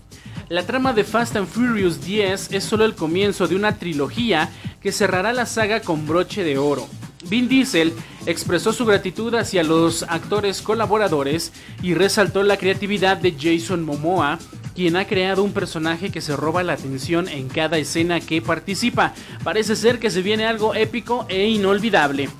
La 0.48 0.66
trama 0.66 0.92
de 0.92 1.04
Fast 1.04 1.36
and 1.36 1.46
Furious 1.46 2.04
10 2.04 2.54
es 2.54 2.64
solo 2.64 2.84
el 2.84 2.96
comienzo 2.96 3.46
de 3.46 3.54
una 3.54 3.76
trilogía 3.76 4.50
que 4.82 4.90
cerrará 4.90 5.32
la 5.32 5.46
saga 5.46 5.80
con 5.80 6.08
broche 6.08 6.42
de 6.42 6.58
oro. 6.58 6.88
Vin 7.28 7.48
Diesel 7.48 7.92
expresó 8.26 8.72
su 8.72 8.86
gratitud 8.86 9.34
hacia 9.34 9.62
los 9.62 10.04
actores 10.04 10.62
colaboradores 10.62 11.52
y 11.82 11.94
resaltó 11.94 12.42
la 12.42 12.56
creatividad 12.56 13.18
de 13.18 13.34
Jason 13.38 13.82
Momoa, 13.82 14.38
quien 14.74 14.96
ha 14.96 15.06
creado 15.06 15.42
un 15.42 15.52
personaje 15.52 16.10
que 16.10 16.20
se 16.20 16.36
roba 16.36 16.62
la 16.62 16.72
atención 16.74 17.28
en 17.28 17.48
cada 17.48 17.78
escena 17.78 18.20
que 18.20 18.40
participa. 18.40 19.12
Parece 19.44 19.76
ser 19.76 19.98
que 19.98 20.10
se 20.10 20.22
viene 20.22 20.46
algo 20.46 20.74
épico 20.74 21.26
e 21.28 21.48
inolvidable. 21.48 22.30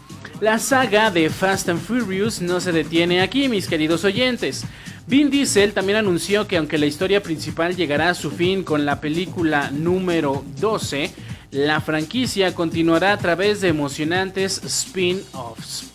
La 0.41 0.59
saga 0.59 1.11
de 1.11 1.29
Fast 1.29 1.69
and 1.69 1.81
Furious 1.81 2.41
no 2.41 2.61
se 2.61 2.73
detiene 2.73 3.21
aquí, 3.21 3.49
mis 3.49 3.69
queridos 3.69 4.05
oyentes. 4.05 4.65
Vin 5.07 5.29
Diesel 5.29 5.75
también 5.75 5.99
anunció 5.99 6.47
que 6.47 6.57
aunque 6.57 6.79
la 6.79 6.87
historia 6.87 7.23
principal 7.23 7.77
llegará 7.77 8.09
a 8.09 8.15
su 8.15 8.31
fin 8.31 8.63
con 8.63 8.87
la 8.87 9.01
película 9.01 9.71
número 9.71 10.45
12, 10.59 11.11
la 11.51 11.81
franquicia 11.81 12.55
continuará 12.55 13.13
a 13.13 13.19
través 13.19 13.61
de 13.61 13.69
emocionantes 13.69 14.63
spin-offs. 14.65 15.91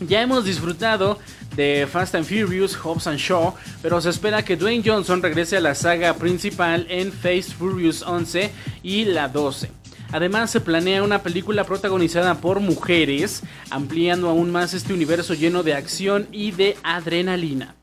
Ya 0.00 0.20
hemos 0.20 0.44
disfrutado 0.44 1.18
de 1.54 1.88
Fast 1.90 2.14
and 2.14 2.26
Furious, 2.26 2.76
Hobbs 2.76 3.06
and 3.06 3.18
Shaw, 3.18 3.54
pero 3.82 4.00
se 4.00 4.10
espera 4.10 4.44
que 4.44 4.56
Dwayne 4.56 4.82
Johnson 4.84 5.22
regrese 5.22 5.56
a 5.56 5.60
la 5.60 5.74
saga 5.74 6.14
principal 6.14 6.86
en 6.90 7.12
Fast 7.12 7.52
Furious 7.52 8.02
11 8.02 8.50
y 8.82 9.06
la 9.06 9.28
12. 9.28 9.70
Además 10.12 10.50
se 10.50 10.60
planea 10.60 11.02
una 11.02 11.22
película 11.22 11.64
protagonizada 11.64 12.36
por 12.36 12.60
mujeres, 12.60 13.42
ampliando 13.70 14.28
aún 14.28 14.50
más 14.50 14.74
este 14.74 14.92
universo 14.92 15.34
lleno 15.34 15.62
de 15.62 15.74
acción 15.74 16.28
y 16.30 16.52
de 16.52 16.76
adrenalina. 16.82 17.74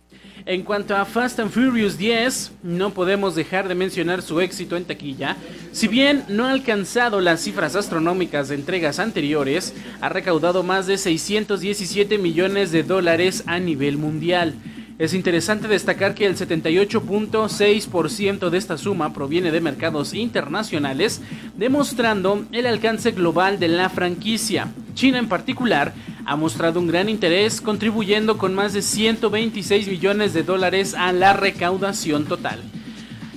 En 0.46 0.64
cuanto 0.64 0.94
a 0.94 1.06
Fast 1.06 1.40
and 1.40 1.52
Furious 1.52 1.98
10, 1.98 2.52
no 2.64 2.90
podemos 2.90 3.34
dejar 3.34 3.70
de 3.70 3.76
mencionar 3.76 4.22
su 4.22 4.42
éxito 4.42 4.76
en 4.76 4.84
taquilla. 4.84 5.38
Si 5.72 5.88
bien 5.88 6.26
no 6.28 6.44
ha 6.46 6.52
alcanzado 6.52 7.22
las 7.22 7.40
cifras 7.42 7.78
astronómicas 7.78 8.50
de 8.50 8.56
entregas 8.56 9.00
anteriores, 9.00 9.74
ha 10.02 10.10
recaudado 10.10 10.62
más 10.62 10.86
de 10.86 10.98
617 10.98 12.18
millones 12.18 12.74
de 12.74 12.84
dólares 12.84 13.44
a 13.46 13.60
nivel 13.60 13.98
mundial. 13.98 14.56
Es 15.00 15.16
interesante 15.16 15.68
destacar 15.68 16.14
que 16.14 16.28
el 16.28 16.38
78.6% 16.38 18.50
de 18.50 18.58
esta 18.58 18.78
suma 18.78 19.12
proviene 19.12 19.52
de 19.52 19.60
mercados 19.60 20.14
internacionales, 20.14 21.20
demostrando 21.58 22.46
el 22.52 22.68
alcance 22.68 23.12
global 23.12 23.60
de 23.60 23.70
la 23.70 23.90
franquicia. 23.90 24.72
China 24.94 25.18
en 25.18 25.28
particular 25.28 25.96
ha 26.26 26.36
mostrado 26.36 26.80
un 26.80 26.88
gran 26.88 27.10
interés, 27.10 27.60
contribuyendo 27.60 28.38
con 28.38 28.54
más 28.54 28.74
de 28.74 28.84
126 28.84 29.88
millones 29.88 30.34
de 30.34 30.44
dólares 30.44 30.94
a 30.94 31.12
la 31.12 31.34
recaudación 31.34 32.26
total. 32.26 32.62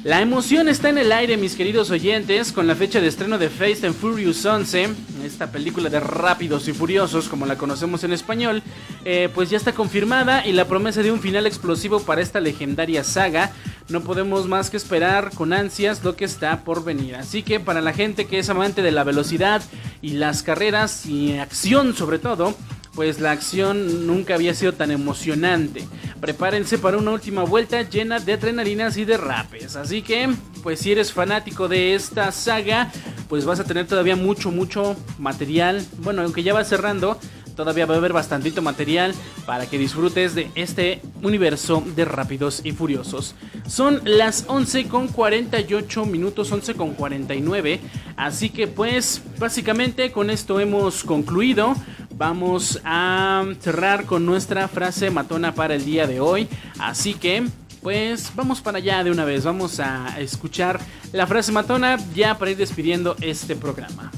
La 0.07 0.21
emoción 0.21 0.69
está 0.69 0.89
en 0.89 0.99
el 0.99 1.11
aire, 1.11 1.37
mis 1.37 1.57
queridos 1.57 1.91
oyentes, 1.91 2.53
con 2.53 2.69
la 2.69 2.77
fecha 2.77 3.01
de 3.01 3.09
estreno 3.09 3.39
de 3.39 3.51
Fast 3.51 3.83
and 3.83 3.97
Furious 3.97 4.47
11, 4.47 4.91
esta 5.25 5.51
película 5.51 5.91
de 5.91 5.99
rápidos 5.99 6.69
y 6.69 6.73
furiosos, 6.73 7.29
como 7.29 7.45
la 7.45 7.59
conocemos 7.59 8.05
en 8.05 8.13
español, 8.13 8.63
eh, 9.05 9.29
pues 9.35 9.51
ya 9.51 9.57
está 9.57 9.73
confirmada 9.73 10.47
y 10.47 10.53
la 10.53 10.69
promesa 10.69 11.03
de 11.03 11.11
un 11.11 11.19
final 11.19 11.45
explosivo 11.45 11.99
para 11.99 12.21
esta 12.21 12.39
legendaria 12.39 13.03
saga. 13.03 13.51
No 13.89 14.03
podemos 14.03 14.47
más 14.47 14.71
que 14.71 14.77
esperar 14.77 15.33
con 15.35 15.53
ansias 15.53 16.05
lo 16.05 16.15
que 16.15 16.25
está 16.25 16.63
por 16.63 16.85
venir. 16.85 17.17
Así 17.17 17.43
que 17.43 17.59
para 17.59 17.81
la 17.81 17.93
gente 17.93 18.27
que 18.27 18.39
es 18.39 18.49
amante 18.49 18.83
de 18.83 18.93
la 18.93 19.03
velocidad 19.03 19.61
y 20.03 20.11
las 20.11 20.45
carreras 20.45 21.05
y 21.07 21.37
acción 21.37 21.97
sobre 21.97 22.21
todo, 22.21 22.55
pues 22.97 23.21
la 23.21 23.31
acción 23.31 24.07
nunca 24.07 24.35
había 24.35 24.55
sido 24.55 24.73
tan 24.73 24.91
emocionante. 24.91 25.87
Prepárense 26.19 26.79
para 26.79 26.97
una 26.97 27.13
última 27.13 27.45
vuelta 27.45 27.83
llena 27.83 28.19
de 28.19 28.33
adrenalinas 28.33 28.97
y 28.97 29.05
de 29.05 29.19
rapes. 29.19 29.77
Así 29.77 30.01
que, 30.01 30.35
pues 30.63 30.81
si 30.81 30.93
eres 30.93 31.13
fanático 31.13 31.69
de 31.69 31.95
esta 31.95 32.33
saga, 32.33 32.91
pues 33.29 33.45
vas 33.45 33.61
a 33.61 33.65
tener 33.65 33.87
todavía 33.87 34.17
mucho, 34.17 34.51
mucho 34.51 34.97
material. 35.19 35.85
Bueno, 35.99 36.23
aunque 36.23 36.43
ya 36.43 36.55
va 36.55 36.65
cerrando, 36.65 37.21
todavía 37.55 37.85
va 37.85 37.95
a 37.95 37.99
haber 37.99 38.15
bastantito 38.15 38.63
material 38.63 39.15
para 39.45 39.67
que 39.67 39.79
disfrutes 39.79 40.35
de 40.35 40.51
este 40.55 41.03
universo 41.23 41.83
de 41.97 42.07
rápidos 42.07 42.63
y 42.65 42.73
furiosos. 42.73 43.35
Son 43.67 44.01
las 44.05 44.45
11 44.49 44.89
con 44.89 45.09
48 45.09 46.07
minutos, 46.07 46.51
11 46.51 46.75
con 46.75 46.95
49. 46.95 47.81
Así 48.17 48.49
que 48.51 48.69
pues 48.69 49.23
básicamente 49.39 50.13
con 50.13 50.31
esto 50.31 50.61
hemos 50.61 51.05
concluido 51.05 51.75
vamos 52.17 52.81
a 52.85 53.45
cerrar 53.61 54.07
con 54.07 54.25
nuestra 54.25 54.69
frase 54.69 55.11
matona 55.11 55.55
para 55.55 55.75
el 55.75 55.85
día 55.85 56.07
de 56.07 56.21
hoy. 56.21 56.49
Así 56.79 57.14
que, 57.14 57.47
pues 57.83 58.33
vamos 58.35 58.61
para 58.61 58.79
allá 58.79 59.05
de 59.05 59.11
una 59.11 59.25
vez. 59.25 59.45
Vamos 59.45 59.81
a 59.81 60.19
escuchar 60.19 60.81
la 61.12 61.27
frase 61.27 61.53
matona 61.53 61.99
ya 62.14 62.39
para 62.39 62.51
ir 62.51 62.57
despidiendo 62.57 63.17
este 63.21 63.57
programa. 63.57 64.11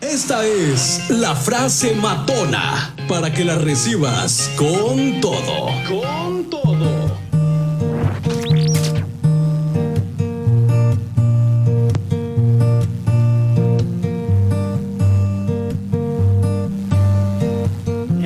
Esta 0.00 0.46
es 0.46 1.10
la 1.10 1.34
frase 1.34 1.94
matona 1.94 2.94
para 3.08 3.32
que 3.32 3.44
la 3.44 3.56
recibas 3.56 4.50
con 4.56 5.20
todo. 5.20 5.66
Con 5.88 6.44
todo. 6.48 7.23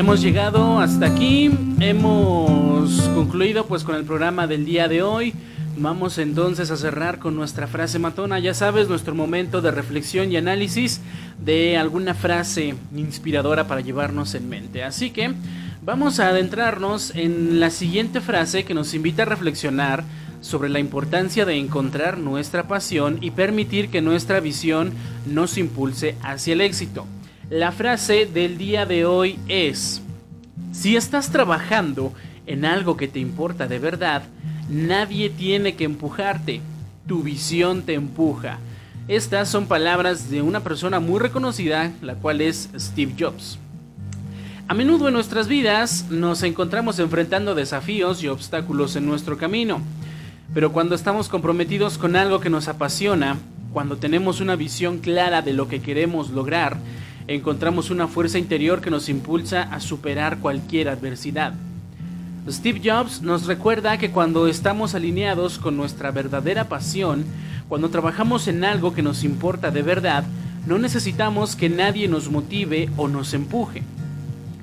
Hemos 0.08 0.22
llegado 0.22 0.80
hasta 0.80 1.04
aquí. 1.04 1.50
Hemos 1.80 2.98
concluido 3.14 3.66
pues 3.66 3.84
con 3.84 3.94
el 3.94 4.04
programa 4.04 4.46
del 4.46 4.64
día 4.64 4.88
de 4.88 5.02
hoy. 5.02 5.34
Vamos 5.76 6.16
entonces 6.16 6.70
a 6.70 6.78
cerrar 6.78 7.18
con 7.18 7.36
nuestra 7.36 7.66
frase 7.66 7.98
matona. 7.98 8.38
Ya 8.38 8.54
sabes, 8.54 8.88
nuestro 8.88 9.14
momento 9.14 9.60
de 9.60 9.70
reflexión 9.70 10.32
y 10.32 10.38
análisis 10.38 11.02
de 11.38 11.76
alguna 11.76 12.14
frase 12.14 12.74
inspiradora 12.96 13.66
para 13.68 13.82
llevarnos 13.82 14.34
en 14.34 14.48
mente. 14.48 14.82
Así 14.82 15.10
que 15.10 15.34
vamos 15.82 16.20
a 16.20 16.28
adentrarnos 16.28 17.14
en 17.14 17.60
la 17.60 17.68
siguiente 17.68 18.22
frase 18.22 18.64
que 18.64 18.72
nos 18.72 18.94
invita 18.94 19.24
a 19.24 19.26
reflexionar 19.26 20.04
sobre 20.40 20.70
la 20.70 20.78
importancia 20.78 21.44
de 21.44 21.56
encontrar 21.56 22.16
nuestra 22.16 22.66
pasión 22.66 23.18
y 23.20 23.32
permitir 23.32 23.90
que 23.90 24.00
nuestra 24.00 24.40
visión 24.40 24.94
nos 25.26 25.58
impulse 25.58 26.16
hacia 26.22 26.54
el 26.54 26.62
éxito. 26.62 27.04
La 27.50 27.72
frase 27.72 28.26
del 28.26 28.58
día 28.58 28.84
de 28.84 29.06
hoy 29.06 29.38
es, 29.48 30.02
si 30.72 30.96
estás 30.96 31.30
trabajando 31.30 32.12
en 32.46 32.66
algo 32.66 32.98
que 32.98 33.08
te 33.08 33.20
importa 33.20 33.66
de 33.66 33.78
verdad, 33.78 34.24
nadie 34.68 35.30
tiene 35.30 35.74
que 35.74 35.84
empujarte, 35.84 36.60
tu 37.06 37.22
visión 37.22 37.84
te 37.84 37.94
empuja. 37.94 38.58
Estas 39.08 39.48
son 39.48 39.66
palabras 39.66 40.28
de 40.28 40.42
una 40.42 40.60
persona 40.60 41.00
muy 41.00 41.20
reconocida, 41.20 41.90
la 42.02 42.16
cual 42.16 42.42
es 42.42 42.68
Steve 42.76 43.14
Jobs. 43.18 43.58
A 44.66 44.74
menudo 44.74 45.08
en 45.08 45.14
nuestras 45.14 45.48
vidas 45.48 46.04
nos 46.10 46.42
encontramos 46.42 46.98
enfrentando 46.98 47.54
desafíos 47.54 48.22
y 48.22 48.28
obstáculos 48.28 48.94
en 48.94 49.06
nuestro 49.06 49.38
camino, 49.38 49.80
pero 50.52 50.70
cuando 50.70 50.94
estamos 50.94 51.30
comprometidos 51.30 51.96
con 51.96 52.14
algo 52.14 52.40
que 52.40 52.50
nos 52.50 52.68
apasiona, 52.68 53.38
cuando 53.72 53.96
tenemos 53.96 54.42
una 54.42 54.54
visión 54.54 54.98
clara 54.98 55.40
de 55.40 55.54
lo 55.54 55.66
que 55.66 55.80
queremos 55.80 56.28
lograr, 56.28 56.76
encontramos 57.28 57.90
una 57.90 58.08
fuerza 58.08 58.38
interior 58.38 58.80
que 58.80 58.90
nos 58.90 59.08
impulsa 59.08 59.62
a 59.62 59.80
superar 59.80 60.38
cualquier 60.38 60.88
adversidad. 60.88 61.52
Steve 62.48 62.80
Jobs 62.82 63.20
nos 63.20 63.46
recuerda 63.46 63.98
que 63.98 64.10
cuando 64.10 64.48
estamos 64.48 64.94
alineados 64.94 65.58
con 65.58 65.76
nuestra 65.76 66.10
verdadera 66.10 66.68
pasión, 66.68 67.26
cuando 67.68 67.90
trabajamos 67.90 68.48
en 68.48 68.64
algo 68.64 68.94
que 68.94 69.02
nos 69.02 69.22
importa 69.22 69.70
de 69.70 69.82
verdad, 69.82 70.24
no 70.66 70.78
necesitamos 70.78 71.54
que 71.54 71.68
nadie 71.68 72.08
nos 72.08 72.30
motive 72.30 72.88
o 72.96 73.06
nos 73.06 73.34
empuje. 73.34 73.82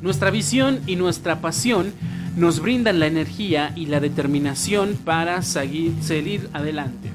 Nuestra 0.01 0.31
visión 0.31 0.79
y 0.87 0.95
nuestra 0.95 1.41
pasión 1.41 1.93
nos 2.35 2.59
brindan 2.59 2.99
la 2.99 3.07
energía 3.07 3.71
y 3.75 3.85
la 3.85 3.99
determinación 3.99 4.97
para 5.05 5.41
seguir, 5.43 6.49
adelante. 6.53 7.09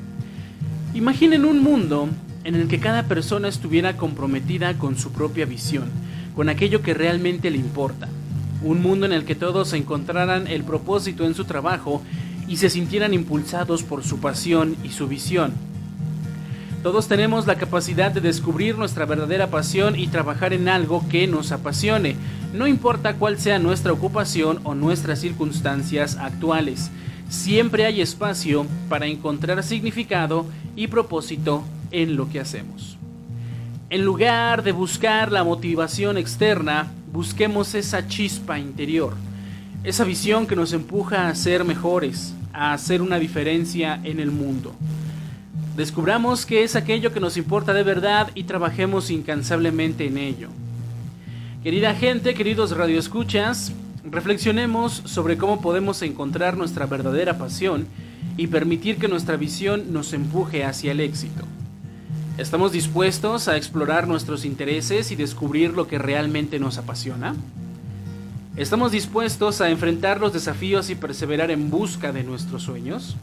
Imaginen 0.95 1.45
un 1.45 1.61
mundo 1.63 2.09
en 2.45 2.55
el 2.55 2.69
que 2.69 2.81
cada 2.81 3.05
persona 3.05 3.49
estuviera 3.49 3.97
comprometida 3.97 4.79
con 4.79 4.97
su 4.97 5.13
propia 5.13 5.47
visión, 5.47 5.91
con 6.35 6.49
aquello 6.49 6.83
que 6.83 6.95
realmente 6.95 7.51
le 7.51 7.59
importa. 7.59 8.09
Un 8.63 8.83
mundo 8.83 9.07
en 9.07 9.13
el 9.13 9.25
que 9.25 9.35
todos 9.35 9.73
encontraran 9.73 10.47
el 10.47 10.65
propósito 10.65 11.25
en 11.25 11.35
su 11.35 11.45
trabajo 11.45 12.03
y 12.49 12.57
se 12.57 12.71
sintieran 12.71 13.15
impulsados 13.15 13.83
por 13.83 14.05
su 14.05 14.19
pasión 14.19 14.77
y 14.85 14.91
su 14.91 15.07
visión. 15.07 15.53
Todos 16.83 17.09
tenemos 17.09 17.47
la 17.47 17.57
capacidad 17.57 18.11
de 18.11 18.23
descubrir 18.23 18.79
nuestra 18.79 19.05
verdadera 19.05 19.49
pasión 19.49 19.99
y 19.99 20.07
trabajar 20.07 20.55
en 20.55 20.69
algo 20.69 21.07
que 21.11 21.27
nos 21.27 21.53
apasione, 21.53 22.17
no 22.55 22.67
importa 22.67 23.15
cuál 23.15 23.39
sea 23.39 23.59
nuestra 23.59 23.93
ocupación 23.93 24.61
o 24.65 24.75
nuestras 24.75 25.21
circunstancias 25.21 26.17
actuales. 26.17 26.91
Siempre 27.29 27.85
hay 27.85 28.01
espacio 28.01 28.67
para 28.89 29.07
encontrar 29.07 29.63
significado 29.63 30.47
y 30.75 30.89
propósito 30.89 31.65
en 31.91 32.17
lo 32.17 32.29
que 32.29 32.41
hacemos. 32.41 32.97
En 33.91 34.05
lugar 34.05 34.63
de 34.63 34.73
buscar 34.73 35.33
la 35.33 35.43
motivación 35.43 36.17
externa, 36.17 36.93
busquemos 37.13 37.75
esa 37.75 38.07
chispa 38.07 38.59
interior, 38.59 39.15
esa 39.83 40.05
visión 40.05 40.47
que 40.47 40.55
nos 40.55 40.73
empuja 40.73 41.29
a 41.29 41.35
ser 41.35 41.65
mejores, 41.65 42.35
a 42.53 42.73
hacer 42.73 43.03
una 43.03 43.19
diferencia 43.19 44.01
en 44.05 44.21
el 44.21 44.31
mundo. 44.31 44.75
Descubramos 45.77 46.47
qué 46.47 46.63
es 46.63 46.77
aquello 46.77 47.13
que 47.13 47.21
nos 47.21 47.37
importa 47.37 47.73
de 47.73 47.83
verdad 47.83 48.31
y 48.35 48.45
trabajemos 48.45 49.11
incansablemente 49.11 50.07
en 50.07 50.19
ello. 50.19 50.51
Querida 51.63 51.95
gente, 51.95 52.35
queridos 52.35 52.77
radioescuchas, 52.77 53.73
reflexionemos 54.09 55.03
sobre 55.05 55.37
cómo 55.37 55.61
podemos 55.61 56.03
encontrar 56.03 56.57
nuestra 56.57 56.87
verdadera 56.87 57.39
pasión 57.39 57.87
y 58.37 58.47
permitir 58.47 58.99
que 58.99 59.09
nuestra 59.09 59.37
visión 59.37 59.93
nos 59.93 60.13
empuje 60.13 60.65
hacia 60.65 60.93
el 60.93 61.01
éxito. 61.01 61.45
¿Estamos 62.41 62.73
dispuestos 62.73 63.49
a 63.49 63.59
explorar 63.59 64.09
nuestros 64.09 64.47
intereses 64.47 65.11
y 65.11 65.15
descubrir 65.15 65.75
lo 65.75 65.87
que 65.87 65.99
realmente 65.99 66.59
nos 66.59 66.79
apasiona? 66.79 67.35
¿Estamos 68.57 68.93
dispuestos 68.93 69.61
a 69.61 69.69
enfrentar 69.69 70.23
los 70.23 70.33
desafíos 70.33 70.89
y 70.89 70.95
perseverar 70.95 71.51
en 71.51 71.69
busca 71.69 72.13
de 72.13 72.25
nuestros 72.25 72.63
sueños? 72.63 73.19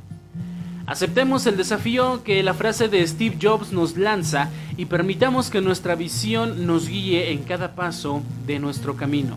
Aceptemos 0.86 1.48
el 1.48 1.58
desafío 1.58 2.24
que 2.24 2.44
la 2.44 2.54
frase 2.54 2.90
de 2.90 3.08
Steve 3.08 3.40
Jobs 3.42 3.72
nos 3.72 3.98
lanza 3.98 4.52
y 4.78 4.86
permitamos 4.86 5.50
que 5.50 5.62
nuestra 5.62 5.96
visión 5.96 6.68
nos 6.68 6.88
guíe 6.88 7.32
en 7.32 7.42
cada 7.42 7.74
paso 7.74 8.22
de 8.46 8.60
nuestro 8.60 8.98
camino. 8.98 9.36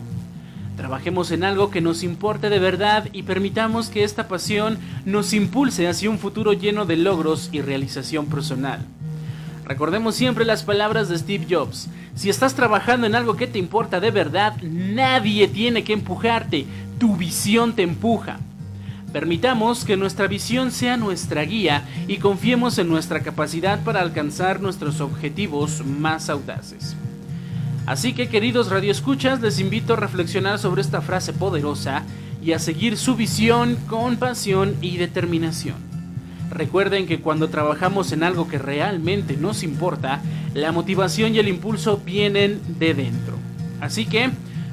Trabajemos 0.77 1.31
en 1.31 1.43
algo 1.43 1.71
que 1.71 1.81
nos 1.81 2.03
importe 2.03 2.51
de 2.51 2.59
verdad 2.59 3.09
y 3.13 3.23
permitamos 3.23 3.89
que 3.89 4.03
esta 4.03 4.27
pasión 4.27 4.77
nos 5.05 5.33
impulse 5.33 5.87
hacia 5.87 6.11
un 6.11 6.19
futuro 6.19 6.53
lleno 6.53 6.85
de 6.85 6.97
logros 6.97 7.49
y 7.51 7.61
realización 7.61 8.27
personal. 8.27 8.85
Recordemos 9.65 10.15
siempre 10.15 10.45
las 10.45 10.63
palabras 10.63 11.09
de 11.09 11.17
Steve 11.17 11.47
Jobs. 11.49 11.87
Si 12.15 12.29
estás 12.29 12.55
trabajando 12.55 13.07
en 13.07 13.15
algo 13.15 13.35
que 13.35 13.47
te 13.47 13.59
importa 13.59 13.99
de 13.99 14.11
verdad, 14.11 14.55
nadie 14.61 15.47
tiene 15.47 15.83
que 15.83 15.93
empujarte. 15.93 16.65
Tu 16.99 17.15
visión 17.15 17.73
te 17.73 17.83
empuja. 17.83 18.39
Permitamos 19.13 19.83
que 19.83 19.97
nuestra 19.97 20.27
visión 20.27 20.71
sea 20.71 20.95
nuestra 20.97 21.43
guía 21.43 21.83
y 22.07 22.17
confiemos 22.17 22.77
en 22.77 22.87
nuestra 22.87 23.21
capacidad 23.21 23.83
para 23.83 24.01
alcanzar 24.01 24.61
nuestros 24.61 25.01
objetivos 25.01 25.85
más 25.85 26.29
audaces. 26.29 26.95
Así 27.85 28.13
que 28.13 28.29
queridos 28.29 28.69
radioescuchas, 28.69 29.41
les 29.41 29.59
invito 29.59 29.93
a 29.93 29.97
reflexionar 29.97 30.59
sobre 30.59 30.81
esta 30.81 31.01
frase 31.01 31.33
poderosa 31.33 32.03
y 32.41 32.53
a 32.53 32.59
seguir 32.59 32.97
su 32.97 33.15
visión 33.15 33.75
con 33.87 34.17
pasión 34.17 34.75
y 34.81 34.97
determinación. 34.97 35.90
Recuerden 36.51 37.07
que 37.07 37.21
cuando 37.21 37.49
trabajamos 37.49 38.11
en 38.11 38.23
algo 38.23 38.47
que 38.49 38.57
realmente 38.57 39.37
nos 39.37 39.63
importa, 39.63 40.21
la 40.53 40.73
motivación 40.73 41.33
y 41.33 41.39
el 41.39 41.47
impulso 41.47 42.01
vienen 42.05 42.59
de 42.77 42.93
dentro. 42.93 43.37
Así 43.79 44.05
que, 44.05 44.29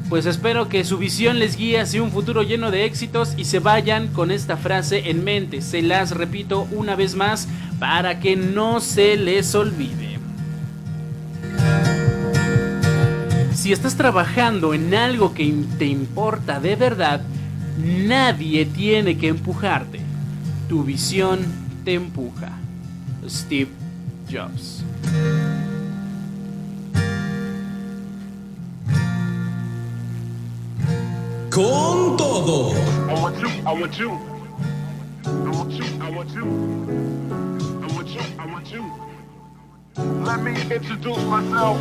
pues 0.09 0.27
espero 0.27 0.69
que 0.69 0.85
su 0.85 0.99
visión 0.99 1.39
les 1.39 1.57
guíe 1.57 1.79
hacia 1.79 2.03
un 2.03 2.11
futuro 2.11 2.43
lleno 2.43 2.73
de 2.73 2.85
éxitos 2.85 3.35
y 3.37 3.45
se 3.45 3.61
vayan 3.61 4.09
con 4.09 4.33
esta 4.33 4.57
frase 4.57 5.09
en 5.09 5.23
mente. 5.23 5.63
Se 5.63 5.81
las 5.81 6.11
repito 6.11 6.67
una 6.73 6.97
vez 6.97 7.15
más 7.15 7.47
para 7.79 8.19
que 8.19 8.35
no 8.35 8.81
se 8.81 9.17
les 9.17 9.55
olvide. 9.55 10.19
Si 13.55 13.73
estás 13.73 13.97
trabajando 13.97 14.75
en 14.75 14.95
algo 14.95 15.33
que 15.33 15.55
te 15.79 15.87
importa 15.87 16.59
de 16.59 16.75
verdad, 16.75 17.21
nadie 17.79 18.67
tiene 18.67 19.17
que 19.17 19.29
empujarte. 19.29 20.01
Tu 20.69 20.83
visión 20.83 21.68
te 21.89 21.95
empuja. 21.95 22.51
Steve 23.27 23.71
Jobs. 24.29 24.85
Con 31.49 32.17
todo. 32.19 32.75
I 33.09 33.15
want 33.15 33.39
you, 33.41 33.49
I 33.65 33.73
want 33.73 33.99
you. 33.99 34.11
I 35.25 35.49
want 35.49 35.73
you, 35.73 35.85
I 36.03 36.11
want 36.11 36.31
you. 36.31 36.45
I 37.83 37.87
want 37.95 38.09
you, 38.11 38.21
I 38.39 38.47
want 38.53 38.71
you. 38.71 38.85
Let 40.27 40.43
me 40.43 40.61
introduce 40.71 41.25
myself. 41.25 41.79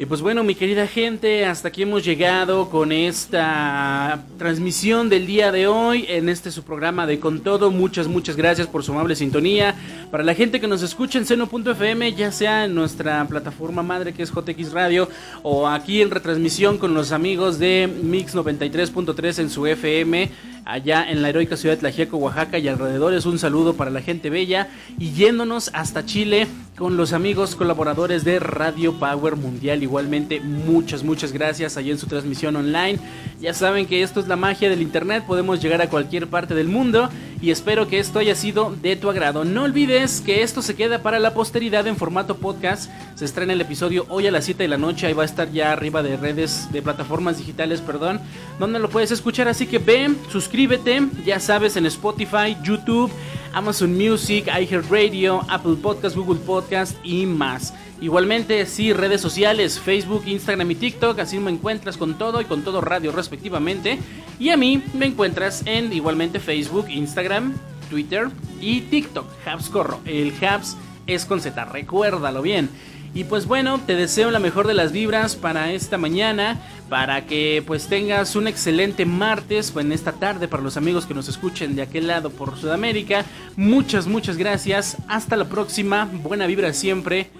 Y 0.00 0.06
pues 0.06 0.22
bueno, 0.22 0.42
mi 0.42 0.54
querida 0.54 0.86
gente, 0.86 1.44
hasta 1.44 1.68
aquí 1.68 1.82
hemos 1.82 2.02
llegado 2.02 2.70
con 2.70 2.90
esta 2.90 4.24
transmisión 4.38 5.10
del 5.10 5.26
día 5.26 5.52
de 5.52 5.66
hoy 5.66 6.06
en 6.08 6.30
este 6.30 6.50
su 6.50 6.62
programa 6.62 7.06
de 7.06 7.20
Con 7.20 7.40
Todo. 7.40 7.70
Muchas, 7.70 8.08
muchas 8.08 8.34
gracias 8.34 8.66
por 8.66 8.82
su 8.82 8.92
amable 8.92 9.14
sintonía. 9.14 9.74
Para 10.10 10.24
la 10.24 10.34
gente 10.34 10.58
que 10.58 10.66
nos 10.66 10.80
escucha 10.80 11.18
en 11.18 11.26
seno.fm, 11.26 12.14
ya 12.14 12.32
sea 12.32 12.64
en 12.64 12.74
nuestra 12.74 13.22
plataforma 13.26 13.82
madre 13.82 14.14
que 14.14 14.22
es 14.22 14.32
JX 14.32 14.72
Radio 14.72 15.06
o 15.42 15.68
aquí 15.68 16.00
en 16.00 16.10
retransmisión 16.10 16.78
con 16.78 16.94
los 16.94 17.12
amigos 17.12 17.58
de 17.58 17.86
Mix 18.02 18.34
93.3 18.34 19.38
en 19.38 19.50
su 19.50 19.66
FM 19.66 20.30
allá 20.64 21.10
en 21.10 21.22
la 21.22 21.28
heroica 21.28 21.56
ciudad 21.56 21.74
de 21.74 21.80
Tlajiaco, 21.80 22.16
Oaxaca 22.16 22.58
y 22.58 22.68
alrededores. 22.68 23.26
Un 23.26 23.38
saludo 23.38 23.74
para 23.74 23.90
la 23.90 24.00
gente 24.00 24.30
bella 24.30 24.68
y 24.98 25.12
yéndonos 25.12 25.70
hasta 25.74 26.06
Chile 26.06 26.46
con 26.80 26.96
los 26.96 27.12
amigos 27.12 27.56
colaboradores 27.56 28.24
de 28.24 28.38
Radio 28.38 28.94
Power 28.94 29.36
Mundial. 29.36 29.82
Igualmente, 29.82 30.40
muchas, 30.40 31.04
muchas 31.04 31.30
gracias 31.30 31.76
allá 31.76 31.92
en 31.92 31.98
su 31.98 32.06
transmisión 32.06 32.56
online. 32.56 32.98
Ya 33.38 33.52
saben 33.52 33.84
que 33.84 34.02
esto 34.02 34.18
es 34.18 34.28
la 34.28 34.36
magia 34.36 34.70
del 34.70 34.80
internet, 34.80 35.24
podemos 35.26 35.60
llegar 35.60 35.82
a 35.82 35.90
cualquier 35.90 36.28
parte 36.28 36.54
del 36.54 36.68
mundo 36.68 37.10
y 37.42 37.50
espero 37.50 37.88
que 37.88 37.98
esto 37.98 38.18
haya 38.18 38.34
sido 38.34 38.74
de 38.82 38.96
tu 38.96 39.08
agrado. 39.08 39.44
No 39.44 39.62
olvides 39.62 40.20
que 40.20 40.42
esto 40.42 40.62
se 40.62 40.76
queda 40.76 41.02
para 41.02 41.18
la 41.18 41.34
posteridad 41.34 41.86
en 41.86 41.96
formato 41.96 42.36
podcast. 42.36 42.90
Se 43.14 43.24
estrena 43.24 43.52
el 43.52 43.60
episodio 43.60 44.06
hoy 44.08 44.26
a 44.26 44.30
las 44.30 44.44
7 44.44 44.62
de 44.62 44.68
la 44.68 44.76
noche, 44.76 45.06
ahí 45.06 45.12
va 45.12 45.22
a 45.22 45.26
estar 45.26 45.50
ya 45.50 45.72
arriba 45.72 46.02
de 46.02 46.16
redes, 46.16 46.68
de 46.72 46.82
plataformas 46.82 47.38
digitales, 47.38 47.80
perdón, 47.80 48.20
donde 48.58 48.78
lo 48.78 48.90
puedes 48.90 49.10
escuchar. 49.10 49.48
Así 49.48 49.66
que 49.66 49.78
ven, 49.78 50.18
suscríbete, 50.30 51.02
ya 51.24 51.40
sabes, 51.40 51.76
en 51.76 51.86
Spotify, 51.86 52.56
YouTube, 52.62 53.10
Amazon 53.52 53.96
Music, 53.96 54.46
iHeartRadio, 54.46 55.44
Apple 55.48 55.76
Podcast, 55.82 56.16
Google 56.16 56.40
Podcast 56.40 56.96
y 57.04 57.26
más. 57.26 57.72
Igualmente, 58.00 58.64
sí, 58.64 58.94
redes 58.94 59.20
sociales, 59.20 59.78
Facebook, 59.78 60.22
Instagram 60.26 60.70
y 60.70 60.74
TikTok, 60.74 61.18
así 61.18 61.38
me 61.38 61.50
encuentras 61.50 61.98
con 61.98 62.16
todo 62.16 62.40
y 62.40 62.46
con 62.46 62.62
todo 62.62 62.80
radio 62.80 63.12
respectivamente. 63.12 63.98
Y 64.38 64.48
a 64.50 64.56
mí 64.56 64.82
me 64.94 65.06
encuentras 65.06 65.62
en 65.66 65.92
igualmente 65.92 66.40
Facebook, 66.40 66.88
Instagram, 66.88 67.54
Twitter 67.90 68.28
y 68.60 68.80
TikTok. 68.82 69.26
Habs 69.46 69.68
Corro, 69.68 70.00
el 70.06 70.32
Habs 70.42 70.78
es 71.06 71.26
con 71.26 71.42
Z, 71.42 71.62
recuérdalo 71.66 72.40
bien. 72.40 72.70
Y 73.12 73.24
pues 73.24 73.46
bueno, 73.46 73.80
te 73.84 73.96
deseo 73.96 74.30
la 74.30 74.38
mejor 74.38 74.66
de 74.66 74.74
las 74.74 74.92
vibras 74.92 75.34
para 75.34 75.72
esta 75.72 75.98
mañana, 75.98 76.60
para 76.88 77.26
que 77.26 77.62
pues 77.66 77.88
tengas 77.88 78.36
un 78.36 78.46
excelente 78.46 79.04
martes 79.04 79.74
o 79.74 79.80
en 79.80 79.92
esta 79.92 80.12
tarde 80.12 80.48
para 80.48 80.62
los 80.62 80.76
amigos 80.76 81.06
que 81.06 81.14
nos 81.14 81.28
escuchen 81.28 81.74
de 81.74 81.82
aquel 81.82 82.06
lado 82.06 82.30
por 82.30 82.56
Sudamérica. 82.56 83.24
Muchas, 83.56 84.06
muchas 84.06 84.36
gracias. 84.36 84.96
Hasta 85.08 85.36
la 85.36 85.46
próxima. 85.46 86.08
Buena 86.22 86.46
vibra 86.46 86.72
siempre. 86.72 87.30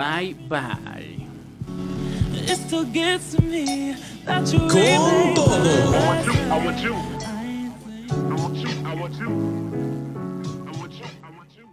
Bye 0.00 0.34
bye. 0.48 1.18
Con 4.24 5.34
todo. 5.34 5.60
I 5.60 6.06
want 6.06 6.24
you, 6.24 6.32
I 6.32 6.64
want 6.64 6.80
you. 6.80 6.94
I 8.08 8.34
want 8.34 8.56
you, 8.56 8.70
I 8.86 8.94
want 8.94 9.14
you. 9.18 9.28
I 10.66 10.72
want 10.80 10.92
you, 10.94 11.04
I 11.22 11.30
want 11.36 11.52
you. 11.54 11.68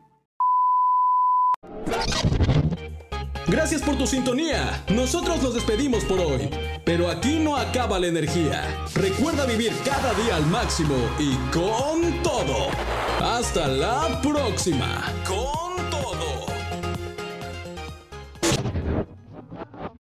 Gracias 3.47 3.82
por 3.82 3.95
tu 3.95 4.05
sintonía. 4.05 4.84
Nosotros 4.89 5.41
nos 5.41 5.53
despedimos 5.53 6.03
por 6.03 6.19
hoy. 6.19 6.49
Pero 6.84 7.09
aquí 7.09 7.39
no 7.39 7.55
acaba 7.55 7.97
la 7.97 8.07
energía. 8.07 8.61
Recuerda 8.93 9.45
vivir 9.45 9.71
cada 9.86 10.13
día 10.15 10.36
al 10.36 10.45
máximo 10.47 10.95
y 11.17 11.34
con 11.53 12.21
todo. 12.23 12.71
Hasta 13.21 13.69
la 13.69 14.19
próxima. 14.21 15.01
Con. 15.25 15.66